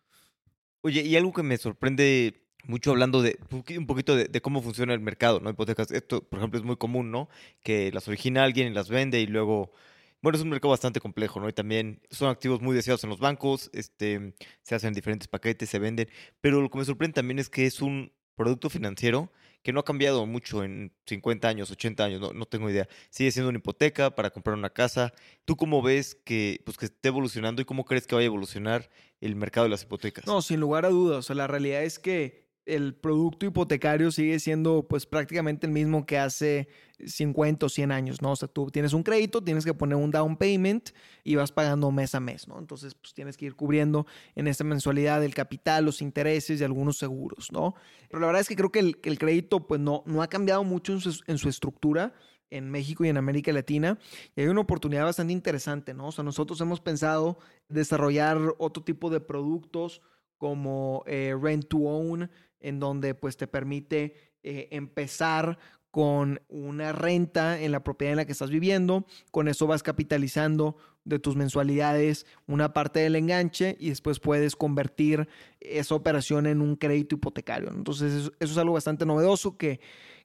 Oye, 0.83 1.03
y 1.03 1.17
algo 1.17 1.33
que 1.33 1.43
me 1.43 1.57
sorprende 1.57 2.47
mucho 2.65 2.91
hablando 2.91 3.23
de 3.23 3.39
un 3.51 3.87
poquito 3.87 4.15
de, 4.17 4.41
cómo 4.43 4.63
funciona 4.63 4.93
el 4.93 5.01
mercado, 5.01 5.41
¿no? 5.41 5.51
Hipotecas, 5.51 5.91
esto, 5.91 6.23
por 6.23 6.39
ejemplo, 6.39 6.59
es 6.59 6.65
muy 6.65 6.77
común, 6.77 7.11
¿no? 7.11 7.29
Que 7.63 7.91
las 7.93 8.07
origina 8.09 8.45
alguien 8.45 8.69
y 8.69 8.75
las 8.75 8.91
vende 8.91 9.21
y 9.21 9.27
luego 9.27 9.73
bueno, 10.23 10.37
es 10.37 10.43
un 10.43 10.51
mercado 10.51 10.71
bastante 10.71 11.01
complejo, 11.01 11.41
¿no? 11.41 11.49
Y 11.49 11.53
también 11.53 12.01
son 12.11 12.29
activos 12.29 12.61
muy 12.61 12.75
deseados 12.75 13.05
en 13.05 13.11
los 13.11 13.21
bancos, 13.21 13.71
este, 13.73 14.35
se 14.63 14.75
hacen 14.75 14.93
diferentes 14.93 15.29
paquetes, 15.29 15.69
se 15.71 15.79
venden, 15.79 16.09
pero 16.41 16.61
lo 16.61 16.71
que 16.71 16.79
me 16.79 16.85
sorprende 16.85 17.15
también 17.15 17.39
es 17.39 17.49
que 17.49 17.67
es 17.67 17.81
un 17.81 18.13
producto 18.35 18.71
financiero 18.71 19.31
que 19.63 19.73
no 19.73 19.81
ha 19.81 19.85
cambiado 19.85 20.25
mucho 20.27 20.65
en 20.65 20.93
50 21.07 21.47
años, 21.49 21.71
80 21.71 22.05
años, 22.05 22.21
no, 22.21 22.33
no, 22.33 22.47
tengo 22.47 22.71
idea. 22.71 22.89
Sigue 23.11 23.31
siendo 23.31 23.51
una 23.51 23.59
hipoteca 23.59 24.15
para 24.15 24.31
comprar 24.31 24.57
una 24.57 24.71
casa. 24.71 25.13
¿Tú 25.45 25.57
cómo 25.57 25.83
ves 25.83 26.15
que, 26.15 26.63
pues, 26.65 26.79
que 26.79 26.87
esté 26.87 27.09
evolucionando 27.09 27.61
y 27.61 27.67
cómo 27.67 27.85
crees 27.85 28.07
que 28.07 28.15
vaya 28.15 28.25
a 28.25 28.27
evolucionar 28.27 28.89
el 29.21 29.37
mercado 29.37 29.65
de 29.65 29.71
las 29.71 29.83
hipotecas? 29.83 30.27
No, 30.27 30.41
sin 30.41 30.61
lugar 30.61 30.87
a 30.87 30.89
dudas. 30.89 31.19
O 31.19 31.23
sea, 31.23 31.37
la 31.37 31.47
realidad 31.47 31.83
es 31.83 31.99
que 31.99 32.50
el 32.67 32.95
producto 32.95 33.47
hipotecario 33.47 34.11
sigue 34.11 34.39
siendo 34.39 34.87
pues 34.89 35.07
prácticamente 35.07 35.67
el 35.67 35.73
mismo 35.73 36.07
que 36.07 36.19
hace 36.19 36.69
50 37.05 37.67
o 37.67 37.69
100 37.69 37.93
años, 37.93 38.23
¿no? 38.23 38.33
O 38.33 38.37
sea, 38.37 38.49
tú 38.49 38.71
tienes 38.71 38.93
un 38.93 39.03
crédito, 39.03 39.43
tienes 39.43 39.65
que 39.65 39.75
poner 39.75 39.97
un 39.97 40.11
down 40.11 40.37
payment 40.37 40.91
y 41.25 41.35
vas 41.35 41.53
pagando 41.53 41.91
mes 41.91 42.15
a 42.15 42.21
mes, 42.21 42.47
¿no? 42.47 42.59
Entonces, 42.59 42.95
pues 42.95 43.15
tienes 43.15 43.37
que 43.37 43.47
ir 43.47 43.55
cubriendo 43.55 44.07
en 44.35 44.47
esta 44.47 44.65
mensualidad 44.65 45.25
el 45.25 45.35
capital, 45.35 45.85
los 45.85 46.03
intereses 46.03 46.61
y 46.61 46.65
algunos 46.65 46.99
seguros, 46.99 47.51
¿no? 47.53 47.75
Pero 48.09 48.21
la 48.21 48.27
verdad 48.27 48.43
es 48.43 48.49
que 48.49 48.57
creo 48.57 48.71
que 48.71 48.81
el, 48.81 48.99
el 49.03 49.19
crédito 49.19 49.67
pues 49.67 49.81
no, 49.81 50.03
no 50.07 50.23
ha 50.23 50.29
cambiado 50.29 50.63
mucho 50.63 50.93
en 50.93 51.01
su, 51.01 51.23
en 51.27 51.39
su 51.39 51.49
estructura 51.49 52.15
en 52.51 52.69
México 52.69 53.05
y 53.05 53.09
en 53.09 53.17
América 53.17 53.53
Latina. 53.53 53.99
Y 54.37 54.43
hay 54.43 54.49
una 54.49 54.61
oportunidad 54.61 55.05
bastante 55.05 55.33
interesante, 55.33 55.95
¿no? 55.95 56.09
O 56.09 56.13
sea, 56.13 56.25
nosotros 56.25 56.61
hemos 56.61 56.81
pensado 56.81 57.39
desarrollar 57.69 58.39
otro 58.59 58.83
tipo 58.83 59.09
de 59.09 59.21
productos 59.21 60.03
como 60.37 61.05
eh, 61.07 61.37
Rent 61.41 61.69
to 61.69 61.79
Own, 61.79 62.31
en 62.61 62.81
donde 62.81 63.15
pues 63.15 63.37
te 63.37 63.47
permite 63.47 64.15
eh, 64.43 64.69
empezar 64.71 65.59
con 65.91 66.41
una 66.49 66.93
renta 66.93 67.61
en 67.61 67.73
la 67.73 67.83
propiedad 67.83 68.13
en 68.13 68.19
la 68.19 68.25
que 68.25 68.33
estás 68.33 68.51
viviendo, 68.51 69.07
con 69.33 69.49
eso 69.49 69.67
vas 69.67 69.83
capitalizando 69.83 70.77
de 71.05 71.19
tus 71.19 71.35
mensualidades 71.35 72.27
una 72.47 72.73
parte 72.73 73.01
del 73.01 73.17
enganche 73.17 73.77
y 73.81 73.89
después 73.89 74.21
puedes 74.21 74.55
convertir 74.55 75.29
esa 75.59 75.95
operación 75.95 76.47
en 76.47 76.61
un 76.61 76.77
crédito 76.77 77.17
hipotecario. 77.17 77.71
Entonces 77.71 78.13
eso, 78.13 78.33
es 78.39 78.59
algo 78.59 78.75
bastante 78.75 79.05
novedoso 79.05 79.57
que, 79.57 79.81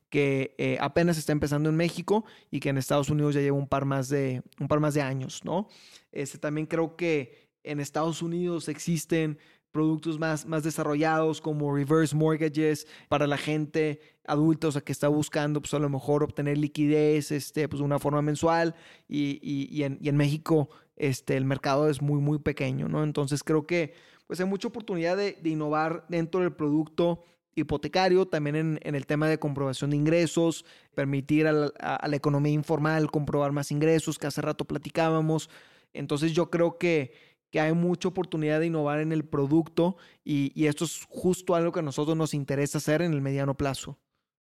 que 0.10 0.54
eh, 0.58 0.78
apenas 0.80 1.18
está 1.18 1.32
empezando 1.32 1.70
en 1.70 1.76
México 1.76 2.26
y 2.52 2.60
que 2.60 2.70
en 2.70 2.78
Estados 2.78 3.10
Unidos 3.10 3.34
ya 3.34 3.42
lleva 3.42 3.58
un 3.58 3.68
par 3.68 3.86
más 3.86 4.10
de, 4.10 4.44
un 4.60 4.68
par 4.68 4.80
más 4.80 4.94
de 4.94 5.02
años, 5.02 5.44
¿no? 5.44 5.68
Este, 6.12 6.38
también 6.38 6.68
creo 6.68 6.96
que 6.96 7.50
en 7.64 7.80
Estados 7.80 8.22
Unidos 8.22 8.70
existen 8.70 9.40
productos 9.76 10.18
más, 10.18 10.46
más 10.46 10.64
desarrollados 10.64 11.42
como 11.42 11.76
reverse 11.76 12.16
mortgages 12.16 12.88
para 13.10 13.28
la 13.28 13.36
gente 13.36 14.00
adulta, 14.26 14.70
o 14.70 14.72
sea, 14.72 14.82
que 14.82 14.94
está 14.94 15.10
buscando 15.10 15.60
pues 15.60 15.74
a 15.74 15.80
lo 15.80 15.90
mejor 15.90 16.24
obtener 16.24 16.58
liquidez 16.58 17.30
este, 17.30 17.68
pues, 17.68 17.80
de 17.80 17.84
una 17.84 18.00
forma 18.00 18.22
mensual 18.22 18.74
y, 19.10 19.38
y, 19.44 19.84
en, 19.84 19.98
y, 20.00 20.08
en, 20.08 20.16
México 20.16 20.70
este, 20.96 21.36
el 21.36 21.44
mercado 21.44 21.90
es 21.90 22.02
muy, 22.02 22.22
muy 22.22 22.40
pequeño, 22.40 22.88
¿no? 22.88 23.04
Entonces 23.04 23.44
creo 23.44 23.68
que 23.68 23.94
pues 24.28 24.40
hay 24.40 24.46
mucha 24.46 24.70
oportunidad 24.70 25.18
de, 25.18 25.38
de 25.42 25.50
innovar 25.50 26.06
dentro 26.08 26.40
del 26.40 26.54
producto 26.54 27.26
hipotecario, 27.54 28.26
también 28.26 28.56
en, 28.56 28.80
en, 28.82 28.96
el 28.96 29.06
tema 29.06 29.28
de 29.28 29.40
comprobación 29.40 29.90
de 29.90 29.98
ingresos, 29.98 30.64
permitir 30.94 31.48
a 31.48 31.52
la, 31.52 31.68
a 31.80 32.08
la 32.08 32.16
economía 32.16 32.54
informal 32.54 33.12
comprobar 33.12 33.52
más 33.52 33.72
ingresos, 33.72 34.18
que 34.18 34.28
hace 34.28 34.42
rato 34.42 34.64
platicábamos. 34.64 35.50
Entonces 35.92 36.32
yo 36.32 36.50
creo 36.50 36.78
que 36.78 37.35
que 37.56 37.62
hay 37.62 37.72
mucha 37.72 38.10
oportunidad 38.10 38.60
de 38.60 38.66
innovar 38.66 39.00
en 39.00 39.14
el 39.14 39.24
producto 39.24 39.96
y, 40.26 40.52
y, 40.62 40.68
esto 40.68 40.84
es 40.84 41.06
justo 41.08 41.56
algo 41.56 41.72
que 41.72 41.80
a 41.80 41.84
nosotros 41.84 42.18
nos 42.18 42.34
interesa 42.34 42.80
hacer 42.80 43.02
en 43.02 43.14
el 43.14 43.22
mediano 43.22 43.56
plazo. 43.56 43.98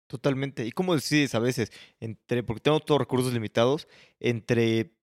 Totalmente. 0.06 0.64
¿Y 0.64 0.72
cómo 0.72 0.94
decides 0.94 1.34
a 1.34 1.38
veces, 1.38 1.70
entre, 2.00 2.42
porque 2.42 2.62
tenemos 2.62 2.86
todos 2.86 2.98
recursos 2.98 3.34
limitados, 3.34 3.86
entre, 4.18 4.94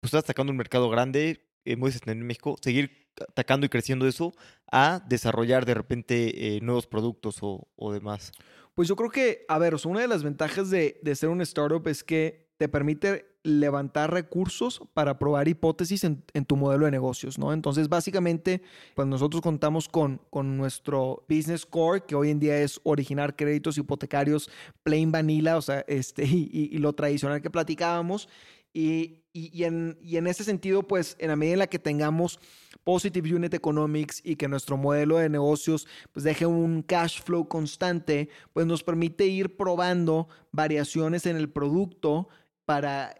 pues 0.00 0.10
estás 0.10 0.22
atacando 0.22 0.52
un 0.52 0.56
mercado 0.56 0.88
grande, 0.88 1.44
eh, 1.64 1.74
muy 1.74 1.92
en 2.06 2.24
México, 2.24 2.54
seguir 2.62 3.08
atacando 3.28 3.66
y 3.66 3.68
creciendo 3.68 4.06
eso, 4.06 4.32
a 4.70 5.04
desarrollar 5.08 5.66
de 5.66 5.74
repente 5.74 6.56
eh, 6.56 6.60
nuevos 6.60 6.86
productos 6.86 7.38
o, 7.40 7.66
o, 7.74 7.92
demás? 7.92 8.30
Pues 8.74 8.86
yo 8.86 8.94
creo 8.94 9.10
que, 9.10 9.44
a 9.48 9.58
ver, 9.58 9.74
o 9.74 9.78
sea, 9.78 9.90
una 9.90 10.02
de 10.02 10.08
las 10.08 10.22
ventajas 10.22 10.70
de, 10.70 11.00
de 11.02 11.16
ser 11.16 11.30
un 11.30 11.40
startup 11.40 11.84
es 11.88 12.04
que 12.04 12.46
te 12.58 12.68
permite 12.68 13.35
levantar 13.46 14.12
recursos 14.12 14.80
para 14.92 15.18
probar 15.18 15.48
hipótesis 15.48 16.04
en, 16.04 16.22
en, 16.34 16.44
tu 16.44 16.56
modelo 16.56 16.84
de 16.84 16.90
negocios, 16.90 17.38
¿no? 17.38 17.52
Entonces, 17.52 17.88
básicamente, 17.88 18.60
pues 18.94 19.06
nosotros 19.06 19.40
contamos 19.40 19.88
con, 19.88 20.20
con 20.30 20.56
nuestro 20.56 21.24
business 21.28 21.64
core, 21.64 22.02
que 22.06 22.14
hoy 22.14 22.30
en 22.30 22.40
día 22.40 22.58
es 22.58 22.80
originar 22.82 23.36
créditos 23.36 23.78
hipotecarios 23.78 24.50
plain 24.82 25.12
vanilla, 25.12 25.56
o 25.56 25.62
sea, 25.62 25.84
este, 25.86 26.24
y, 26.26 26.70
y 26.72 26.78
lo 26.78 26.92
tradicional 26.92 27.40
que 27.40 27.50
platicábamos. 27.50 28.28
Y, 28.72 29.22
y, 29.32 29.50
y, 29.58 29.64
en, 29.64 29.96
y 30.02 30.16
en 30.16 30.26
ese 30.26 30.44
sentido, 30.44 30.82
pues, 30.82 31.16
en 31.18 31.28
la 31.28 31.36
medida 31.36 31.54
en 31.54 31.58
la 31.60 31.66
que 31.66 31.78
tengamos 31.78 32.38
positive 32.84 33.34
unit 33.34 33.54
economics 33.54 34.20
y 34.22 34.36
que 34.36 34.48
nuestro 34.48 34.76
modelo 34.76 35.16
de 35.16 35.28
negocios 35.28 35.88
pues 36.12 36.22
deje 36.22 36.46
un 36.46 36.82
cash 36.82 37.20
flow 37.20 37.48
constante, 37.48 38.28
pues 38.52 38.64
nos 38.64 38.84
permite 38.84 39.26
ir 39.26 39.56
probando 39.56 40.28
variaciones 40.52 41.26
en 41.26 41.36
el 41.36 41.50
producto 41.50 42.28
para 42.64 43.16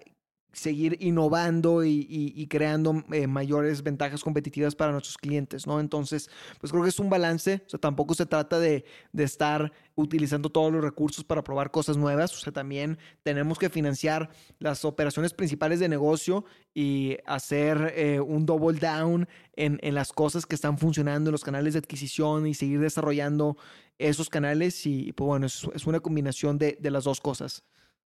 seguir 0.57 0.96
innovando 1.00 1.84
y, 1.84 2.46
creando 2.48 3.04
eh, 3.12 3.26
mayores 3.26 3.82
ventajas 3.82 4.24
competitivas 4.24 4.74
para 4.74 4.92
nuestros 4.92 5.18
clientes, 5.18 5.66
¿no? 5.66 5.80
Entonces, 5.80 6.30
pues 6.61 6.72
creo 6.72 6.82
que 6.82 6.88
es 6.88 6.98
un 6.98 7.11
balance, 7.11 7.62
o 7.66 7.70
sea, 7.70 7.78
tampoco 7.78 8.14
se 8.14 8.24
trata 8.24 8.59
de, 8.59 8.84
estar 9.16 9.72
utilizando 9.96 10.50
todos 10.50 10.72
los 10.72 10.82
recursos 10.82 11.24
para 11.24 11.42
probar 11.42 11.70
cosas 11.70 11.96
nuevas, 11.96 12.34
o 12.34 12.38
sea, 12.38 12.52
también 12.52 12.98
tenemos 13.22 13.59
que 13.59 13.68
financiar 13.68 14.30
las 14.59 14.84
operaciones 14.84 15.34
principales 15.34 15.80
de 15.80 15.88
negocio 15.88 16.44
y 16.72 17.18
hacer 17.26 17.92
eh, 17.94 18.20
un 18.20 18.46
double 18.46 18.78
down 18.78 19.28
en, 19.54 19.78
las 19.94 20.12
cosas 20.12 20.46
que 20.46 20.54
están 20.54 20.78
funcionando 20.78 21.30
en 21.30 21.32
los 21.32 21.44
canales 21.44 21.74
de 21.74 21.80
adquisición 21.80 22.46
y 22.46 22.54
seguir 22.54 22.80
desarrollando 22.80 23.57
esos 23.98 24.30
canales 24.30 24.86
y, 24.86 25.12
pues 25.12 25.26
bueno, 25.26 25.46
es, 25.46 25.86
una 25.86 26.00
combinación 26.00 26.59
de 26.59 26.90
las 26.90 27.04
dos 27.04 27.20
cosas. 27.20 27.64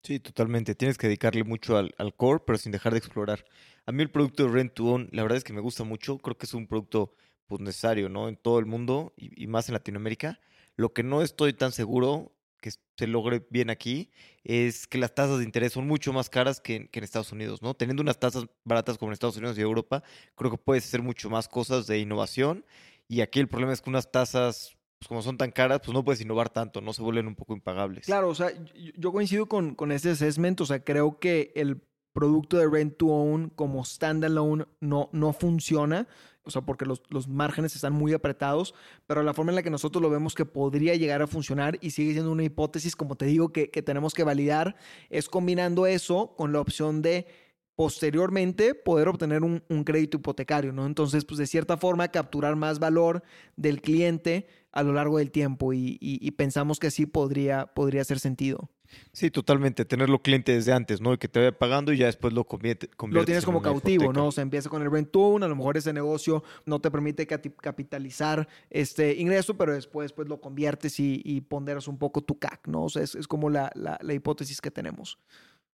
Sí, 0.05 0.19
totalmente. 0.19 0.75
Tienes 0.75 0.99
que 0.99 1.07
dedicarle 1.07 1.43
mucho 1.43 1.77
al, 1.77 1.95
al, 1.97 2.15
core, 2.15 2.43
pero 2.45 2.59
sin 2.59 2.71
dejar 2.71 2.93
de 2.93 2.99
explorar. 2.99 3.43
A 3.87 3.91
mí 3.91 4.03
el 4.03 4.11
producto 4.11 4.43
de 4.43 4.49
Rent 4.49 4.73
to 4.75 4.85
Own, 4.85 5.09
la 5.11 5.23
verdad 5.23 5.39
es 5.39 5.43
que 5.43 5.51
me 5.51 5.61
gusta 5.61 5.83
mucho. 5.83 6.19
Creo 6.19 6.37
que 6.37 6.45
es 6.45 6.53
un 6.53 6.67
producto 6.67 7.15
pues, 7.47 7.59
necesario, 7.59 8.07
¿no? 8.07 8.29
En 8.29 8.35
todo 8.35 8.59
el 8.59 8.67
mundo 8.67 9.13
y, 9.17 9.47
más 9.47 9.67
en 9.67 9.73
Latinoamérica. 9.73 10.39
Lo 10.75 10.93
que 10.93 11.01
no 11.01 11.23
estoy 11.23 11.53
tan 11.53 11.71
seguro 11.71 12.35
que 12.61 12.69
se 12.69 13.07
logre 13.07 13.47
bien 13.49 13.71
aquí 13.71 14.11
es 14.43 14.85
que 14.85 14.99
las 14.99 15.15
tasas 15.15 15.39
de 15.39 15.43
interés 15.43 15.73
son 15.73 15.87
mucho 15.87 16.13
más 16.13 16.29
caras 16.29 16.61
que, 16.61 16.87
que 16.89 16.99
en 16.99 17.03
Estados 17.03 17.31
Unidos, 17.31 17.63
¿no? 17.63 17.73
Teniendo 17.73 18.03
unas 18.03 18.19
tasas 18.19 18.45
baratas 18.63 18.99
como 18.99 19.09
en 19.09 19.13
Estados 19.13 19.37
Unidos 19.37 19.57
y 19.57 19.61
Europa, 19.61 20.03
creo 20.35 20.51
que 20.51 20.57
puedes 20.57 20.85
hacer 20.85 21.01
mucho 21.01 21.31
más 21.31 21.47
cosas 21.47 21.87
de 21.87 21.97
innovación. 21.97 22.63
Y 23.07 23.21
aquí 23.21 23.39
el 23.39 23.47
problema 23.47 23.73
es 23.73 23.81
que 23.81 23.89
unas 23.89 24.11
tasas 24.11 24.77
pues 25.05 25.09
como 25.09 25.21
son 25.21 25.37
tan 25.37 25.51
caras, 25.51 25.81
pues 25.83 25.93
no 25.93 26.03
puedes 26.03 26.19
innovar 26.21 26.49
tanto, 26.49 26.81
no 26.81 26.91
se 26.91 27.03
vuelven 27.03 27.27
un 27.27 27.35
poco 27.35 27.53
impagables. 27.53 28.07
Claro, 28.07 28.27
o 28.29 28.33
sea, 28.33 28.49
yo 28.97 29.11
coincido 29.11 29.45
con, 29.45 29.75
con 29.75 29.91
ese 29.91 30.09
assessment, 30.09 30.59
o 30.61 30.65
sea, 30.65 30.83
creo 30.83 31.19
que 31.19 31.51
el 31.55 31.79
producto 32.11 32.57
de 32.57 32.67
rent 32.67 32.97
to 32.97 33.05
own 33.05 33.49
como 33.49 33.85
standalone 33.85 34.65
no, 34.79 35.09
no 35.11 35.31
funciona, 35.31 36.07
o 36.43 36.49
sea, 36.49 36.63
porque 36.63 36.85
los, 36.85 37.03
los, 37.09 37.27
márgenes 37.27 37.75
están 37.75 37.93
muy 37.93 38.13
apretados, 38.13 38.73
pero 39.05 39.21
la 39.21 39.35
forma 39.35 39.51
en 39.51 39.57
la 39.57 39.63
que 39.63 39.69
nosotros 39.69 40.01
lo 40.01 40.09
vemos 40.09 40.33
que 40.33 40.45
podría 40.45 40.95
llegar 40.95 41.21
a 41.21 41.27
funcionar 41.27 41.77
y 41.81 41.91
sigue 41.91 42.13
siendo 42.13 42.31
una 42.31 42.43
hipótesis, 42.43 42.95
como 42.95 43.15
te 43.15 43.25
digo, 43.25 43.49
que, 43.49 43.69
que 43.69 43.83
tenemos 43.83 44.15
que 44.15 44.23
validar, 44.23 44.75
es 45.11 45.29
combinando 45.29 45.85
eso 45.85 46.33
con 46.35 46.51
la 46.51 46.61
opción 46.61 47.03
de 47.03 47.27
posteriormente 47.75 48.73
poder 48.73 49.07
obtener 49.07 49.43
un, 49.43 49.61
un, 49.69 49.83
crédito 49.83 50.17
hipotecario, 50.17 50.71
¿no? 50.71 50.85
Entonces, 50.85 51.25
pues 51.25 51.37
de 51.37 51.45
cierta 51.45 51.77
forma 51.77 52.07
capturar 52.07 52.55
más 52.55 52.79
valor 52.79 53.21
del 53.57 53.81
cliente 53.81 54.47
a 54.75 54.83
lo 54.83 54.93
largo 54.93 55.17
del 55.17 55.31
tiempo 55.31 55.73
y, 55.73 55.97
y, 55.99 56.19
y 56.21 56.31
pensamos 56.31 56.79
que 56.79 56.87
así 56.87 57.05
podría, 57.05 57.65
podría 57.65 58.01
hacer 58.01 58.19
sentido. 58.19 58.69
Sí, 59.13 59.31
totalmente, 59.31 59.85
tenerlo 59.85 60.21
cliente 60.21 60.53
desde 60.53 60.73
antes, 60.73 61.01
¿no? 61.01 61.13
Y 61.13 61.17
que 61.17 61.27
te 61.27 61.39
vaya 61.39 61.57
pagando 61.57 61.91
y 61.93 61.97
ya 61.97 62.05
después 62.05 62.33
lo 62.33 62.45
convierte. 62.45 62.89
Lo 63.09 63.25
tienes 63.25 63.45
como 63.45 63.61
cautivo, 63.61 64.05
hipoteca. 64.05 64.19
¿no? 64.19 64.27
O 64.27 64.31
sea, 64.31 64.41
empieza 64.41 64.69
con 64.69 64.81
el 64.81 64.91
rent 64.91 65.11
to 65.11 65.37
a 65.37 65.47
lo 65.47 65.55
mejor 65.55 65.77
ese 65.77 65.93
negocio 65.93 66.43
no 66.65 66.79
te 66.79 66.91
permite 66.91 67.25
capitalizar 67.25 68.47
este 68.69 69.15
ingreso, 69.15 69.57
pero 69.57 69.73
después 69.73 70.13
pues, 70.13 70.27
lo 70.27 70.39
conviertes 70.39 70.99
y, 70.99 71.21
y 71.23 71.41
ponderas 71.41 71.87
un 71.87 71.97
poco 71.97 72.21
tu 72.21 72.37
CAC, 72.37 72.67
¿no? 72.67 72.85
O 72.85 72.89
sea, 72.89 73.01
es, 73.03 73.15
es 73.15 73.27
como 73.27 73.49
la, 73.49 73.71
la, 73.75 73.97
la 74.01 74.13
hipótesis 74.13 74.61
que 74.61 74.71
tenemos. 74.71 75.17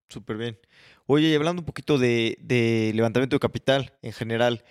Súper 0.10 0.38
bien. 0.38 0.60
Oye, 1.06 1.30
y 1.30 1.36
hablando 1.36 1.62
un 1.62 1.66
poquito 1.66 1.97
de, 1.97 2.38
de, 2.41 2.91
levantamiento 2.95 3.36
de 3.36 3.39
capital 3.39 3.93
en 4.02 4.12
general, 4.12 4.64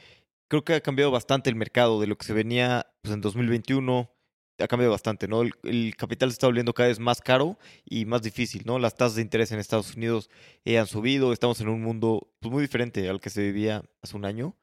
creo 0.49 0.64
que 0.64 0.74
ha 0.74 0.81
cambiado 0.81 1.11
bastante 1.11 1.49
el 1.49 1.57
mercado 1.57 2.01
de 2.01 2.09
lo 2.09 2.16
que 2.16 2.26
se 2.26 2.33
venía 2.33 2.87
pues, 3.03 3.14
en 3.14 3.20
2021. 3.20 4.11
Ha 4.59 4.66
cambiado 4.66 4.92
bastante, 4.92 5.28
¿no? 5.28 5.42
El, 5.42 5.94
capital 5.96 6.30
se 6.30 6.34
está 6.34 6.46
volviendo 6.46 6.74
cada 6.74 6.88
vez 6.88 6.98
más 6.98 7.20
caro 7.20 7.59
y 7.84 8.04
más 8.04 8.22
difícil, 8.22 8.62
¿no? 8.64 8.78
Las 8.78 8.96
tasas 8.96 9.16
de 9.16 9.22
interés 9.22 9.52
en 9.52 9.59
Estados 9.59 9.94
Unidos 9.94 10.30
eh, 10.64 10.78
han 10.78 10.86
subido, 10.86 11.32
estamos 11.32 11.61
en 11.61 11.68
un 11.68 11.82
mundo 11.82 12.28
pues, 12.40 12.52
muy 12.52 12.62
diferente 12.62 13.09
al 13.09 13.20
que 13.20 13.30
se 13.30 13.42
vivía 13.42 13.82
hace 14.02 14.16
un 14.16 14.24
año. 14.24 14.56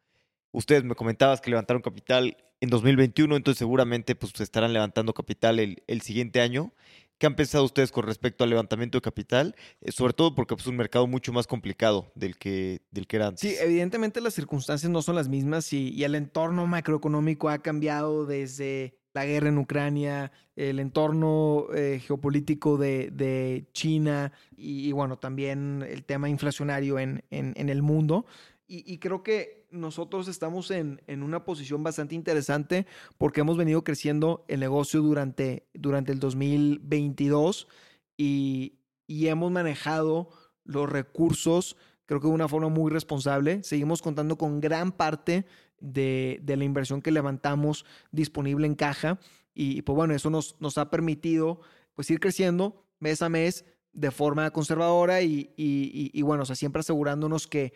Ustedes 0.51 0.83
me 0.83 0.95
comentabas 0.95 1.41
que 1.41 1.49
levantaron 1.49 1.81
capital 1.81 2.37
en 2.61 2.69
2021, 2.69 3.35
entonces 3.35 3.59
seguramente 3.59 4.15
pues 4.15 4.39
estarán 4.39 4.73
levantando 4.73 5.13
capital 5.13 5.59
el, 5.59 5.83
el 5.87 6.01
siguiente 6.01 6.41
año. 6.41 6.73
¿Qué 7.17 7.27
han 7.27 7.35
pensado 7.35 7.63
ustedes 7.63 7.91
con 7.91 8.05
respecto 8.05 8.43
al 8.43 8.49
levantamiento 8.49 8.97
de 8.97 9.01
capital? 9.01 9.55
Eh, 9.81 9.91
sobre 9.91 10.13
todo 10.13 10.35
porque 10.35 10.53
es 10.53 10.67
un 10.67 10.75
mercado 10.75 11.07
mucho 11.07 11.31
más 11.31 11.47
complicado 11.47 12.11
del 12.13 12.37
que, 12.37 12.81
del 12.91 13.07
que 13.07 13.15
era 13.15 13.27
antes. 13.27 13.39
Sí, 13.41 13.55
evidentemente 13.59 14.19
las 14.19 14.33
circunstancias 14.33 14.91
no 14.91 15.01
son 15.01 15.15
las 15.15 15.29
mismas 15.29 15.71
y, 15.71 16.03
el 16.03 16.13
entorno 16.13 16.67
macroeconómico 16.67 17.49
ha 17.49 17.59
cambiado 17.59 18.25
desde 18.25 18.99
la 19.16 19.26
guerra 19.26 19.47
en 19.47 19.57
Ucrania, 19.57 20.34
el 20.57 20.78
entorno 20.78 21.68
eh, 21.74 22.01
geopolítico 22.05 22.78
de, 22.78 23.66
China 23.72 24.34
y, 24.57 24.91
bueno, 24.91 25.18
también 25.18 25.86
el 25.88 26.03
tema 26.03 26.28
inflacionario 26.28 26.99
en, 26.99 27.24
en, 27.32 27.70
el 27.70 27.82
mundo. 27.82 28.26
Y, 28.68 28.97
creo 28.97 29.24
que 29.24 29.68
nosotros 29.72 30.28
estamos 30.28 30.70
en, 30.70 31.01
en, 31.07 31.24
una 31.24 31.45
posición 31.45 31.82
bastante 31.82 32.13
interesante 32.13 32.88
porque 33.18 33.39
hemos 33.39 33.55
venido 33.55 33.86
creciendo 33.86 34.43
el 34.49 34.59
negocio 34.59 35.01
durante, 35.01 35.66
durante 35.74 36.11
el 36.11 36.20
2022 36.20 37.70
y, 38.18 38.80
y 39.07 39.28
hemos 39.28 39.49
manejado 39.49 40.30
los 40.66 40.89
recursos, 40.89 41.78
creo 42.05 42.20
que 42.20 42.28
de 42.28 42.34
una 42.34 42.49
forma 42.49 42.68
muy 42.68 42.91
responsable. 42.91 43.63
Seguimos 43.63 44.01
contando 44.01 44.38
con 44.38 44.59
gran 44.59 44.91
parte 44.91 45.45
de, 45.80 46.39
de 46.43 46.57
la 46.57 46.63
inversión 46.63 47.01
que 47.01 47.11
levantamos 47.11 47.86
disponible 48.11 48.67
en 48.67 48.76
caja 48.76 49.19
y 49.53 49.82
pues 49.84 49.95
bueno, 49.95 50.13
eso 50.13 50.30
nos, 50.30 50.55
nos 50.59 50.78
ha 50.78 50.89
permitido 50.89 51.61
pues 51.93 52.09
ir 52.09 52.19
creciendo 52.19 52.86
mes 52.99 53.21
a 53.21 53.30
mes 53.30 53.65
de 53.93 54.11
forma 54.11 54.51
conservadora 54.51 55.21
y, 55.21 55.53
y, 55.55 56.11
y 56.13 56.21
bueno, 56.21 56.43
o 56.43 56.45
sea, 56.45 56.55
siempre 56.55 56.82
asegurándonos 56.82 57.47
que 57.47 57.73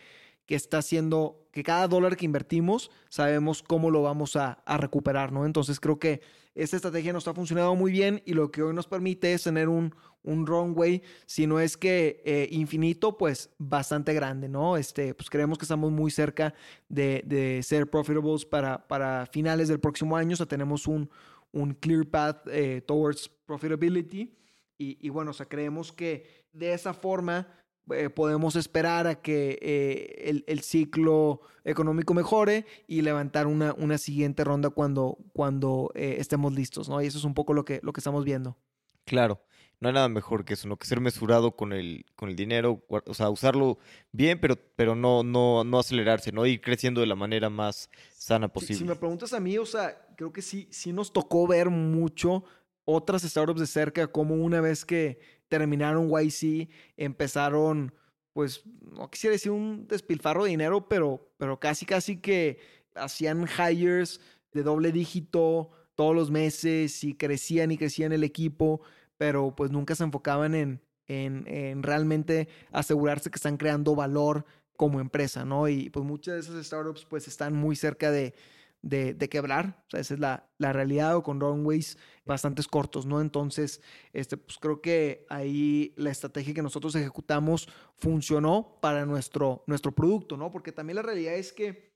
que 0.50 0.56
está 0.56 0.80
haciendo 0.80 1.48
que 1.52 1.62
cada 1.62 1.88
dólar 1.88 2.18
que 2.18 2.26
invertimos 2.26 2.90
sabemos 3.10 3.62
cómo 3.62 3.92
lo 3.92 4.02
vamos 4.02 4.36
a, 4.36 4.64
recuperar, 4.80 5.32
¿no? 5.32 5.46
Entonces 5.46 5.80
creo 5.80 6.00
que 6.00 6.22
esta 6.64 6.76
estrategia 6.76 7.14
nos 7.14 7.28
ha 7.28 7.34
funcionado 7.34 7.76
muy 7.76 7.92
bien 7.92 8.22
y 8.26 8.34
lo 8.34 8.52
que 8.52 8.62
hoy 8.62 8.74
nos 8.74 8.88
permite 8.88 9.34
es 9.34 9.44
tener 9.44 9.70
un, 9.70 9.96
un 10.24 10.46
runway, 10.46 11.02
si 11.26 11.48
no 11.48 11.60
es 11.60 11.78
que 11.78 12.22
eh, 12.26 12.48
infinito, 12.52 13.18
pues 13.18 13.50
bastante 13.58 14.14
grande, 14.14 14.50
¿no? 14.50 14.76
Este, 14.76 15.14
pues 15.14 15.30
creemos 15.30 15.58
que 15.58 15.64
estamos 15.64 15.92
muy 15.92 16.12
cerca 16.12 16.54
de, 16.90 17.62
ser 17.64 17.90
profitables 17.90 18.46
para, 18.46 18.88
para 18.88 19.26
finales 19.28 19.70
del 19.70 19.80
próximo 19.80 20.18
año, 20.18 20.34
o 20.34 20.38
sea, 20.38 20.46
tenemos 20.46 20.88
un, 20.88 21.10
un 21.52 21.74
clear 21.74 22.06
path 22.06 22.48
eh, 22.48 22.82
towards 22.86 23.30
profitability 23.46 24.36
y, 24.78 24.98
y 25.06 25.10
bueno, 25.10 25.32
o 25.32 25.34
sea, 25.34 25.46
creemos 25.48 25.94
que 25.94 26.46
de 26.52 26.74
esa 26.74 26.94
forma 26.94 27.48
eh, 27.94 28.10
podemos 28.10 28.56
esperar 28.56 29.08
a 29.08 29.22
que 29.22 29.58
eh, 29.62 30.44
el, 30.46 30.62
ciclo 30.62 31.42
económico 31.64 32.14
mejore 32.14 32.66
y 32.88 33.02
levantar 33.02 33.48
una, 33.48 33.74
una 33.74 33.98
siguiente 33.98 34.44
ronda 34.44 34.70
cuando, 34.70 35.18
cuando 35.34 35.92
eh, 35.96 36.18
estemos 36.20 36.54
listos, 36.54 36.90
¿no? 36.90 37.02
Y 37.02 37.08
eso 37.08 37.18
es 37.18 37.24
un 37.24 37.34
poco 37.34 37.54
lo 37.54 37.66
que, 37.66 37.80
lo 37.84 37.94
que 37.94 38.00
estamos 38.00 38.26
viendo. 38.26 38.58
Claro, 39.06 39.42
no 39.80 39.88
hay 39.88 39.94
nada 39.94 40.10
mejor 40.10 40.46
que 40.46 40.54
eso, 40.54 40.68
¿no? 40.68 40.78
Que 40.78 40.86
ser 40.86 41.00
mesurado 41.00 41.56
con 41.56 41.74
el, 41.74 42.06
con 42.16 42.30
el 42.30 42.36
dinero, 42.36 42.84
o 42.90 43.14
sea, 43.14 43.30
usarlo 43.30 43.80
bien, 44.12 44.40
pero, 44.40 44.56
pero 44.76 44.96
no, 44.96 45.24
no, 45.24 45.64
no 45.64 45.80
acelerarse, 45.80 46.32
¿no? 46.32 46.46
Ir 46.46 46.62
creciendo 46.62 47.02
de 47.02 47.08
la 47.08 47.16
manera 47.16 47.50
más 47.50 47.90
sana 48.12 48.50
posible. 48.50 48.76
Si, 48.76 48.84
me 48.84 48.96
preguntas 48.96 49.34
a 49.34 49.40
mí, 49.40 49.58
o 49.58 49.66
sea, 49.66 50.06
creo 50.16 50.34
que 50.34 50.42
sí, 50.42 50.68
sí 50.72 50.92
nos 50.92 51.14
tocó 51.14 51.48
ver 51.48 51.70
mucho 51.70 52.44
otras 52.84 53.22
startups 53.22 53.60
de 53.60 53.68
cerca, 53.68 54.08
como 54.08 54.36
una 54.36 54.62
vez 54.62 54.84
que 54.84 55.20
terminaron 55.50 56.10
YC, 56.10 56.70
empezaron, 56.98 57.94
pues, 58.34 58.64
no 58.82 59.10
quisiera 59.10 59.34
decir 59.34 59.52
un 59.52 59.88
despilfarro 59.88 60.46
de 60.46 60.52
dinero, 60.52 60.88
pero, 60.88 61.30
pero 61.38 61.60
casi, 61.60 61.86
casi 61.86 62.18
que 62.18 62.60
hacían 62.96 63.46
hires 63.48 64.22
de 64.54 64.64
doble 64.64 64.92
dígito 64.92 65.72
todos 65.96 66.16
los 66.16 66.32
meses 66.32 67.04
y 67.04 67.16
crecían 67.16 67.72
y 67.72 67.78
crecían 67.78 68.14
el 68.14 68.24
equipo, 68.24 68.82
pero 69.18 69.54
pues 69.56 69.70
nunca 69.72 69.96
se 69.96 70.06
enfocaban 70.06 70.56
en, 70.56 70.82
en, 71.08 71.46
en 71.48 71.84
realmente 71.84 72.48
asegurarse 72.72 73.30
que 73.30 73.36
están 73.36 73.58
creando 73.58 73.96
valor 73.96 74.46
como 74.78 75.02
empresa, 75.02 75.44
¿no? 75.44 75.68
Y 75.68 75.90
pues 75.90 76.06
muchas 76.06 76.36
de 76.36 76.40
esas 76.40 76.66
startups 76.66 77.04
pues 77.04 77.28
están 77.28 77.54
muy 77.54 77.76
cerca 77.76 78.12
de, 78.12 78.34
de, 78.82 79.30
quebrar. 79.30 79.84
O 79.88 79.90
sea, 79.90 80.00
esa 80.00 80.14
es 80.14 80.20
la, 80.20 80.50
la 80.58 80.72
realidad 80.74 81.18
o 81.18 81.24
con 81.24 81.40
runways 81.40 81.98
bastantes 82.30 82.68
cortos, 82.68 83.06
¿no? 83.06 83.20
Entonces, 83.20 83.82
este, 84.14 84.38
pues 84.38 84.58
creo 84.60 84.82
que 84.82 85.26
ahí 85.30 85.94
la 85.98 86.12
estrategia 86.12 86.54
que 86.54 86.62
nosotros 86.62 86.96
ejecutamos 86.96 87.68
funcionó 87.98 88.78
para 88.82 89.06
nuestro, 89.06 89.64
nuestro 89.68 89.92
producto, 89.92 90.38
¿no? 90.38 90.52
Porque 90.52 90.72
también 90.72 90.96
la 90.96 91.02
realidad 91.02 91.34
es 91.34 91.52
que 91.52 91.92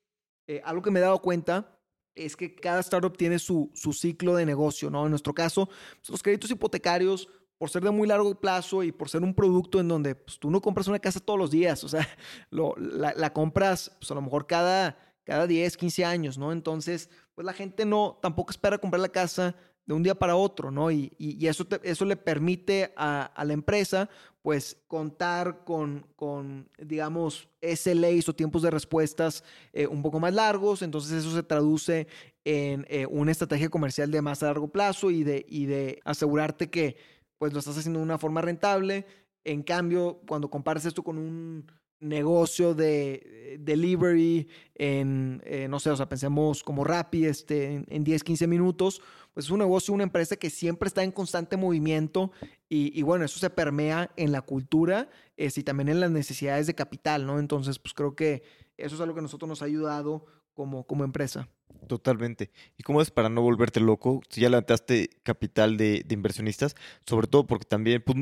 eh, 0.47 0.61
algo 0.65 0.81
que 0.81 0.91
me 0.91 0.99
he 0.99 1.03
dado 1.03 1.21
cuenta 1.21 1.79
es 2.15 2.36
que 2.36 2.55
cada 2.55 2.79
startup 2.81 3.15
tiene 3.15 3.39
su, 3.39 3.71
su 3.75 3.93
ciclo 3.93 4.36
de 4.36 4.45
negocio, 4.45 4.89
¿no? 4.89 5.05
En 5.05 5.11
nuestro 5.11 5.34
caso, 5.34 5.67
pues, 5.67 6.09
los 6.09 6.23
créditos 6.23 6.51
hipotecarios 6.51 7.29
por 7.57 7.69
ser 7.69 7.84
de 7.84 7.91
muy 7.91 8.07
largo 8.07 8.34
plazo 8.41 8.84
y 8.84 8.91
por 8.91 9.09
ser 9.09 9.21
un 9.21 9.34
producto 9.34 9.79
en 9.79 9.88
donde 9.88 10.15
pues, 10.15 10.39
tú 10.39 10.49
no 10.49 10.61
compras 10.61 10.88
una 10.88 10.99
casa 10.99 11.19
todos 11.19 11.39
los 11.39 11.51
días, 11.51 11.84
o 11.84 11.88
sea, 11.88 12.07
lo, 12.49 12.75
la, 12.77 13.13
la, 13.15 13.31
compras 13.31 13.95
pues, 13.99 14.09
a 14.11 14.15
lo 14.15 14.21
mejor 14.21 14.47
cada 14.47 14.97
cada 15.23 15.47
10, 15.47 15.77
15 15.77 16.05
años, 16.05 16.38
¿no? 16.38 16.51
Entonces, 16.51 17.09
pues 17.34 17.45
la 17.45 17.53
gente 17.53 17.86
no, 17.86 18.19
tampoco 18.21 18.51
espera 18.51 18.77
comprar 18.77 19.01
la 19.01 19.09
casa 19.09 19.55
de 19.86 19.93
un 19.93 20.03
día 20.03 20.15
para 20.15 20.36
otro, 20.36 20.71
¿no? 20.71 20.91
Y, 20.91 21.11
y, 21.17 21.47
eso, 21.47 21.67
eso 21.84 22.05
le 22.05 22.15
permite 22.15 22.93
a, 22.95 23.25
a, 23.25 23.45
la 23.45 23.53
empresa, 23.53 24.09
pues, 24.41 24.77
contar 24.88 25.63
con, 25.65 26.05
con, 26.15 26.69
digamos, 26.77 27.49
SLAs 27.61 28.29
o 28.29 28.36
tiempos 28.36 28.61
de 28.61 28.71
respuestas 28.71 29.43
eh, 29.73 29.88
un 29.88 30.01
poco 30.01 30.19
más 30.19 30.34
largos. 30.34 30.81
Entonces, 30.81 31.11
eso 31.11 31.34
se 31.34 31.43
traduce 31.43 32.07
en 32.45 32.86
eh, 32.89 33.05
una 33.07 33.31
estrategia 33.31 33.69
comercial 33.69 34.09
de 34.09 34.21
más 34.21 34.41
a 34.43 34.47
largo 34.47 34.69
plazo 34.69 35.11
y 35.11 35.23
de, 35.23 35.45
y 35.47 35.65
de 35.65 35.99
asegurarte 36.05 36.69
que, 36.69 36.95
pues, 37.38 37.51
lo 37.51 37.59
estás 37.59 37.77
haciendo 37.77 37.99
de 37.99 38.05
una 38.05 38.17
forma 38.17 38.41
rentable. 38.41 39.05
En 39.43 39.63
cambio, 39.63 40.21
cuando 40.27 40.49
compares 40.49 40.86
esto 40.86 41.03
con 41.03 41.17
un 41.17 41.65
negocio 42.00 42.74
de 42.74 43.58
delivery 43.60 44.48
en, 44.76 45.41
eh, 45.46 45.68
no 45.70 45.80
sé, 45.80 45.89
o 45.89 45.96
sea, 45.96 46.10
pensemos 46.10 46.64
como 46.64 46.84
Rappi 46.84 47.26
este, 47.26 47.84
en, 47.88 48.04
10, 48.04 48.24
15 48.24 48.48
minutos, 48.48 49.02
pues 49.34 49.46
es 49.46 49.52
un 49.52 49.60
negocio, 49.60 49.94
una 49.94 50.04
empresa 50.04 50.36
que 50.36 50.50
siempre 50.50 50.88
está 50.88 51.04
en 51.04 51.12
constante 51.12 51.58
movimiento 51.58 52.32
y, 52.70 53.04
bueno, 53.04 53.24
eso 53.24 53.39
se 53.39 53.52
permea 53.52 54.10
en 54.18 54.32
la 54.32 54.41
cultura 54.41 55.08
eh, 55.38 55.52
y 55.56 55.64
también 55.64 55.89
en 55.89 56.00
las 56.00 56.10
necesidades 56.10 56.66
de 56.66 56.74
capital, 56.74 57.28
¿no? 57.28 57.38
Entonces, 57.38 57.78
pues 57.78 57.94
creo 57.94 58.16
que 58.16 58.41
eso 58.78 58.96
es 58.96 59.02
algo 59.02 59.14
que 59.14 59.20
a 59.20 59.24
nosotros 59.24 59.48
nos 59.48 59.62
ha 59.62 59.66
ayudado 59.66 60.26
como, 60.56 60.86
como 60.86 61.04
empresa. 61.04 61.48
Totalmente. 61.88 62.52
¿Y 62.78 62.84
cómo 62.84 63.02
es 63.02 63.12
para 63.12 63.30
no 63.30 63.41
volverte 63.41 63.80
loco? 63.80 64.22
Si 64.30 64.41
ya 64.41 64.50
levantaste 64.50 65.10
capital 65.24 65.78
de, 65.78 66.06
inversionistas, 66.10 66.76
sobre 67.06 67.28
todo 67.28 67.46
porque 67.46 67.66
también 67.66 68.02
pues, 68.02 68.18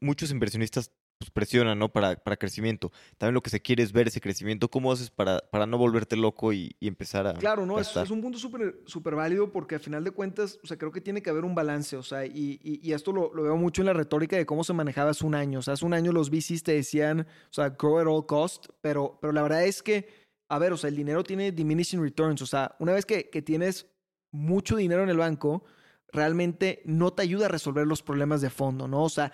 muchos 0.00 0.30
inversionistas 0.30 0.90
pues, 1.24 1.30
presionan, 1.30 1.78
¿no? 1.78 1.88
Para, 1.90 2.16
para 2.16 2.36
crecimiento. 2.36 2.92
También 3.18 3.34
lo 3.34 3.42
que 3.42 3.50
se 3.50 3.60
quiere 3.60 3.82
es 3.82 3.92
ver 3.92 4.08
ese 4.08 4.20
crecimiento. 4.20 4.68
¿Cómo 4.68 4.92
haces 4.92 5.10
para, 5.10 5.40
para 5.50 5.66
no 5.66 5.78
volverte 5.78 6.16
loco 6.16 6.52
y, 6.52 6.76
empezar 6.80 7.26
a. 7.26 7.34
Claro, 7.34 7.64
no, 7.64 7.78
es, 7.78 7.96
es, 7.96 8.10
un 8.10 8.20
punto 8.20 8.38
súper 8.38 8.80
super 8.86 9.14
válido 9.14 9.50
porque 9.50 9.76
al 9.76 9.80
final 9.80 10.04
de 10.04 10.10
cuentas, 10.10 10.58
o 10.62 10.66
sea, 10.66 10.76
creo 10.76 10.92
que 10.92 11.00
tiene 11.00 11.22
que 11.22 11.30
haber 11.30 11.44
un 11.44 11.54
balance, 11.54 11.96
o 11.96 12.02
sea, 12.02 12.26
y, 12.26 12.60
y, 12.62 12.92
esto 12.92 13.12
lo, 13.12 13.32
lo, 13.34 13.42
veo 13.44 13.56
mucho 13.56 13.82
en 13.82 13.86
la 13.86 13.92
retórica 13.92 14.36
de 14.36 14.46
cómo 14.46 14.64
se 14.64 14.72
manejaba 14.72 15.10
hace 15.10 15.24
un 15.24 15.34
año. 15.34 15.60
O 15.60 15.62
sea, 15.62 15.74
hace 15.74 15.84
un 15.84 15.94
año 15.94 16.12
los 16.12 16.30
VCs 16.30 16.62
te 16.62 16.72
decían, 16.72 17.20
o 17.20 17.52
sea, 17.52 17.70
grow 17.70 17.98
at 17.98 18.06
all 18.06 18.26
cost, 18.26 18.66
pero, 18.80 19.18
pero 19.20 19.32
la 19.32 19.42
verdad 19.42 19.64
es 19.64 19.82
que, 19.82 20.08
a 20.48 20.58
ver, 20.58 20.72
o 20.72 20.76
sea, 20.76 20.88
el 20.88 20.96
dinero 20.96 21.24
tiene 21.24 21.52
diminishing 21.52 22.02
returns, 22.02 22.42
o 22.42 22.46
sea, 22.46 22.74
una 22.78 22.92
vez 22.92 23.06
que, 23.06 23.30
que 23.30 23.42
tienes 23.42 23.86
mucho 24.32 24.76
dinero 24.76 25.02
en 25.02 25.10
el 25.10 25.18
banco, 25.18 25.64
realmente 26.12 26.82
no 26.84 27.12
te 27.12 27.22
ayuda 27.22 27.46
a 27.46 27.48
resolver 27.48 27.86
los 27.86 28.02
problemas 28.02 28.40
de 28.40 28.50
fondo, 28.50 28.86
¿no? 28.86 29.02
O 29.02 29.08
sea, 29.08 29.32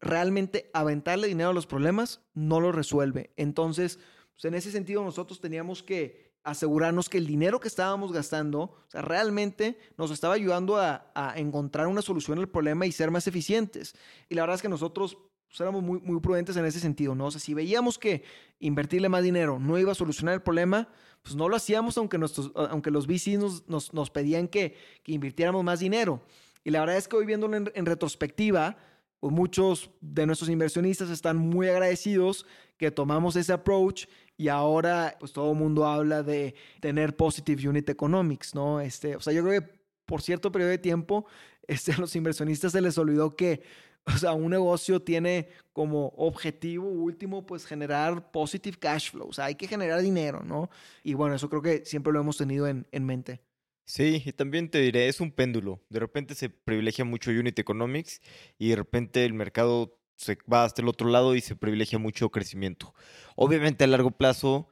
realmente 0.00 0.70
aventarle 0.74 1.26
dinero 1.26 1.50
a 1.50 1.54
los 1.54 1.66
problemas 1.66 2.20
no 2.34 2.60
lo 2.60 2.70
resuelve. 2.70 3.32
Entonces, 3.36 3.98
pues 4.32 4.44
en 4.44 4.54
ese 4.54 4.70
sentido 4.70 5.02
nosotros 5.02 5.40
teníamos 5.40 5.82
que 5.82 6.28
asegurarnos 6.44 7.08
que 7.08 7.18
el 7.18 7.26
dinero 7.26 7.60
que 7.60 7.68
estábamos 7.68 8.12
gastando, 8.12 8.60
o 8.60 8.84
sea, 8.88 9.02
realmente 9.02 9.78
nos 9.96 10.10
estaba 10.10 10.34
ayudando 10.34 10.76
a, 10.76 11.12
encontrar 11.36 11.86
una 11.86 12.02
solución 12.02 12.38
al 12.38 12.48
problema 12.48 12.86
y 12.86 12.92
ser 12.92 13.10
más 13.10 13.26
eficientes. 13.26 13.94
Y 14.28 14.34
la 14.34 14.42
verdad 14.42 14.56
es 14.56 14.62
que 14.62 14.68
nosotros 14.68 15.18
pues, 15.48 15.60
éramos 15.60 15.82
muy, 15.82 16.00
muy 16.00 16.20
prudentes 16.20 16.56
en 16.56 16.64
ese 16.64 16.78
sentido, 16.78 17.14
¿no? 17.14 17.26
O 17.26 17.30
sea, 17.30 17.40
si 17.40 17.54
veíamos 17.54 17.98
que 17.98 18.22
invertirle 18.60 19.08
más 19.08 19.22
dinero 19.22 19.58
no 19.58 19.78
iba 19.78 19.92
a 19.92 19.94
solucionar 19.94 20.34
el 20.34 20.42
problema, 20.42 20.88
pues 21.22 21.34
no 21.34 21.48
lo 21.48 21.56
hacíamos 21.56 21.98
aunque, 21.98 22.18
nuestros, 22.18 22.52
aunque 22.54 22.90
los 22.90 23.06
VCs 23.06 23.64
nos, 23.66 23.92
nos, 23.92 24.10
pedían 24.10 24.48
que, 24.48 24.76
que, 25.02 25.12
invirtiéramos 25.12 25.62
más 25.64 25.80
dinero. 25.80 26.22
Y 26.64 26.70
la 26.70 26.80
verdad 26.80 26.96
es 26.96 27.08
que 27.08 27.16
hoy 27.16 27.26
viéndolo 27.26 27.56
en, 27.56 27.86
retrospectiva, 27.86 28.76
pues 29.20 29.32
muchos 29.32 29.90
de 30.00 30.26
nuestros 30.26 30.50
inversionistas 30.50 31.10
están 31.10 31.36
muy 31.36 31.68
agradecidos 31.68 32.46
que 32.76 32.90
tomamos 32.90 33.36
ese 33.36 33.52
approach 33.52 34.06
y 34.36 34.48
ahora 34.48 35.16
pues 35.18 35.32
todo 35.32 35.52
el 35.52 35.58
mundo 35.58 35.86
habla 35.86 36.22
de 36.22 36.54
tener 36.80 37.16
positive 37.16 37.68
unit 37.68 37.88
economics, 37.88 38.54
¿no? 38.54 38.80
Este, 38.80 39.16
o 39.16 39.20
sea, 39.20 39.32
yo 39.32 39.42
creo 39.42 39.60
que 39.60 39.68
por 40.06 40.22
cierto 40.22 40.52
periodo 40.52 40.70
de 40.70 40.78
tiempo 40.78 41.26
este, 41.66 41.92
a 41.92 41.98
los 41.98 42.14
inversionistas 42.16 42.72
se 42.72 42.80
les 42.80 42.96
olvidó 42.98 43.34
que 43.34 43.62
o 44.14 44.18
sea, 44.18 44.32
un 44.32 44.50
negocio 44.50 45.00
tiene 45.00 45.48
como 45.72 46.08
objetivo 46.16 46.88
último, 46.88 47.44
pues 47.46 47.66
generar 47.66 48.30
positive 48.30 48.76
cash 48.78 49.10
flow. 49.10 49.28
O 49.28 49.32
sea, 49.32 49.46
hay 49.46 49.54
que 49.54 49.68
generar 49.68 50.00
dinero, 50.00 50.42
¿no? 50.42 50.70
Y 51.02 51.14
bueno, 51.14 51.34
eso 51.34 51.48
creo 51.48 51.62
que 51.62 51.84
siempre 51.84 52.12
lo 52.12 52.20
hemos 52.20 52.36
tenido 52.36 52.66
en, 52.66 52.86
mente. 53.04 53.40
Sí, 53.86 54.22
y 54.24 54.32
también 54.32 54.70
te 54.70 54.80
diré, 54.80 55.08
es 55.08 55.20
un 55.20 55.30
péndulo. 55.30 55.80
De 55.88 56.00
repente 56.00 56.34
se 56.34 56.50
privilegia 56.50 57.04
mucho 57.04 57.30
Unit 57.30 57.58
Economics 57.58 58.20
y 58.58 58.68
de 58.68 58.76
repente 58.76 59.24
el 59.24 59.34
mercado 59.34 59.98
se 60.16 60.38
va 60.52 60.64
hasta 60.64 60.82
el 60.82 60.88
otro 60.88 61.08
lado 61.08 61.34
y 61.34 61.40
se 61.40 61.56
privilegia 61.56 61.98
mucho 61.98 62.30
crecimiento. 62.30 62.94
Obviamente 63.36 63.84
a 63.84 63.86
largo 63.86 64.10
plazo, 64.10 64.68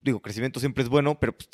digo, 0.00 0.22
crecimiento 0.22 0.60
siempre 0.60 0.84
es 0.84 0.88
bueno, 0.88 1.18
pero 1.18 1.36
pues 1.36 1.48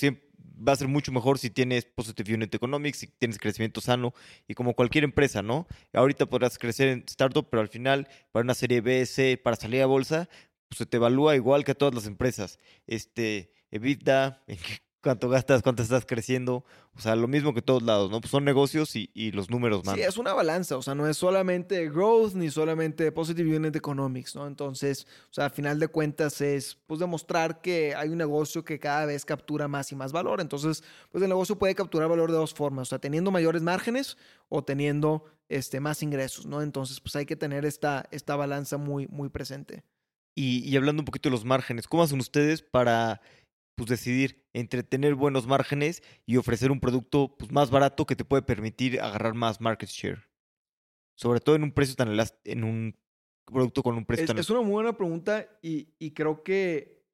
va 0.57 0.73
a 0.73 0.77
ser 0.77 0.89
mucho 0.89 1.13
mejor 1.13 1.39
si 1.39 1.51
tienes 1.51 1.85
Positive 1.85 2.35
Unit 2.35 2.55
Economics, 2.55 2.99
si 2.99 3.07
tienes 3.07 3.39
crecimiento 3.39 3.81
sano 3.81 4.15
y 4.49 4.55
como 4.55 4.75
cualquier 4.75 5.05
empresa, 5.05 5.43
¿no? 5.43 5.67
Ahorita 5.93 6.27
podrás 6.27 6.59
crecer 6.59 6.89
en 6.89 7.05
startup, 7.07 7.49
pero 7.51 7.61
al 7.61 7.69
final, 7.69 8.09
para 8.33 8.45
una 8.45 8.55
serie 8.55 8.81
B, 8.81 9.05
C, 9.07 9.41
para 9.43 9.57
salir 9.57 9.83
a 9.83 9.87
bolsa, 9.87 10.29
pues 10.69 10.79
se 10.79 10.87
te 10.87 10.97
evalúa 10.97 11.37
igual 11.37 11.65
que 11.65 11.73
a 11.73 11.75
todas 11.75 11.95
las 11.95 12.07
empresas. 12.07 12.59
Este, 12.87 13.53
EBITDA, 13.71 14.43
en 14.47 14.59
cuánto 15.03 15.29
gastas, 15.29 15.63
cuánto 15.63 15.83
estás 15.83 16.07
creciendo. 16.07 16.65
O 16.97 17.01
sea, 17.01 17.17
lo 17.17 17.29
mismo 17.29 17.53
que 17.53 17.63
todos 17.63 17.83
lados, 17.83 18.11
¿no? 18.11 18.21
Pues 18.21 18.31
son 18.31 18.45
negocios 18.45 18.95
y, 18.95 19.33
los 19.33 19.51
números 19.51 19.85
más. 19.85 19.97
Sí, 19.97 20.03
es 20.03 20.17
una 20.17 20.33
balanza. 20.33 20.77
O 20.77 20.83
sea, 20.83 20.95
no 20.95 21.07
es 21.07 21.17
solamente 21.17 21.89
growth 21.91 22.35
ni 22.35 22.51
solamente 22.51 23.11
positive 23.13 23.57
unit 23.57 23.75
economics, 23.75 24.35
¿no? 24.35 24.47
Entonces, 24.47 25.07
o 25.31 25.35
sea, 25.35 25.47
al 25.47 25.51
final 25.51 25.79
de 25.79 25.89
cuentas 25.89 26.41
es, 26.41 26.79
pues, 26.87 27.01
demostrar 27.01 27.61
que 27.61 27.95
hay 27.95 28.09
un 28.11 28.19
negocio 28.19 28.65
que 28.65 28.79
cada 28.79 29.07
vez 29.07 29.25
captura 29.25 29.69
más 29.69 29.91
y 29.93 29.97
más 29.97 30.13
valor. 30.13 30.41
Entonces, 30.41 30.85
pues, 31.11 31.23
el 31.23 31.29
negocio 31.29 31.59
puede 31.59 31.75
capturar 31.75 32.09
valor 32.09 32.31
de 32.31 32.37
dos 32.37 32.55
formas. 32.55 32.89
O 32.89 32.91
sea, 32.91 32.99
teniendo 32.99 33.31
mayores 33.31 33.63
márgenes 33.63 34.17
o 34.49 34.63
teniendo 34.63 35.25
este, 35.49 35.81
más 35.81 36.03
ingresos, 36.03 36.47
¿no? 36.47 36.63
Entonces, 36.63 37.01
pues, 37.01 37.17
hay 37.17 37.27
que 37.27 37.37
tener 37.37 37.65
esta, 37.65 38.07
esta 38.11 38.37
balanza 38.37 38.77
muy, 38.77 39.09
muy 39.09 39.29
presente. 39.29 39.83
Y, 40.35 40.67
y 40.67 40.77
hablando 40.77 41.03
un 41.03 41.05
poquito 41.05 41.29
de 41.29 41.33
los 41.33 41.45
márgenes, 41.45 41.87
¿cómo 41.87 42.03
hacen 42.03 42.19
ustedes 42.19 42.63
para 42.63 43.21
pues 43.83 44.01
decidir 44.01 44.47
entre 44.53 44.85
tener 44.85 45.17
buenos 45.17 45.49
márgenes 45.49 46.05
y 46.25 46.37
ofrecer 46.37 46.71
un 46.71 46.79
producto 46.79 47.35
pues, 47.37 47.51
más 47.51 47.69
barato 47.69 48.07
que 48.07 48.15
te 48.15 48.25
puede 48.25 48.43
permitir 48.43 49.01
agarrar 49.01 49.35
más 49.35 49.61
market 49.61 49.89
share. 49.89 50.23
Sobre 51.17 51.41
todo 51.41 51.57
en 51.57 51.65
un 51.65 51.73
precio 51.73 51.97
tan 51.97 52.17
en 52.45 52.65
un 52.65 52.97
producto 53.45 53.83
con 53.83 53.97
un 53.97 54.05
precio 54.05 54.23
es, 54.23 54.29
tan 54.29 54.39
Es 54.39 54.51
una 54.51 54.61
muy 54.61 54.71
buena 54.71 54.97
pregunta 54.97 55.49
y, 55.63 55.89
y, 55.99 56.13
creo 56.13 56.45
que 56.45 57.05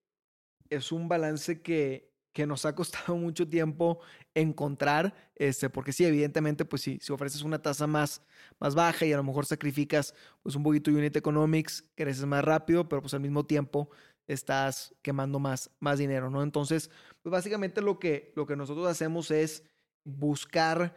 es 0.69 0.93
un 0.93 1.09
balance 1.09 1.63
que, 1.63 2.13
que 2.35 2.47
nos 2.47 2.67
ha 2.67 2.75
costado 2.75 3.17
mucho 3.17 3.49
tiempo 3.49 4.01
encontrar, 4.35 5.15
este, 5.37 5.71
porque 5.71 5.93
sí, 5.93 6.05
evidentemente, 6.05 6.67
pues 6.67 6.83
sí, 6.83 6.99
si 7.01 7.15
ofreces 7.15 7.41
una 7.41 7.63
tasa 7.63 7.87
más, 7.87 8.21
más 8.61 8.75
baja 8.75 9.07
y 9.07 9.13
a 9.15 9.17
lo 9.17 9.25
mejor 9.25 9.47
sacrificas 9.47 10.15
pues 10.43 10.55
un 10.55 10.63
poquito 10.63 10.91
unit 10.91 11.17
economics, 11.17 11.83
creces 11.95 12.27
más 12.27 12.45
rápido, 12.45 12.91
pero 12.91 13.01
pues 13.01 13.15
al 13.15 13.21
mismo 13.21 13.47
tiempo 13.47 13.89
estás 14.29 14.95
quemando 15.03 15.39
más, 15.39 15.71
más 15.81 15.99
dinero, 15.99 16.31
¿no? 16.31 16.43
Entonces, 16.43 16.91
pues 17.23 17.33
básicamente 17.33 17.81
lo 17.81 17.99
que, 17.99 18.33
lo 18.37 18.47
que 18.47 18.57
nosotros 18.57 18.87
hacemos 18.87 19.31
es 19.31 19.65
buscar 20.05 20.97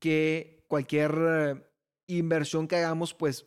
que 0.00 0.64
cualquier 0.66 1.72
inversión 2.08 2.66
que 2.66 2.76
hagamos, 2.76 3.14
pues, 3.14 3.46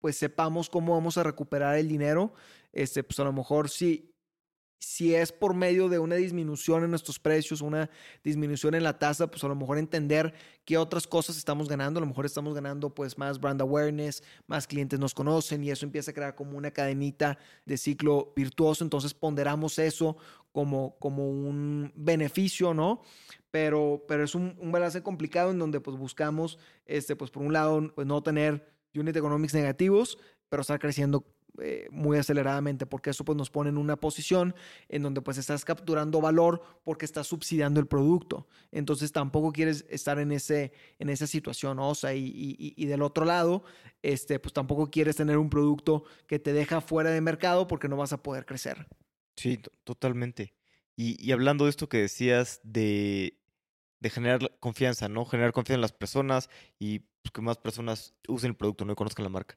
pues 0.00 0.16
sepamos 0.16 0.68
cómo 0.68 0.92
vamos 0.94 1.16
a 1.16 1.22
recuperar 1.22 1.76
el 1.76 1.88
dinero. 1.88 2.34
Este, 2.72 3.02
pues 3.04 3.18
a 3.20 3.24
lo 3.24 3.32
mejor 3.32 3.70
sí 3.70 4.13
si 4.84 5.14
es 5.14 5.32
por 5.32 5.54
medio 5.54 5.88
de 5.88 5.98
una 5.98 6.16
disminución 6.16 6.84
en 6.84 6.90
nuestros 6.90 7.18
precios, 7.18 7.62
una 7.62 7.90
disminución 8.22 8.74
en 8.74 8.82
la 8.82 8.98
tasa, 8.98 9.26
pues 9.26 9.42
a 9.42 9.48
lo 9.48 9.54
mejor 9.54 9.78
entender 9.78 10.34
qué 10.64 10.76
otras 10.76 11.06
cosas 11.06 11.36
estamos 11.36 11.68
ganando. 11.68 11.98
A 11.98 12.02
lo 12.02 12.06
mejor 12.06 12.26
estamos 12.26 12.54
ganando 12.54 12.94
pues 12.94 13.16
más 13.16 13.40
brand 13.40 13.60
awareness, 13.60 14.22
más 14.46 14.66
clientes 14.66 15.00
nos 15.00 15.14
conocen 15.14 15.64
y 15.64 15.70
eso 15.70 15.86
empieza 15.86 16.10
a 16.10 16.14
crear 16.14 16.34
como 16.34 16.56
una 16.56 16.70
cadenita 16.70 17.38
de 17.64 17.76
ciclo 17.78 18.32
virtuoso. 18.36 18.84
Entonces 18.84 19.14
ponderamos 19.14 19.78
eso 19.78 20.16
como, 20.52 20.96
como 20.98 21.28
un 21.28 21.90
beneficio, 21.96 22.74
¿no? 22.74 23.02
Pero, 23.50 24.04
pero 24.06 24.24
es 24.24 24.34
un, 24.34 24.56
un 24.60 24.70
balance 24.70 25.02
complicado 25.02 25.50
en 25.50 25.58
donde 25.58 25.80
pues 25.80 25.96
buscamos, 25.96 26.58
este, 26.86 27.16
pues 27.16 27.30
por 27.30 27.42
un 27.42 27.52
lado, 27.52 27.92
pues 27.94 28.06
no 28.06 28.22
tener 28.22 28.66
unit 28.94 29.16
economics 29.16 29.54
negativos, 29.54 30.18
pero 30.48 30.60
estar 30.60 30.78
creciendo 30.78 31.24
eh, 31.60 31.86
muy 31.90 32.18
aceleradamente, 32.18 32.86
porque 32.86 33.10
eso 33.10 33.24
pues 33.24 33.36
nos 33.36 33.50
pone 33.50 33.70
en 33.70 33.78
una 33.78 33.96
posición 33.96 34.54
en 34.88 35.02
donde 35.02 35.20
pues 35.22 35.38
estás 35.38 35.64
capturando 35.64 36.20
valor 36.20 36.62
porque 36.84 37.04
estás 37.04 37.26
subsidiando 37.26 37.80
el 37.80 37.86
producto. 37.86 38.48
Entonces 38.72 39.12
tampoco 39.12 39.52
quieres 39.52 39.84
estar 39.88 40.18
en, 40.18 40.32
ese, 40.32 40.72
en 40.98 41.10
esa 41.10 41.26
situación, 41.26 41.78
o 41.78 41.94
sea, 41.94 42.14
y, 42.14 42.32
y, 42.76 42.86
del 42.86 43.02
otro 43.02 43.24
lado, 43.24 43.64
este, 44.02 44.38
pues 44.38 44.52
tampoco 44.52 44.90
quieres 44.90 45.16
tener 45.16 45.38
un 45.38 45.50
producto 45.50 46.04
que 46.26 46.38
te 46.38 46.52
deja 46.52 46.80
fuera 46.80 47.10
de 47.10 47.20
mercado 47.20 47.66
porque 47.66 47.88
no 47.88 47.96
vas 47.96 48.12
a 48.12 48.22
poder 48.22 48.46
crecer. 48.46 48.86
Sí, 49.36 49.60
totalmente. 49.84 50.54
Y, 50.96 51.24
y 51.24 51.32
hablando 51.32 51.64
de 51.64 51.70
esto 51.70 51.88
que 51.88 51.98
decías 51.98 52.60
de, 52.62 53.38
de 54.00 54.10
generar 54.10 54.58
confianza, 54.60 55.08
¿no? 55.08 55.24
Generar 55.24 55.52
confianza 55.52 55.76
en 55.76 55.80
las 55.82 55.92
personas 55.92 56.50
y 56.78 57.00
pues, 57.22 57.32
que 57.32 57.40
más 57.40 57.58
personas 57.58 58.14
usen 58.28 58.50
el 58.50 58.56
producto, 58.56 58.84
no 58.84 58.94
conozcan 58.94 59.24
la 59.24 59.30
marca. 59.30 59.56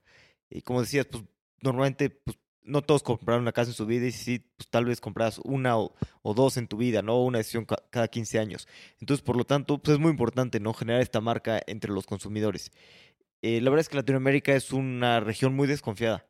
Y 0.50 0.62
como 0.62 0.82
decías, 0.82 1.06
pues 1.06 1.24
normalmente, 1.62 2.10
pues, 2.10 2.38
no 2.64 2.82
todos 2.82 3.02
compraron 3.02 3.44
una 3.44 3.54
casa 3.54 3.72
en 3.72 3.76
su 3.76 3.86
vida 3.86 4.06
y 4.08 4.12
sí, 4.12 4.40
pues, 4.58 4.70
tal 4.70 4.86
vez 4.86 5.00
compras 5.00 5.40
una 5.44 5.78
o, 5.78 5.94
dos 6.24 6.58
en 6.58 6.68
tu 6.68 6.78
vida, 6.78 7.02
¿no? 7.02 7.24
Una 7.24 7.38
decisión 7.40 7.66
cada 7.66 8.08
15 8.08 8.40
años. 8.40 8.68
Entonces, 9.00 9.24
por 9.24 9.38
lo 9.38 9.46
tanto, 9.46 9.78
pues 9.78 9.96
es 9.96 10.00
muy 10.00 10.12
importante, 10.12 10.60
¿no? 10.60 10.74
Generar 10.74 11.02
esta 11.02 11.22
marca 11.22 11.62
entre 11.68 11.92
los 11.92 12.06
consumidores. 12.06 12.72
Eh, 13.42 13.62
la 13.62 13.70
verdad 13.70 13.82
es 13.82 13.90
que 13.90 13.98
Latinoamérica 13.98 14.54
es 14.54 14.74
una 14.74 15.20
región 15.20 15.56
muy 15.56 15.68
desconfiada 15.68 16.26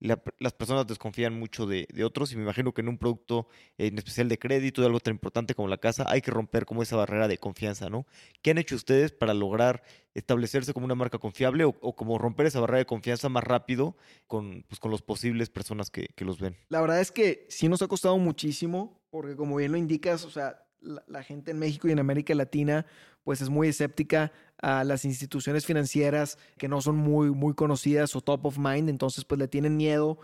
las 0.00 0.52
personas 0.52 0.86
desconfían 0.86 1.38
mucho 1.38 1.66
de, 1.66 1.86
otros 2.04 2.32
y 2.32 2.36
me 2.36 2.42
imagino 2.42 2.72
que 2.72 2.80
en 2.80 2.88
un 2.88 2.98
producto 2.98 3.48
en 3.78 3.98
especial 3.98 4.28
de 4.28 4.38
crédito, 4.38 4.80
de 4.80 4.86
algo 4.86 5.00
tan 5.00 5.14
importante 5.14 5.54
como 5.54 5.68
la 5.68 5.78
casa, 5.78 6.04
hay 6.08 6.20
que 6.20 6.30
romper 6.30 6.66
como 6.66 6.82
esa 6.82 6.96
barrera 6.96 7.28
de 7.28 7.38
confianza, 7.38 7.90
¿no? 7.90 8.06
¿Qué 8.42 8.52
han 8.52 8.58
hecho 8.58 8.76
ustedes 8.76 9.12
para 9.12 9.34
lograr 9.34 9.82
establecerse 10.14 10.72
como 10.72 10.86
una 10.86 10.94
marca 10.94 11.18
confiable 11.18 11.64
o, 11.64 11.72
como 11.96 12.18
romper 12.18 12.46
esa 12.46 12.60
barrera 12.60 12.78
de 12.78 12.86
confianza 12.86 13.28
más 13.28 13.44
rápido 13.44 13.96
con, 14.26 14.64
pues, 14.68 14.80
con 14.80 14.90
los 14.90 15.02
posibles 15.02 15.50
personas 15.50 15.90
que, 15.90 16.08
que 16.14 16.24
los 16.24 16.38
ven? 16.40 16.56
La 16.68 16.80
verdad 16.80 17.00
es 17.00 17.10
que 17.10 17.46
sí 17.48 17.68
nos 17.68 17.82
ha 17.82 17.88
costado 17.88 18.18
muchísimo 18.18 19.02
porque 19.10 19.36
como 19.36 19.56
bien 19.56 19.72
lo 19.72 19.78
indicas, 19.78 20.24
o 20.24 20.30
sea, 20.30 20.67
la, 20.80 21.22
gente 21.22 21.50
en 21.50 21.58
México 21.58 21.88
y 21.88 21.92
en 21.92 21.98
América 21.98 22.34
Latina 22.34 22.86
pues 23.24 23.40
es 23.40 23.50
muy 23.50 23.68
escéptica 23.68 24.32
a 24.60 24.84
las 24.84 25.04
instituciones 25.04 25.66
financieras 25.66 26.38
que 26.56 26.68
no 26.68 26.80
son 26.80 26.96
muy, 26.96 27.30
muy 27.30 27.54
conocidas 27.54 28.16
o 28.16 28.20
top 28.20 28.46
of 28.46 28.58
mind, 28.58 28.88
entonces 28.88 29.24
pues 29.24 29.38
le 29.38 29.48
tienen 29.48 29.76
miedo 29.76 30.18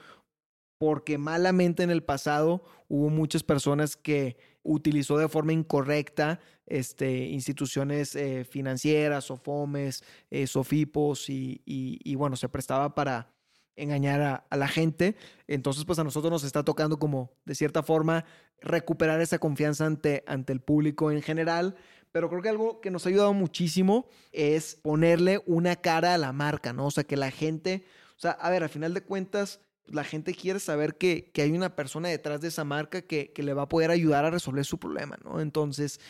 porque 0.79 1.19
malamente 1.19 1.83
en 1.83 1.91
el 1.91 2.03
pasado 2.03 2.65
hubo 2.89 3.11
muchas 3.11 3.43
personas 3.43 3.97
que 3.97 4.37
utilizó 4.63 5.19
de 5.19 5.29
forma 5.29 5.53
incorrecta 5.53 6.41
este, 6.67 7.27
instituciones 7.27 8.17
eh, 8.17 8.45
financieras, 8.45 9.31
o 9.31 9.37
FOMES, 9.37 10.03
eh, 10.31 10.47
SOFIPOS 10.47 11.29
y, 11.29 11.61
y, 11.65 12.15
bueno, 12.15 12.37
se 12.37 12.49
prestaba 12.49 12.95
para, 12.95 13.34
engañar 13.77 14.45
a, 14.49 14.57
la 14.57 14.69
gente. 14.69 15.17
Entonces, 15.47 15.85
pues 15.85 15.99
a 15.99 16.05
nosotros 16.05 16.31
nos 16.31 16.45
está 16.45 16.65
tocando 16.65 16.99
como, 16.99 17.33
de 17.45 17.55
cierta 17.55 17.83
forma, 17.83 18.25
recuperar 18.61 19.21
esa 19.21 19.39
confianza 19.39 19.87
ante, 19.87 20.25
ante 20.27 20.53
el 20.53 20.61
público 20.61 21.11
en 21.11 21.23
general. 21.23 21.77
Pero 22.13 22.29
creo 22.29 22.43
que 22.43 22.49
algo 22.49 22.81
que 22.81 22.91
nos 22.91 23.07
ha 23.07 23.09
ayudado 23.09 23.33
muchísimo 23.33 24.07
es 24.33 24.77
ponerle 24.77 25.43
una 25.47 25.77
cara 25.77 26.15
a 26.15 26.19
la 26.19 26.33
marca, 26.33 26.73
¿no? 26.73 26.87
O 26.87 26.91
sea, 26.91 27.05
que 27.05 27.17
la 27.17 27.31
gente, 27.31 27.85
o 28.17 28.21
sea, 28.21 28.33
a 28.33 28.51
ver, 28.51 28.63
al 28.63 28.69
final 28.69 28.95
de 28.95 29.03
cuentas, 29.03 29.61
la 29.87 30.05
gente 30.05 30.33
quiere 30.35 30.61
saber 30.61 30.97
que, 30.97 31.31
que 31.33 31.43
hay 31.43 31.51
una 31.51 31.75
persona 31.75 32.09
detrás 32.09 32.41
de 32.41 32.49
esa 32.49 32.65
marca 32.65 33.03
que, 33.03 33.33
que, 33.33 33.43
le 33.43 33.53
va 33.53 33.63
a 33.63 33.69
poder 33.69 33.91
ayudar 33.91 34.25
a 34.25 34.31
resolver 34.31 34.65
su 34.65 34.79
problema, 34.79 35.19
¿no? 35.25 35.41
Entonces, 35.41 36.01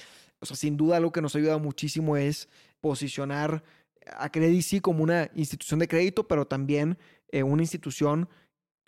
o 0.40 0.46
sea, 0.46 0.56
sin 0.56 0.76
duda 0.76 0.98
algo 0.98 1.10
que 1.10 1.22
nos 1.22 1.34
ha 1.34 1.38
ayudado 1.38 1.58
muchísimo 1.58 2.16
es 2.16 2.48
posicionar 2.80 3.64
a 4.06 4.30
Credit 4.30 4.80
como 4.80 5.02
una 5.02 5.30
institución 5.34 5.80
de 5.80 5.88
crédito, 5.88 6.28
pero 6.28 6.46
también 6.46 6.98
eh, 7.30 7.42
una 7.42 7.62
institución 7.62 8.28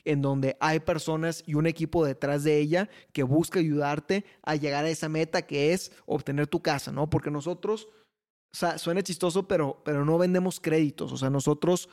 en 0.05 0.22
donde 0.22 0.57
hay 0.61 0.80
personas 0.80 1.43
y 1.47 1.55
un 1.55 1.66
equipo 1.66 2.05
detrás 2.05 2.45
de 2.45 2.59
ella 2.59 2.89
que 3.12 3.24
busca 3.24 3.59
ayudarte 3.59 4.24
a 4.43 4.55
llegar 4.55 4.84
a 4.84 4.89
esa 4.89 5.09
meta 5.09 5.43
que 5.43 5.72
es 5.72 5.93
obtener 6.07 6.47
tu 6.47 6.62
casa, 6.62 6.93
¿no? 6.93 7.11
Porque 7.11 7.30
nosotros, 7.30 7.89
o 8.53 8.57
sea, 8.57 8.78
suena 8.78 9.03
chistoso, 9.03 9.49
pero, 9.49 9.82
pero 9.84 10.05
no 10.05 10.16
vendemos 10.16 10.61
créditos, 10.61 11.12
o 11.12 11.16
sea, 11.16 11.28
nosotros 11.28 11.89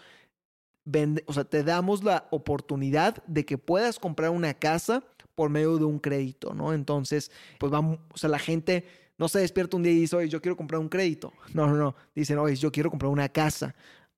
vende, 0.85 1.23
o 1.27 1.33
sea, 1.33 1.43
te 1.43 1.63
damos 1.63 2.03
la 2.03 2.27
oportunidad 2.29 3.23
de 3.25 3.45
que 3.45 3.57
puedas 3.57 3.97
comprar 3.97 4.29
una 4.29 4.53
casa 4.53 5.03
por 5.33 5.49
medio 5.49 5.77
de 5.77 5.85
un 5.85 5.97
crédito, 5.97 6.53
¿no? 6.53 6.73
Entonces, 6.73 7.31
pues 7.59 7.71
vamos, 7.71 7.99
o 8.13 8.17
sea, 8.17 8.29
la 8.29 8.39
gente 8.39 8.85
no 9.17 9.27
se 9.27 9.39
despierta 9.39 9.77
un 9.77 9.83
día 9.83 9.91
y 9.91 10.01
dice, 10.01 10.15
oye, 10.15 10.29
yo 10.29 10.41
quiero 10.41 10.57
comprar 10.57 10.79
un 10.79 10.89
crédito. 10.89 11.33
No, 11.53 11.67
no, 11.67 11.75
no. 11.75 11.95
Dicen, 12.15 12.37
oye, 12.39 12.55
yo 12.55 12.71
quiero 12.71 12.89
comprar 12.89 13.11
una 13.11 13.29
casa. 13.29 13.75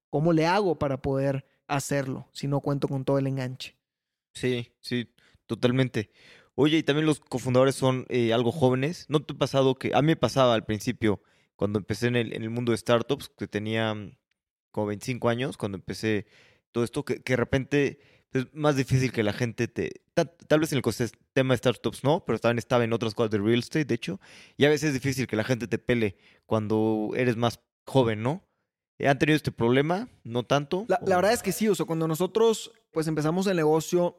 ¿Cómo 0.10 0.34
le 0.34 0.46
hago 0.46 0.80
para 0.80 1.02
poder 1.02 1.46
hacerlo 1.68 2.30
si 2.34 2.48
no 2.48 2.60
cuento 2.62 2.88
con 2.88 3.06
todo 3.06 3.18
el 3.18 3.28
enganche. 3.28 3.76
Sí, 4.34 4.72
sí, 4.82 5.10
totalmente. 5.46 6.12
Oye, 6.56 6.78
y 6.78 6.84
también 6.84 7.06
los 7.06 7.20
cofundadores 7.20 7.76
son 7.76 8.06
eh, 8.10 8.34
algo 8.34 8.52
jóvenes. 8.52 9.06
¿No 9.10 9.22
te 9.22 9.34
ha 9.34 9.38
pasado 9.38 9.76
que 9.76 9.92
a 9.94 10.02
mí 10.02 10.08
me 10.08 10.16
pasaba 10.16 10.54
al 10.54 10.66
principio, 10.66 11.22
cuando 11.56 11.80
empecé 11.80 12.08
en 12.08 12.16
el, 12.16 12.34
en 12.34 12.44
el 12.44 12.50
mundo 12.50 12.72
de 12.72 12.78
startups, 12.78 13.30
que 13.30 13.48
tenía 13.48 13.94
mm, 13.94 14.18
como 14.72 14.88
25 14.88 15.30
años, 15.30 15.58
cuando 15.58 15.78
empecé 15.78 16.28
todo 16.72 16.84
esto, 16.84 17.04
que, 17.04 17.22
que 17.22 17.34
de 17.34 17.38
repente 17.38 18.00
es 18.36 18.54
más 18.54 18.76
difícil 18.76 19.12
que 19.12 19.24
la 19.24 19.34
gente 19.34 19.68
te... 19.68 20.02
Tal, 20.14 20.60
vez 20.60 20.72
en 20.72 20.82
el 20.84 21.12
tema 21.34 21.54
de 21.54 21.58
startups 21.58 22.04
no, 22.04 22.24
pero 22.26 22.40
también 22.40 22.60
estaba 22.60 22.84
en 22.84 22.94
otras 22.94 23.14
cosas 23.14 23.32
de 23.32 23.38
real 23.38 23.60
estate, 23.60 23.86
de 23.86 23.96
hecho. 23.96 24.20
Y 24.58 24.66
a 24.66 24.70
veces 24.70 24.90
es 24.90 24.94
difícil 24.94 25.28
que 25.28 25.36
la 25.36 25.44
gente 25.44 25.68
te 25.68 25.78
pele 25.78 26.18
cuando 26.46 27.12
eres 27.16 27.38
más 27.38 27.60
joven, 27.86 28.24
¿no? 28.24 28.44
¿Han 29.04 29.20
tenido 29.20 29.36
este 29.36 29.52
problema? 29.52 30.08
¿No 30.24 30.44
tanto? 30.44 30.86
La, 30.88 31.00
verdad 31.16 31.34
es 31.34 31.44
que 31.44 31.52
sí, 31.52 31.68
o 31.68 31.76
sea, 31.76 31.86
cuando 31.86 32.08
nosotros 32.08 32.72
pues 32.92 33.08
empezamos 33.08 33.46
el 33.48 33.58
negocio, 33.58 34.16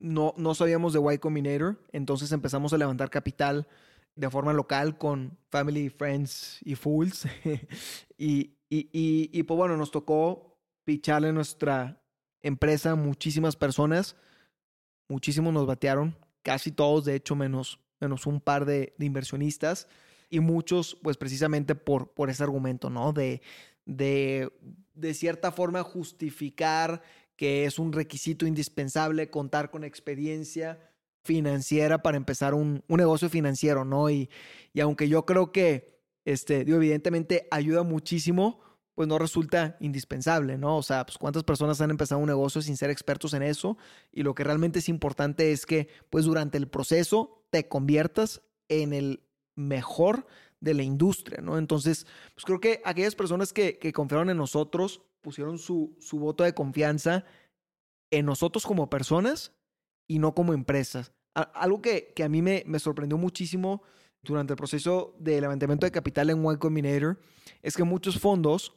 no, 0.00 0.34
no 0.36 0.54
sabíamos 0.54 0.92
de 0.92 1.14
Y 1.14 1.18
Combinator, 1.18 1.80
entonces 1.92 2.32
empezamos 2.32 2.72
a 2.72 2.78
levantar 2.78 3.08
capital 3.08 3.68
de 4.16 4.30
forma 4.30 4.52
local 4.52 4.98
con 4.98 5.38
family, 5.50 5.90
friends 5.90 6.58
y 6.64 6.74
fools. 6.74 7.26
y, 8.18 8.56
y, 8.68 8.88
y, 8.92 9.42
pues 9.44 9.56
bueno, 9.56 9.76
nos 9.76 9.90
tocó 9.90 10.58
picharle 10.84 11.32
nuestra 11.32 12.02
empresa 12.42 12.92
a 12.92 12.96
muchísimas 12.96 13.54
personas. 13.54 14.16
Muchísimos 15.08 15.52
nos 15.52 15.66
batearon, 15.66 16.16
casi 16.42 16.72
todos, 16.72 17.04
de 17.04 17.14
hecho, 17.14 17.36
menos, 17.36 17.78
menos 18.00 18.26
un 18.26 18.40
par 18.40 18.64
de, 18.64 18.94
de 18.98 19.06
inversionistas. 19.06 19.86
Y 20.30 20.40
muchos, 20.40 20.98
pues 21.02 21.16
precisamente 21.16 21.76
por, 21.76 22.12
por 22.12 22.30
ese 22.30 22.42
argumento, 22.42 22.90
¿no? 22.90 23.12
De, 23.12 23.40
de, 23.86 24.52
de 24.94 25.14
cierta 25.14 25.50
forma, 25.52 25.82
justificar 25.82 27.02
que 27.36 27.64
es 27.64 27.78
un 27.78 27.92
requisito 27.92 28.46
indispensable 28.46 29.30
contar 29.30 29.70
con 29.70 29.84
experiencia 29.84 30.78
financiera 31.22 32.02
para 32.02 32.16
empezar 32.16 32.54
un, 32.54 32.82
un 32.88 32.96
negocio 32.96 33.28
financiero, 33.28 33.84
¿no? 33.84 34.10
Y, 34.10 34.30
y, 34.72 34.80
aunque 34.80 35.08
yo 35.08 35.26
creo 35.26 35.52
que, 35.52 35.96
este, 36.24 36.60
evidentemente 36.60 37.46
ayuda 37.50 37.82
muchísimo, 37.82 38.60
pues 38.94 39.08
no 39.08 39.18
resulta 39.18 39.76
indispensable, 39.80 40.56
¿no? 40.56 40.78
O 40.78 40.82
sea, 40.82 41.04
pues 41.04 41.18
cuántas 41.18 41.44
personas 41.44 41.80
han 41.80 41.90
empezado 41.90 42.20
un 42.20 42.28
negocio 42.28 42.62
sin 42.62 42.76
ser 42.78 42.90
expertos 42.90 43.34
en 43.34 43.42
eso 43.42 43.76
y 44.10 44.22
lo 44.22 44.34
que 44.34 44.42
realmente 44.42 44.78
es 44.78 44.88
importante 44.88 45.52
es 45.52 45.66
que, 45.66 45.88
pues 46.08 46.24
durante 46.24 46.56
el 46.56 46.68
proceso 46.68 47.44
te 47.50 47.68
conviertas 47.68 48.40
en 48.68 48.94
el 48.94 49.22
mejor 49.54 50.26
de 50.60 50.74
la 50.74 50.82
industria, 50.82 51.40
¿no? 51.42 51.58
Entonces, 51.58 52.06
pues 52.34 52.44
creo 52.44 52.60
que 52.60 52.80
aquellas 52.84 53.14
personas 53.14 53.52
que, 53.52 53.78
que 53.78 53.92
confiaron 53.92 54.30
en 54.30 54.36
nosotros, 54.36 55.02
pusieron 55.20 55.58
su, 55.58 55.96
su 56.00 56.18
voto 56.18 56.44
de 56.44 56.54
confianza 56.54 57.24
en 58.10 58.26
nosotros 58.26 58.64
como 58.64 58.88
personas 58.88 59.52
y 60.08 60.18
no 60.18 60.34
como 60.34 60.54
empresas 60.54 61.12
algo 61.36 61.82
que, 61.82 62.12
que 62.14 62.24
a 62.24 62.28
mí 62.28 62.42
me, 62.42 62.62
me, 62.66 62.78
sorprendió 62.78 63.18
muchísimo 63.18 63.82
durante 64.22 64.54
el 64.54 64.56
proceso 64.56 65.14
de 65.18 65.40
levantamiento 65.40 65.86
de 65.86 65.92
capital 65.92 66.30
en 66.30 66.42
Y 66.42 66.56
Combinator 66.56 67.20
es 67.62 67.76
que 67.76 67.84
muchos 67.84 68.18
fondos 68.18 68.74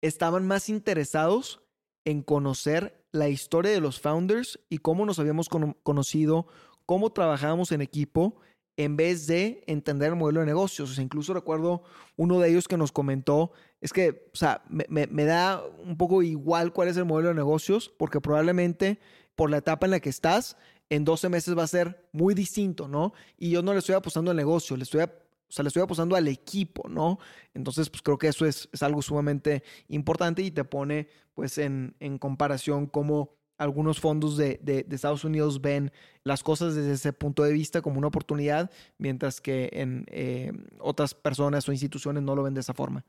estaban 0.00 0.46
más 0.46 0.68
interesados 0.68 1.62
en 2.04 2.22
conocer 2.22 3.04
la 3.12 3.28
historia 3.28 3.70
de 3.70 3.80
los 3.80 4.00
founders 4.00 4.58
y 4.70 4.78
cómo 4.78 5.04
nos 5.04 5.18
habíamos 5.18 5.48
conocido, 5.48 6.46
cómo 6.86 7.10
trabajábamos 7.10 7.72
en 7.72 7.82
equipo, 7.82 8.40
en 8.78 8.96
vez 8.96 9.26
de 9.26 9.64
entender 9.66 10.10
el 10.10 10.16
modelo 10.16 10.38
de 10.40 10.46
negocios. 10.46 11.00
Incluso 11.00 11.34
recuerdo 11.34 11.82
uno 12.16 12.38
de 12.38 12.48
ellos 12.48 12.68
que 12.68 12.76
nos 12.76 12.92
comentó, 12.92 13.50
es 13.80 13.92
que, 13.92 14.30
o 14.32 14.36
sea, 14.36 14.62
me, 14.68 15.24
da 15.24 15.60
un 15.84 15.96
poco 15.96 16.22
igual 16.22 16.72
cuál 16.72 16.86
es 16.86 16.96
el 16.96 17.04
modelo 17.04 17.30
de 17.30 17.34
negocios, 17.34 17.92
porque 17.98 18.20
probablemente 18.20 19.00
por 19.34 19.50
la 19.50 19.56
etapa 19.56 19.86
en 19.86 19.90
la 19.90 20.00
que 20.00 20.08
estás, 20.08 20.56
en 20.90 21.04
12 21.04 21.28
meses 21.28 21.58
va 21.58 21.64
a 21.64 21.66
ser 21.66 22.08
muy 22.12 22.34
distinto, 22.34 22.86
¿no? 22.86 23.12
Y 23.36 23.50
yo 23.50 23.62
no 23.62 23.72
le 23.72 23.80
estoy 23.80 23.96
apostando 23.96 24.30
al 24.30 24.36
negocio, 24.36 24.76
le 24.76 24.84
estoy, 24.84 25.02
o 25.02 25.08
sea, 25.48 25.64
le 25.64 25.68
estoy 25.68 25.82
apostando 25.82 26.14
al 26.14 26.28
equipo, 26.28 26.88
¿no? 26.88 27.18
Entonces, 27.54 27.90
pues 27.90 28.00
creo 28.00 28.16
que 28.16 28.28
eso 28.28 28.46
es, 28.46 28.68
es 28.72 28.82
algo 28.84 29.02
sumamente 29.02 29.64
importante 29.88 30.40
y 30.40 30.52
te 30.52 30.62
pone, 30.62 31.08
pues, 31.34 31.58
en, 31.58 31.96
en 31.98 32.16
comparación 32.18 32.86
cómo 32.86 33.37
algunos 33.58 34.00
fondos 34.00 34.36
de, 34.36 34.58
de, 34.62 34.86
Estados 34.94 35.24
Unidos 35.24 35.60
ven 35.60 35.92
las 36.22 36.42
cosas 36.42 36.74
desde 36.74 36.92
ese 36.92 37.12
punto 37.12 37.42
de 37.42 37.52
vista 37.52 37.82
como 37.82 37.98
una 37.98 38.06
oportunidad, 38.06 38.70
mientras 38.96 39.40
que 39.40 39.68
en 39.72 40.06
eh, 40.10 40.52
otras 40.78 41.12
personas 41.12 41.68
o 41.68 41.72
instituciones 41.72 42.22
no 42.22 42.34
lo 42.36 42.44
ven 42.44 42.54
de 42.54 42.60
esa 42.60 42.72
forma. 42.72 43.04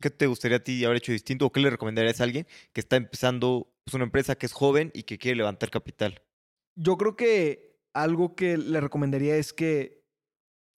¿Qué 0.00 0.08
te 0.08 0.26
gustaría 0.26 0.56
a 0.56 0.64
ti 0.64 0.82
haber 0.84 0.96
hecho 0.96 1.12
distinto 1.12 1.46
o 1.46 1.52
qué 1.52 1.60
le 1.60 1.68
recomendarías 1.68 2.20
a 2.20 2.24
alguien 2.24 2.46
que 2.72 2.80
está 2.80 2.96
empezando 2.96 3.70
pues, 3.84 3.94
una 3.94 4.04
empresa 4.04 4.34
que 4.34 4.46
es 4.46 4.52
joven 4.52 4.90
y 4.94 5.02
que 5.02 5.18
quiere 5.18 5.36
levantar 5.36 5.70
capital? 5.70 6.22
Yo 6.74 6.96
creo 6.96 7.16
que 7.16 7.78
algo 7.92 8.34
que 8.34 8.56
le 8.56 8.80
recomendaría 8.80 9.36
es 9.36 9.52
que 9.52 10.02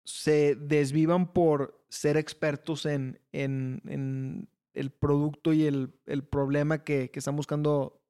se 0.04 0.56
desvivan 0.56 1.32
por 1.32 1.80
ser 1.88 2.16
expertos 2.16 2.86
en, 2.86 3.20
en, 3.30 4.48
el 4.74 4.90
producto 4.90 5.52
y 5.52 5.66
el, 5.66 5.94
el 6.06 6.24
problema 6.24 6.82
que, 6.82 7.10
que, 7.10 7.18
están 7.18 7.36
buscando 7.36 8.01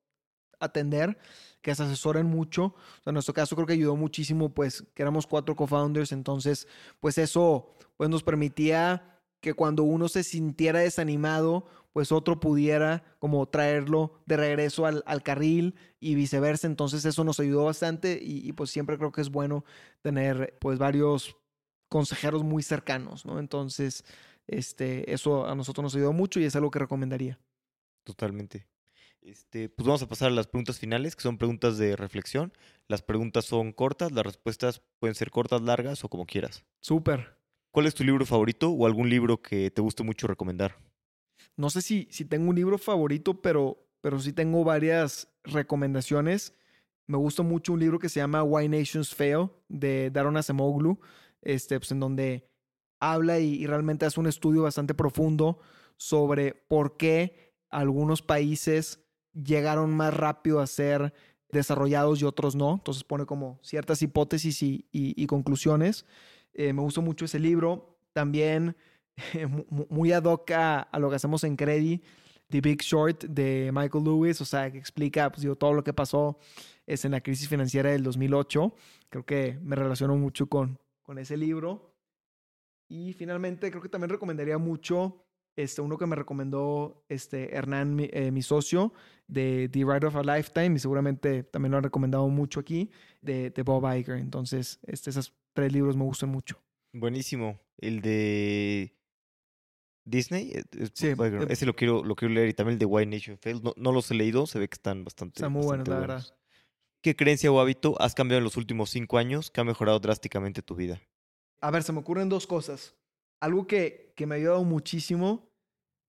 atender, 0.65 1.19
que 1.61 1.75
se 1.75 1.83
asesoren 1.83 2.27
mucho. 2.27 2.75
en 3.07 3.15
nuestro 3.15 3.35
caso 3.35 3.55
creo 3.55 3.67
que 3.67 3.75
ayudó 3.75 3.97
muchísimo, 3.97 4.53
pues, 4.53 4.85
que 4.95 5.03
éramos 5.03 5.27
cuatro 5.27 5.55
co-founders, 5.57 6.13
entonces, 6.13 6.67
pues 7.01 7.19
eso 7.19 7.75
pues, 7.97 8.11
nos 8.11 8.23
permitía 8.23 9.13
que 9.41 9.55
cuando 9.55 9.83
uno 9.83 10.09
se 10.09 10.23
sintiera 10.23 10.81
desanimado, 10.81 11.67
pues 11.93 12.13
otro 12.13 12.41
pudiera 12.41 13.03
como 13.19 13.47
traerlo 13.47 14.23
de 14.25 14.37
regreso 14.37 14.87
al, 14.87 15.03
al 15.05 15.23
carril 15.23 15.75
y 16.01 16.15
viceversa. 16.15 16.67
Entonces 16.67 17.05
eso 17.05 17.25
nos 17.25 17.41
ayudó 17.41 17.65
bastante 17.65 18.19
y, 18.23 18.53
pues 18.53 18.71
siempre 18.71 18.97
creo 18.97 19.13
que 19.13 19.21
es 19.21 19.31
bueno 19.31 19.65
tener 20.01 20.57
pues 20.61 20.79
varios 20.79 21.37
consejeros 21.89 22.43
muy 22.43 22.63
cercanos, 22.63 23.27
¿no? 23.27 23.39
Entonces, 23.39 24.05
este, 24.47 25.13
eso 25.13 25.47
a 25.47 25.55
nosotros 25.55 25.83
nos 25.83 25.95
ayudó 25.95 26.13
mucho 26.13 26.41
y 26.41 26.45
es 26.45 26.57
algo 26.57 26.71
que 26.71 26.79
recomendaría. 26.79 27.39
Totalmente. 28.05 28.67
Este, 29.23 29.69
pues 29.69 29.87
vamos 29.87 30.03
a 30.03 30.09
pasar 30.09 30.29
a 30.29 30.35
las 30.35 30.49
preguntas 30.49 30.79
finales, 30.79 31.15
que 31.15 31.23
son 31.23 31.39
preguntas 31.39 31.79
de 31.79 31.95
reflexión. 31.97 32.53
Las 32.89 33.03
preguntas 33.03 33.45
son 33.45 33.73
cortas, 33.73 34.11
las 34.13 34.27
respuestas 34.27 34.83
pueden 34.99 35.15
ser 35.15 35.31
cortas, 35.31 35.63
largas 35.63 36.05
o 36.05 36.09
como 36.09 36.27
quieras. 36.27 36.65
Súper. 36.81 37.39
¿Cuál 37.71 37.87
es 37.87 37.95
tu 37.95 38.05
libro 38.05 38.27
favorito 38.27 38.71
o 38.71 38.85
algún 38.85 39.09
libro 39.09 39.41
que 39.41 39.71
te 39.71 39.81
guste 39.81 40.03
mucho 40.03 40.27
recomendar? 40.27 40.77
No 41.57 41.71
sé 41.71 41.83
si, 41.83 42.09
si 42.11 42.25
tengo 42.25 42.51
un 42.51 42.57
libro 42.57 42.79
favorito, 42.79 43.41
pero, 43.41 43.87
pero 44.01 44.19
sí 44.19 44.33
tengo 44.33 44.65
varias 44.65 45.29
recomendaciones. 45.45 46.55
Me 47.07 47.17
gusta 47.17 47.43
mucho 47.43 47.73
un 47.75 47.81
libro 47.81 47.99
que 47.99 48.09
se 48.09 48.21
llama 48.21 48.43
Why 48.43 48.69
Nations 48.69 49.15
Fail 49.15 49.51
de 49.69 50.11
Daron 50.11 50.37
Acemoglu, 50.37 51.01
este, 51.41 51.79
pues, 51.79 51.93
en 51.93 52.01
donde 52.01 52.49
habla 53.01 53.41
y, 53.41 53.67
realmente 53.67 54.07
hace 54.07 54.21
un 54.21 54.27
estudio 54.27 54.63
bastante 54.63 54.95
profundo 54.95 55.59
sobre 55.97 56.55
por 56.55 56.97
qué 56.97 57.55
algunos 57.69 58.23
países 58.23 59.02
llegaron 59.35 59.95
más 59.95 60.15
rápido 60.15 60.61
a 60.61 60.67
ser 60.67 61.13
desarrollados 61.51 62.21
y 62.21 62.25
otros 62.25 62.55
no. 62.55 62.75
Entonces 62.75 63.05
pone 63.05 63.27
como 63.27 63.59
ciertas 63.63 64.03
hipótesis 64.03 64.59
y, 64.63 65.27
conclusiones. 65.27 66.07
Eh, 66.55 66.73
me 66.73 66.83
gustó 66.83 67.03
mucho 67.03 67.25
ese 67.25 67.39
libro. 67.39 67.99
También 68.13 68.77
muy 69.69 70.13
ad 70.13 70.25
hoc 70.25 70.51
a, 70.53 70.89
lo 70.99 71.11
que 71.11 71.17
hacemos 71.17 71.45
en 71.45 71.57
Credit, 71.57 72.03
The 72.49 72.61
Big 72.61 72.83
Short 72.83 73.25
de 73.25 73.71
Michael 73.73 74.05
Lewis, 74.05 74.41
o 74.41 74.45
sea, 74.45 74.71
que 74.71 74.79
explica 74.79 75.31
pues, 75.31 75.47
todo 75.59 75.73
lo 75.73 75.85
que 75.85 75.93
pasó 75.93 76.39
es 76.87 77.05
en 77.05 77.13
la 77.13 77.21
crisis 77.21 77.49
financiera 77.49 77.91
del 77.91 78.03
2008. 78.03 78.75
Creo 79.09 79.25
que 79.25 79.59
me 79.63 79.77
relaciono 79.77 80.17
mucho 80.17 80.47
con 80.49 80.79
ese 81.19 81.37
libro. 81.37 81.93
Y 82.89 83.15
finalmente, 83.15 83.71
creo 83.71 83.83
que 83.83 83.89
también 83.89 84.11
recomendaría 84.11 84.59
mucho 84.59 85.25
este, 85.57 85.81
uno 85.81 85.99
que 85.99 86.07
me 86.07 86.17
recomendó 86.17 87.05
este, 87.09 87.55
Hernán, 87.55 87.95
mi, 87.95 88.09
eh, 88.13 88.31
mi 88.31 88.43
socio, 88.43 88.93
de 89.27 89.69
The 89.71 89.81
Ride 89.81 90.07
of 90.07 90.17
a 90.17 90.23
Lifetime, 90.23 90.77
y 90.77 90.79
seguramente 90.79 91.43
también 91.45 91.73
lo 91.73 91.79
han 91.79 91.85
recomendado 91.85 92.29
mucho 92.29 92.61
aquí, 92.61 92.91
de, 93.21 93.51
de 93.51 93.63
Bob 93.63 93.85
Iger. 93.95 94.19
Entonces, 94.19 94.79
este, 94.87 95.11
esos 95.11 95.35
tres 95.53 95.73
libros 95.73 95.97
me 95.97 96.05
gustan 96.05 96.31
mucho. 96.31 96.63
Buenísimo. 96.93 97.59
El 97.79 98.01
de 98.01 98.95
Disney. 100.05 100.53
Eh, 100.55 100.89
sí, 100.93 101.09
em 101.09 101.51
ese 101.51 101.67
lo 101.67 101.75
quiero, 101.75 102.05
lo 102.05 102.15
quiero 102.15 102.35
leer 102.35 102.49
y 102.49 102.55
también 102.55 102.75
el 102.75 102.79
de 102.79 102.87
Why 102.87 103.07
Nation 103.07 103.39
Fails. 103.39 103.63
No, 103.63 103.75
no, 103.77 103.93
los 103.93 104.11
he 104.11 104.15
leído, 104.15 104.47
se 104.47 104.59
ve 104.59 104.69
que 104.69 104.75
están 104.75 105.05
bastante. 105.05 105.39
Están 105.39 105.53
muy 105.53 105.65
buenos, 105.65 105.89
la 105.89 105.99
verdad. 105.99 106.25
¿Qué 107.03 107.17
creencia 107.17 107.51
o 107.51 107.61
hábito 107.61 108.01
has 108.01 108.15
cambiado 108.15 108.39
en 108.39 108.45
los 108.45 108.57
últimos 108.57 108.91
cinco 108.91 109.19
años 109.19 109.51
que 109.51 109.61
ha 109.61 109.65
mejorado 109.65 109.99
drásticamente 109.99 110.63
tu 110.63 110.77
vida? 110.77 111.01
A 111.61 111.71
ver, 111.71 111.83
se 111.83 111.93
me 111.93 111.99
ocurren 111.99 112.29
dos 112.29 112.47
cosas. 112.47 112.95
Algo 113.43 113.67
que, 113.67 114.13
que 114.15 114.25
me 114.25 114.37
ha 114.37 114.39
ayudado 114.39 114.63
muchísimo 114.63 115.51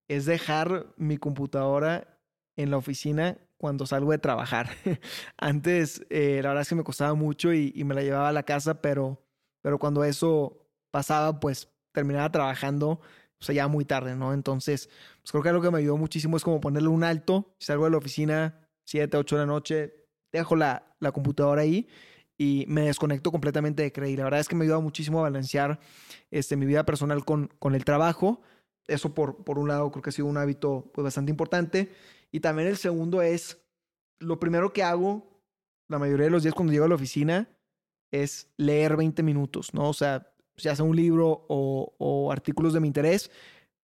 es 0.07 0.25
dejar 0.25 0.93
mi 0.97 1.17
computadora 1.17 2.19
en 2.55 2.69
la 2.69 2.77
oficina 2.77 3.39
cuando 3.57 3.87
salgo 3.87 4.11
de 4.11 4.19
trabajar. 4.19 4.69
Antes, 5.37 6.05
eh, 6.11 6.41
la 6.43 6.49
verdad 6.49 6.61
es 6.61 6.69
que 6.69 6.75
me 6.75 6.83
costaba 6.83 7.15
mucho 7.15 7.51
y, 7.51 7.71
me 7.83 7.95
la 7.95 8.03
llevaba 8.03 8.29
a 8.29 8.33
la 8.33 8.43
casa, 8.43 8.81
pero, 8.81 9.19
pero 9.63 9.79
cuando 9.79 10.03
eso 10.03 10.59
pasaba, 10.91 11.39
pues 11.39 11.71
terminaba 11.91 12.31
trabajando 12.31 13.01
o 13.41 13.43
sea, 13.43 13.55
ya 13.55 13.67
muy 13.67 13.83
tarde, 13.83 14.15
¿no? 14.15 14.31
Entonces, 14.31 14.91
pues 15.23 15.31
creo 15.31 15.41
que 15.41 15.49
algo 15.49 15.61
que 15.63 15.71
me 15.71 15.79
ayudó 15.79 15.97
muchísimo 15.97 16.37
es 16.37 16.43
como 16.43 16.61
ponerle 16.61 16.89
un 16.89 17.03
alto. 17.03 17.55
Salgo 17.59 17.85
de 17.85 17.91
la 17.91 17.97
oficina 17.97 18.69
7, 18.85 19.17
8 19.17 19.37
de 19.37 19.41
la 19.41 19.47
noche, 19.47 20.07
dejo 20.31 20.55
la, 20.55 20.95
la 20.99 21.11
computadora 21.11 21.63
ahí 21.63 21.87
y 22.37 22.65
me 22.67 22.81
desconecto 22.81 23.31
completamente 23.31 23.83
de 23.83 23.91
creer. 23.91 24.19
La 24.19 24.25
verdad 24.25 24.39
es 24.39 24.47
que 24.47 24.55
me 24.55 24.65
ayuda 24.65 24.79
muchísimo 24.79 25.19
a 25.19 25.23
balancear 25.23 25.79
este, 26.31 26.55
mi 26.55 26.65
vida 26.65 26.85
personal 26.85 27.23
con, 27.25 27.47
con 27.59 27.75
el 27.75 27.85
trabajo. 27.85 28.41
Eso 28.87 29.13
por, 29.13 29.43
por 29.43 29.59
un 29.59 29.67
lado 29.67 29.91
creo 29.91 30.01
que 30.01 30.09
ha 30.09 30.13
sido 30.13 30.27
un 30.27 30.37
hábito 30.37 30.91
pues, 30.93 31.03
bastante 31.03 31.31
importante. 31.31 31.91
Y 32.31 32.39
también 32.39 32.67
el 32.67 32.77
segundo 32.77 33.21
es, 33.21 33.59
lo 34.19 34.39
primero 34.39 34.73
que 34.73 34.83
hago 34.83 35.33
la 35.87 35.99
mayoría 35.99 36.25
de 36.25 36.31
los 36.31 36.43
días 36.43 36.55
cuando 36.55 36.73
llego 36.73 36.85
a 36.85 36.89
la 36.89 36.95
oficina 36.95 37.49
es 38.11 38.51
leer 38.57 38.95
20 38.95 39.21
minutos, 39.23 39.73
¿no? 39.73 39.89
O 39.89 39.93
sea, 39.93 40.31
ya 40.57 40.75
sea 40.75 40.85
un 40.85 40.95
libro 40.95 41.45
o, 41.49 41.93
o 41.97 42.31
artículos 42.31 42.73
de 42.73 42.79
mi 42.79 42.87
interés, 42.87 43.31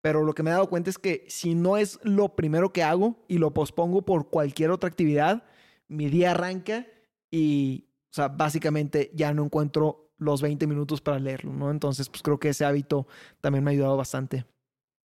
pero 0.01 0.23
lo 0.23 0.33
que 0.33 0.43
me 0.43 0.49
he 0.49 0.53
dado 0.53 0.69
cuenta 0.69 0.89
es 0.89 0.97
que 0.97 1.25
si 1.27 1.55
no 1.55 1.77
es 1.77 1.99
lo 2.03 2.35
primero 2.35 2.71
que 2.71 2.83
hago 2.83 3.17
y 3.27 3.37
lo 3.37 3.53
pospongo 3.53 4.03
por 4.03 4.29
cualquier 4.29 4.71
otra 4.71 4.87
actividad, 4.87 5.43
mi 5.87 6.09
día 6.09 6.31
arranca 6.31 6.87
y, 7.31 7.88
o 8.11 8.13
sea, 8.13 8.27
básicamente 8.29 9.11
ya 9.13 9.33
no 9.33 9.45
encuentro 9.45 10.11
los 10.17 10.41
20 10.41 10.67
minutos 10.67 11.01
para 11.01 11.19
leerlo, 11.19 11.53
¿no? 11.53 11.71
Entonces, 11.71 12.09
pues 12.09 12.21
creo 12.23 12.39
que 12.39 12.49
ese 12.49 12.65
hábito 12.65 13.07
también 13.41 13.63
me 13.63 13.71
ha 13.71 13.73
ayudado 13.73 13.97
bastante. 13.97 14.45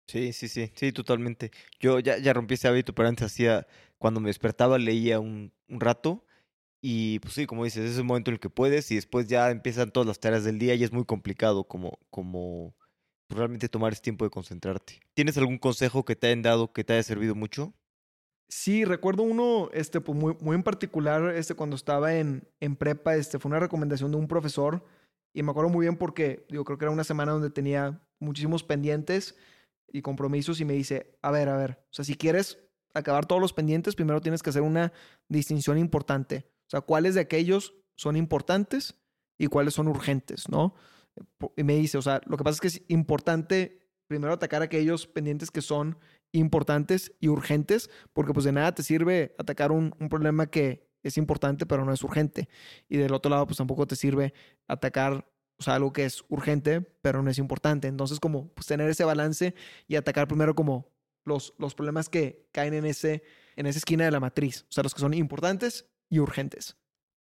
Sí, 0.08 0.34
sí, 0.34 0.47
sí, 0.47 0.72
sí, 0.76 0.91
totalmente. 0.91 1.52
Yo 1.80 2.00
ya, 2.00 2.18
ya 2.18 2.34
rompí 2.34 2.56
ese 2.56 2.68
hábito, 2.68 2.95
pero 2.95 3.08
antes 3.08 3.28
hacía, 3.28 3.68
cuando 4.00 4.20
me 4.20 4.30
despertaba 4.30 4.80
leía 4.80 5.20
un, 5.20 5.54
un 5.68 5.80
rato 5.80 6.26
y 6.82 7.20
pues 7.20 7.36
sí, 7.36 7.47
como 7.47 7.66
dices, 7.66 7.91
es 7.91 7.97
el 7.97 8.06
momento 8.06 8.32
en 8.32 8.36
el 8.36 8.41
que 8.41 8.50
puedes 8.52 8.91
y 8.91 8.95
después 8.95 9.28
ya 9.28 9.52
empiezan 9.52 9.91
todas 9.91 10.08
las 10.08 10.20
tareas 10.22 10.45
del 10.45 10.60
día 10.60 10.76
y 10.76 10.84
es 10.86 10.93
muy 10.93 11.06
complicado 11.06 11.68
como, 11.68 12.00
como 12.12 12.76
realmente 13.30 13.70
tomar 13.70 13.93
ese 13.93 14.04
tiempo 14.04 14.26
de 14.26 14.32
concentrarte. 14.32 15.02
¿Tienes 15.16 15.38
algún 15.38 15.60
consejo 15.60 16.06
que 16.06 16.16
te 16.16 16.28
hayan 16.28 16.43
dado 16.43 16.74
que 16.74 16.84
te 16.86 16.93
haya 16.93 17.04
servido 17.04 17.36
mucho? 17.36 17.76
Sí, 18.50 18.84
recuerdo 18.84 19.22
uno, 19.22 19.70
este, 19.74 20.02
pues 20.02 20.18
muy, 20.18 20.56
en 20.56 20.64
particular, 20.64 21.36
este, 21.36 21.54
cuando 21.54 21.76
estaba 21.76 22.16
en, 22.16 22.47
en 22.60 22.76
prepa, 22.76 23.16
este, 23.16 23.38
fue 23.38 23.50
una 23.50 23.60
recomendación 23.60 24.12
de 24.12 24.18
un 24.18 24.28
profesor 24.28 24.84
y 25.34 25.43
me 25.43 25.52
acuerdo 25.52 25.70
muy 25.70 25.86
bien 25.86 25.97
porque, 25.97 26.47
digo, 26.50 26.66
creo 26.66 26.80
que 26.80 26.86
era 26.86 26.91
una 26.91 27.04
semana 27.04 27.32
donde 27.32 27.52
tenía 27.52 28.02
muchísimos 28.20 28.64
pendientes 28.64 29.36
y 29.88 30.02
compromisos 30.02 30.60
y 30.60 30.66
me 30.66 30.74
dice, 30.74 31.16
a 31.22 31.30
ver, 31.30 31.47
a 31.47 31.58
ver, 31.58 31.80
o 31.91 31.93
sea, 31.93 32.04
si 32.04 32.16
quieres 32.16 32.58
acabar 32.95 33.28
todos 33.28 33.39
los 33.39 33.54
pendientes, 33.54 33.95
primero 33.95 34.20
tienes 34.20 34.41
que 34.41 34.50
hacer 34.50 34.64
una 34.64 34.93
distinción 35.28 35.78
importante. 35.78 36.47
O 36.68 36.70
sea, 36.70 36.82
cuáles 36.82 37.14
de 37.14 37.22
aquellos 37.22 37.76
son 37.95 38.16
importantes 38.16 38.95
y 39.38 39.45
cuáles 39.45 39.76
son 39.76 39.88
urgentes, 39.88 40.50
¿no? 40.50 40.74
Y 41.56 41.64
me 41.64 41.76
dice, 41.76 42.00
o 42.00 42.02
sea, 42.02 42.22
lo 42.26 42.36
que 42.38 42.43
pasa 42.43 42.56
es 42.56 42.62
que 42.62 42.68
es 42.68 42.82
importante 42.88 43.80
primero 44.08 44.34
atacar 44.34 44.64
aquellos 44.64 45.06
pendientes 45.06 45.52
que 45.52 45.62
son 45.62 45.97
importantes 46.32 47.12
y 47.20 47.28
urgentes, 47.28 47.90
porque 48.14 48.34
pues 48.34 48.46
de 48.46 48.52
nada 48.52 48.74
te 48.74 48.84
sirve 48.84 49.36
atacar 49.38 49.72
un, 49.72 49.96
un, 50.00 50.10
problema 50.10 50.48
que 50.48 50.90
es 51.04 51.18
importante 51.18 51.66
pero 51.66 51.86
no 51.86 51.94
es 51.94 52.04
urgente. 52.04 52.50
Y 52.88 52.98
del 52.98 53.14
otro 53.14 53.30
lado 53.30 53.46
pues 53.46 53.58
tampoco 53.58 53.88
te 53.88 53.96
sirve 53.96 54.34
atacar, 54.68 55.30
o 55.58 55.64
sea, 55.64 55.76
algo 55.76 55.94
que 55.94 56.06
es 56.06 56.24
urgente 56.30 56.82
pero 56.82 57.24
no 57.24 57.30
es 57.30 57.38
importante. 57.38 57.88
Entonces 57.88 58.20
como 58.20 58.54
pues 58.54 58.68
tener 58.68 58.90
ese 58.90 59.04
balance 59.04 59.56
y 59.88 59.96
atacar 59.96 60.28
primero 60.28 60.56
como 60.56 60.92
los, 61.26 61.54
los 61.58 61.76
problemas 61.76 62.10
que 62.10 62.48
caen 62.52 62.74
en, 62.74 62.86
ese, 62.86 63.24
en 63.56 63.66
esa 63.66 63.80
esquina 63.80 64.06
de 64.06 64.12
la 64.12 64.20
matriz, 64.20 64.66
o 64.70 64.72
sea, 64.72 64.84
los 64.84 64.94
que 64.94 65.02
son 65.02 65.14
importantes 65.14 65.88
y 66.10 66.20
urgentes. 66.20 66.78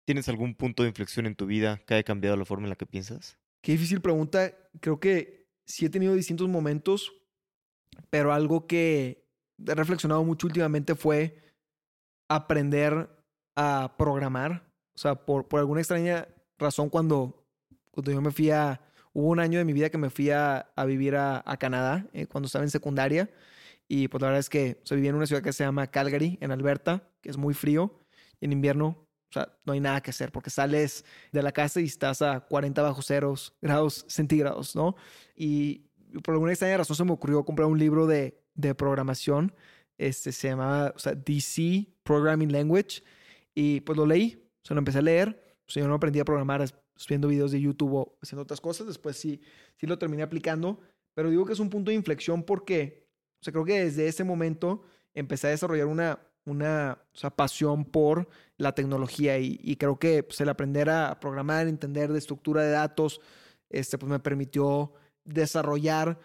¿Tienes 0.06 0.30
algún 0.30 0.56
punto 0.56 0.84
de 0.84 0.90
inflexión 0.90 1.26
en 1.26 1.36
tu 1.36 1.46
vida 1.46 1.82
que 1.86 1.96
haya 1.96 2.04
cambiado 2.04 2.38
la 2.38 2.46
forma 2.46 2.66
en 2.66 2.70
la 2.70 2.78
que 2.78 2.86
piensas? 2.86 3.38
Qué 3.62 3.74
difícil 3.74 4.00
pregunta. 4.00 4.58
Creo 4.80 5.00
que 5.00 5.50
sí 5.66 5.86
he 5.86 5.90
tenido 5.90 6.16
distintos 6.16 6.48
momentos, 6.48 7.12
pero 8.10 8.34
algo 8.34 8.68
que 8.68 9.26
he 9.66 9.76
reflexionado 9.76 10.24
mucho 10.24 10.48
últimamente 10.48 10.96
fue 10.96 11.40
aprender 12.30 13.10
a 13.56 13.96
programar. 13.98 14.64
O 14.96 15.00
sea, 15.00 15.16
por, 15.16 15.48
por 15.48 15.60
alguna 15.60 15.82
extraña 15.82 16.28
razón, 16.58 16.90
cuando, 16.90 17.46
cuando 17.92 18.12
yo 18.12 18.22
me 18.22 18.32
fui 18.32 18.52
a... 18.52 18.82
Hubo 19.14 19.30
un 19.30 19.40
año 19.40 19.58
de 19.58 19.66
mi 19.66 19.74
vida 19.74 19.90
que 19.90 19.98
me 19.98 20.12
fui 20.12 20.30
a, 20.30 20.72
vivir 20.86 21.16
a, 21.16 21.44
Canadá, 21.60 22.06
eh, 22.14 22.28
cuando 22.28 22.46
estaba 22.46 22.64
en 22.64 22.70
secundaria. 22.70 23.30
Y 23.88 24.10
pues 24.10 24.22
la 24.22 24.28
verdad 24.28 24.40
es 24.42 24.50
que 24.50 24.80
se 24.84 24.96
vivía 24.96 25.10
en 25.10 25.16
una 25.16 25.26
ciudad 25.26 25.42
que 25.42 25.54
se 25.54 25.64
llama 25.64 25.88
Calgary, 25.88 26.38
en 26.40 26.52
Alberta, 26.52 27.10
que 27.22 27.30
es 27.30 27.38
muy 27.38 27.56
frío. 27.56 28.00
Y 28.40 28.46
en 28.46 28.52
invierno 28.52 29.08
o 29.30 29.34
sea, 29.34 29.52
no 29.66 29.74
hay 29.74 29.80
nada 29.80 30.02
que 30.02 30.12
hacer 30.12 30.32
porque 30.32 30.50
sales 30.50 31.04
de 31.32 31.44
la 31.44 31.52
casa 31.52 31.82
y 31.82 31.86
estás 31.86 32.22
a 32.22 32.40
40 32.42 32.82
bajo 32.82 33.02
ceros 33.02 33.54
grados 33.62 34.06
centígrados, 34.08 34.76
¿no? 34.76 34.96
Y 35.36 35.87
por 36.24 36.34
alguna 36.34 36.52
extraña 36.52 36.78
razón 36.78 36.96
se 36.96 37.04
me 37.04 37.12
ocurrió 37.12 37.44
comprar 37.44 37.68
un 37.68 37.80
libro 37.80 38.08
de, 38.08 38.42
de 38.54 38.76
programación. 38.76 39.54
Este 39.98 40.32
se 40.32 40.50
llamaba, 40.50 40.94
o 40.96 41.00
sea, 41.00 41.14
DC 41.14 41.88
Programming 42.04 42.52
Language. 42.52 43.04
Y 43.56 43.82
pues 43.82 43.98
lo 43.98 44.06
leí, 44.06 44.48
o 44.70 44.74
lo 44.74 44.80
empecé 44.80 45.00
a 45.00 45.02
leer. 45.02 45.42
O 45.68 45.72
sea, 45.72 45.82
yo 45.82 45.90
no 45.90 45.96
aprendí 45.96 46.20
a 46.20 46.26
programar 46.26 46.64
viendo 47.08 47.28
videos 47.28 47.52
de 47.52 47.62
YouTube 47.62 47.94
o 47.94 48.18
haciendo 48.22 48.44
otras 48.44 48.62
cosas. 48.62 48.88
Después 48.88 49.18
sí, 49.18 49.42
sí 49.76 49.88
lo 49.88 49.98
terminé 49.98 50.24
aplicando. 50.24 50.80
Pero 51.14 51.30
digo 51.30 51.46
que 51.46 51.54
es 51.54 51.60
un 51.60 51.70
punto 51.70 51.90
de 51.90 51.96
inflexión 51.96 52.44
porque, 52.44 53.08
o 53.42 53.44
sea, 53.44 53.52
creo 53.52 53.66
que 53.66 53.84
desde 53.84 54.08
ese 54.08 54.24
momento 54.24 54.84
empecé 55.16 55.48
a 55.48 55.50
desarrollar 55.50 55.88
una, 55.88 56.20
una 56.46 57.00
o 57.12 57.18
sea, 57.18 57.32
pasión 57.32 57.86
por 57.86 58.30
la 58.58 58.74
tecnología 58.74 59.40
y, 59.40 59.76
creo 59.78 59.98
que 59.98 60.22
pues, 60.24 60.40
el 60.42 60.50
aprender 60.50 60.90
a 60.90 61.20
programar, 61.20 61.68
entender 61.68 62.12
de 62.12 62.20
estructura 62.20 62.62
de 62.62 62.70
datos, 62.70 63.20
este, 63.70 63.98
pues 63.98 64.12
me 64.12 64.20
permitió 64.20 64.94
desarrollar 65.28 66.20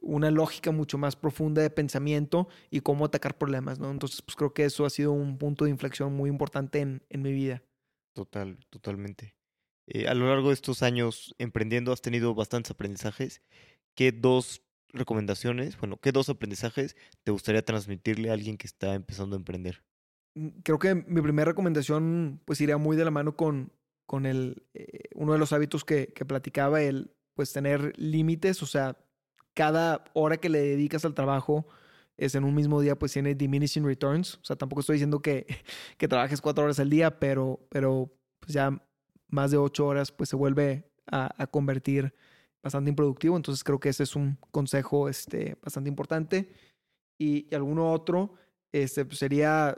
una 0.00 0.30
lógica 0.30 0.70
mucho 0.70 0.98
más 0.98 1.16
profunda 1.16 1.62
de 1.62 1.70
pensamiento 1.70 2.48
y 2.70 2.80
cómo 2.80 3.04
atacar 3.04 3.38
problemas, 3.38 3.78
¿no? 3.78 3.90
Entonces, 3.90 4.22
pues 4.22 4.36
creo 4.36 4.52
que 4.52 4.64
eso 4.64 4.84
ha 4.84 4.90
sido 4.90 5.12
un 5.12 5.38
punto 5.38 5.64
de 5.64 5.70
inflexión 5.70 6.14
muy 6.14 6.30
importante 6.30 6.80
en, 6.80 7.02
en 7.08 7.22
mi 7.22 7.32
vida. 7.32 7.62
Total, 8.14 8.58
totalmente. 8.70 9.36
Eh, 9.86 10.08
a 10.08 10.14
lo 10.14 10.28
largo 10.28 10.48
de 10.48 10.54
estos 10.54 10.82
años 10.82 11.34
emprendiendo 11.38 11.92
has 11.92 12.02
tenido 12.02 12.34
bastantes 12.34 12.70
aprendizajes. 12.70 13.42
¿Qué 13.94 14.12
dos 14.12 14.62
recomendaciones, 14.92 15.78
bueno, 15.78 15.98
qué 15.98 16.12
dos 16.12 16.28
aprendizajes 16.28 16.96
te 17.22 17.30
gustaría 17.30 17.64
transmitirle 17.64 18.30
a 18.30 18.32
alguien 18.32 18.56
que 18.56 18.66
está 18.66 18.94
empezando 18.94 19.36
a 19.36 19.38
emprender? 19.38 19.84
Mm, 20.34 20.48
creo 20.62 20.78
que 20.78 20.94
mi 20.94 21.20
primera 21.20 21.50
recomendación 21.50 22.40
pues 22.44 22.60
iría 22.60 22.78
muy 22.78 22.96
de 22.96 23.04
la 23.04 23.10
mano 23.10 23.36
con, 23.36 23.72
con 24.06 24.26
el, 24.26 24.64
eh, 24.74 25.04
uno 25.14 25.32
de 25.32 25.38
los 25.38 25.52
hábitos 25.52 25.84
que, 25.84 26.08
que 26.08 26.24
platicaba, 26.24 26.82
el 26.82 27.15
pues 27.36 27.52
tener 27.52 27.92
límites, 27.96 28.62
o 28.64 28.66
sea, 28.66 28.96
cada 29.54 30.04
hora 30.14 30.38
que 30.38 30.48
le 30.48 30.60
dedicas 30.60 31.04
al 31.04 31.14
trabajo 31.14 31.68
es 32.16 32.34
en 32.34 32.42
un 32.42 32.54
mismo 32.54 32.80
día 32.80 32.98
pues 32.98 33.12
tiene 33.12 33.36
diminishing 33.36 33.84
returns, 33.84 34.36
o 34.36 34.44
sea, 34.44 34.56
tampoco 34.56 34.80
estoy 34.80 34.94
diciendo 34.94 35.20
que, 35.20 35.46
que 35.98 36.08
trabajes 36.08 36.40
cuatro 36.40 36.64
horas 36.64 36.80
al 36.80 36.90
día, 36.90 37.20
pero, 37.20 37.60
pero 37.70 38.10
pues 38.40 38.52
ya 38.54 38.82
más 39.28 39.52
de 39.52 39.58
ocho 39.58 39.86
horas 39.86 40.10
pues 40.10 40.30
se 40.30 40.36
vuelve 40.36 40.90
a, 41.06 41.30
a 41.40 41.46
convertir 41.46 42.12
bastante 42.66 42.90
improductivo. 42.90 43.36
Entonces 43.36 43.62
creo 43.62 43.78
que 43.78 43.88
ese 43.88 44.02
es 44.02 44.16
un 44.16 44.38
consejo 44.50 45.08
este, 45.08 45.56
bastante 45.62 45.88
importante. 45.88 46.52
Y, 47.18 47.54
alguno 47.54 47.92
otro 47.92 48.34
este, 48.72 49.04
pues, 49.04 49.18
sería 49.18 49.76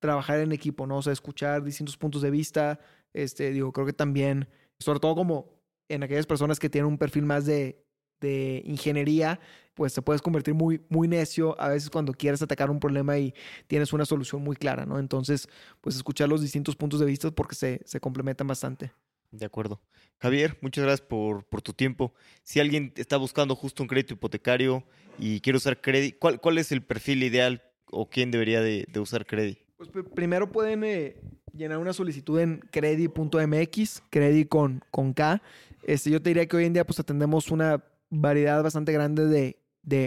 trabajar 0.00 0.40
en 0.40 0.52
equipo, 0.52 0.86
¿no? 0.86 0.98
O 0.98 1.02
sea, 1.02 1.12
escuchar 1.12 1.62
distintos 1.62 1.96
puntos 1.96 2.20
de 2.22 2.30
vista. 2.30 2.80
Este, 3.14 3.50
digo, 3.50 3.72
creo 3.72 3.86
que 3.86 3.92
también, 3.92 4.48
sobre 4.78 5.00
todo 5.00 5.14
como 5.14 5.48
en 5.88 6.02
aquellas 6.02 6.26
personas 6.26 6.58
que 6.58 6.70
tienen 6.70 6.90
un 6.90 6.98
perfil 6.98 7.24
más 7.24 7.46
de, 7.46 7.84
de 8.20 8.62
ingeniería, 8.64 9.40
pues 9.74 9.94
te 9.94 10.02
puedes 10.02 10.22
convertir 10.22 10.54
muy, 10.54 10.80
muy 10.88 11.08
necio 11.08 11.60
a 11.60 11.68
veces 11.68 11.90
cuando 11.90 12.12
quieres 12.12 12.42
atacar 12.42 12.70
un 12.70 12.80
problema 12.80 13.18
y 13.18 13.34
tienes 13.66 13.92
una 13.92 14.04
solución 14.04 14.42
muy 14.42 14.56
clara, 14.56 14.86
¿no? 14.86 14.98
Entonces, 14.98 15.48
pues 15.80 15.96
escuchar 15.96 16.28
los 16.28 16.40
distintos 16.40 16.76
puntos 16.76 17.00
de 17.00 17.06
vista 17.06 17.30
porque 17.30 17.54
se, 17.54 17.80
se 17.84 18.00
complementan 18.00 18.46
bastante. 18.46 18.92
De 19.30 19.46
acuerdo. 19.46 19.80
Javier, 20.20 20.56
muchas 20.60 20.84
gracias 20.84 21.06
por, 21.06 21.44
por, 21.44 21.60
tu 21.60 21.72
tiempo. 21.72 22.14
Si 22.44 22.60
alguien 22.60 22.92
está 22.96 23.16
buscando 23.16 23.56
justo 23.56 23.82
un 23.82 23.88
crédito 23.88 24.14
hipotecario 24.14 24.84
y 25.18 25.40
quiere 25.40 25.56
usar 25.56 25.80
crédito, 25.80 26.18
¿cuál, 26.20 26.40
¿cuál, 26.40 26.58
es 26.58 26.70
el 26.70 26.84
perfil 26.84 27.24
ideal 27.24 27.60
o 27.90 28.08
quién 28.08 28.30
debería 28.30 28.60
de, 28.60 28.86
de 28.88 29.00
usar 29.00 29.26
crédito? 29.26 29.60
Pues 29.76 29.90
primero 30.14 30.52
pueden 30.52 30.84
eh, 30.84 31.16
llenar 31.52 31.78
una 31.78 31.92
solicitud 31.92 32.38
en 32.38 32.60
credit.mx, 32.70 34.02
credit 34.08 34.48
con, 34.48 34.84
con 34.92 35.12
K. 35.12 35.42
Este, 35.86 36.10
yo 36.10 36.22
te 36.22 36.30
diría 36.30 36.46
que 36.46 36.56
hoy 36.56 36.64
en 36.64 36.72
día 36.72 36.84
pues 36.84 36.98
atendemos 37.00 37.50
una 37.50 37.84
variedad 38.10 38.62
bastante 38.62 38.92
grande 38.92 39.26
de, 39.26 39.58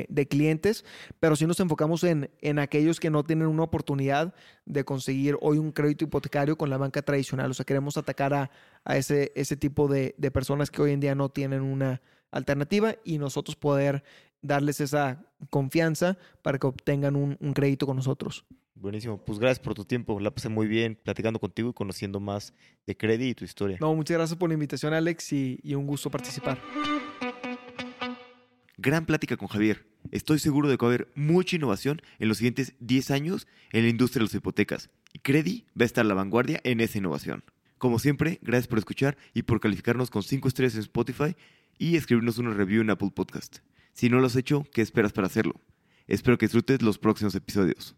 de, 0.10 0.28
clientes, 0.28 0.86
pero 1.20 1.36
si 1.36 1.46
nos 1.46 1.60
enfocamos 1.60 2.04
en, 2.04 2.30
en 2.42 2.60
aquellos 2.60 3.00
que 3.00 3.10
no 3.10 3.24
tienen 3.24 3.48
una 3.48 3.64
oportunidad 3.64 4.34
de 4.66 4.84
conseguir 4.84 5.38
hoy 5.42 5.58
un 5.58 5.72
crédito 5.72 6.06
hipotecario 6.06 6.58
con 6.58 6.70
la 6.70 6.78
banca 6.78 7.02
tradicional. 7.02 7.52
O 7.52 7.54
sea, 7.54 7.66
queremos 7.66 7.98
atacar 7.98 8.34
a, 8.34 8.52
a 8.84 8.98
ese, 8.98 9.32
ese 9.36 9.56
tipo 9.56 9.88
de, 9.88 10.16
de 10.18 10.32
personas 10.32 10.72
que 10.72 10.82
hoy 10.82 10.92
en 10.92 11.00
día 11.00 11.16
no 11.16 11.30
tienen 11.30 11.62
una 11.62 12.02
alternativa 12.32 12.96
y 13.04 13.18
nosotros 13.18 13.56
poder 13.56 14.04
darles 14.42 14.82
esa 14.82 15.26
confianza 15.50 16.18
para 16.42 16.58
que 16.58 16.68
obtengan 16.68 17.16
un, 17.16 17.38
un, 17.40 17.54
crédito 17.54 17.86
con 17.86 17.96
nosotros. 17.96 18.46
Buenísimo, 18.80 19.18
pues 19.18 19.40
gracias 19.40 19.60
por 19.60 19.74
tu 19.74 19.86
tiempo, 19.86 20.20
la 20.20 20.32
pasé 20.32 20.50
muy 20.50 20.68
bien 20.68 21.00
platicando 21.02 21.40
contigo 21.40 21.72
y 21.72 21.74
conociendo 21.74 22.20
más 22.20 22.54
de 22.86 22.96
crédito 22.96 23.32
y 23.32 23.36
tu 23.36 23.46
historia. 23.46 23.78
No, 23.82 23.94
muchas 23.96 24.18
gracias 24.18 24.38
por 24.38 24.50
la 24.50 24.54
invitación 24.54 24.94
Alex 24.94 25.34
y, 25.34 25.60
y 25.64 25.74
un 25.74 25.88
gusto 25.88 26.12
participar. 26.12 26.62
Gran 28.78 29.06
plática 29.06 29.36
con 29.36 29.48
Javier. 29.48 29.88
Estoy 30.12 30.40
seguro 30.40 30.70
de 30.70 30.78
que 30.78 30.86
va 30.86 30.92
a 30.92 30.96
haber 30.96 31.12
mucha 31.16 31.56
innovación 31.56 32.02
en 32.20 32.30
los 32.30 32.38
siguientes 32.38 32.76
10 32.80 33.12
años 33.12 33.48
en 33.72 33.84
la 33.84 33.90
industria 33.90 34.20
de 34.20 34.26
las 34.26 34.36
hipotecas. 34.36 34.90
Y 35.12 35.20
Credi 35.20 35.66
va 35.70 35.84
a 35.84 35.86
estar 35.86 36.06
a 36.06 36.08
la 36.08 36.14
vanguardia 36.14 36.62
en 36.64 36.80
esa 36.80 37.00
innovación. 37.00 37.44
Como 37.80 38.00
siempre, 38.00 38.40
gracias 38.42 38.68
por 38.68 38.78
escuchar 38.78 39.18
y 39.34 39.44
por 39.44 39.60
calificarnos 39.60 40.10
con 40.10 40.24
5 40.24 40.48
estrellas 40.48 40.76
en 40.76 40.82
Spotify 40.82 41.36
y 41.78 41.96
escribirnos 41.96 42.38
una 42.38 42.54
review 42.54 42.82
en 42.82 42.92
Apple 42.92 43.12
Podcast. 43.14 43.58
Si 43.94 44.10
no 44.10 44.20
lo 44.20 44.28
has 44.28 44.36
hecho, 44.36 44.66
¿qué 44.72 44.82
esperas 44.82 45.12
para 45.12 45.28
hacerlo? 45.28 45.60
Espero 46.08 46.38
que 46.38 46.46
disfrutes 46.46 46.82
los 46.82 46.98
próximos 47.00 47.36
episodios. 47.36 47.96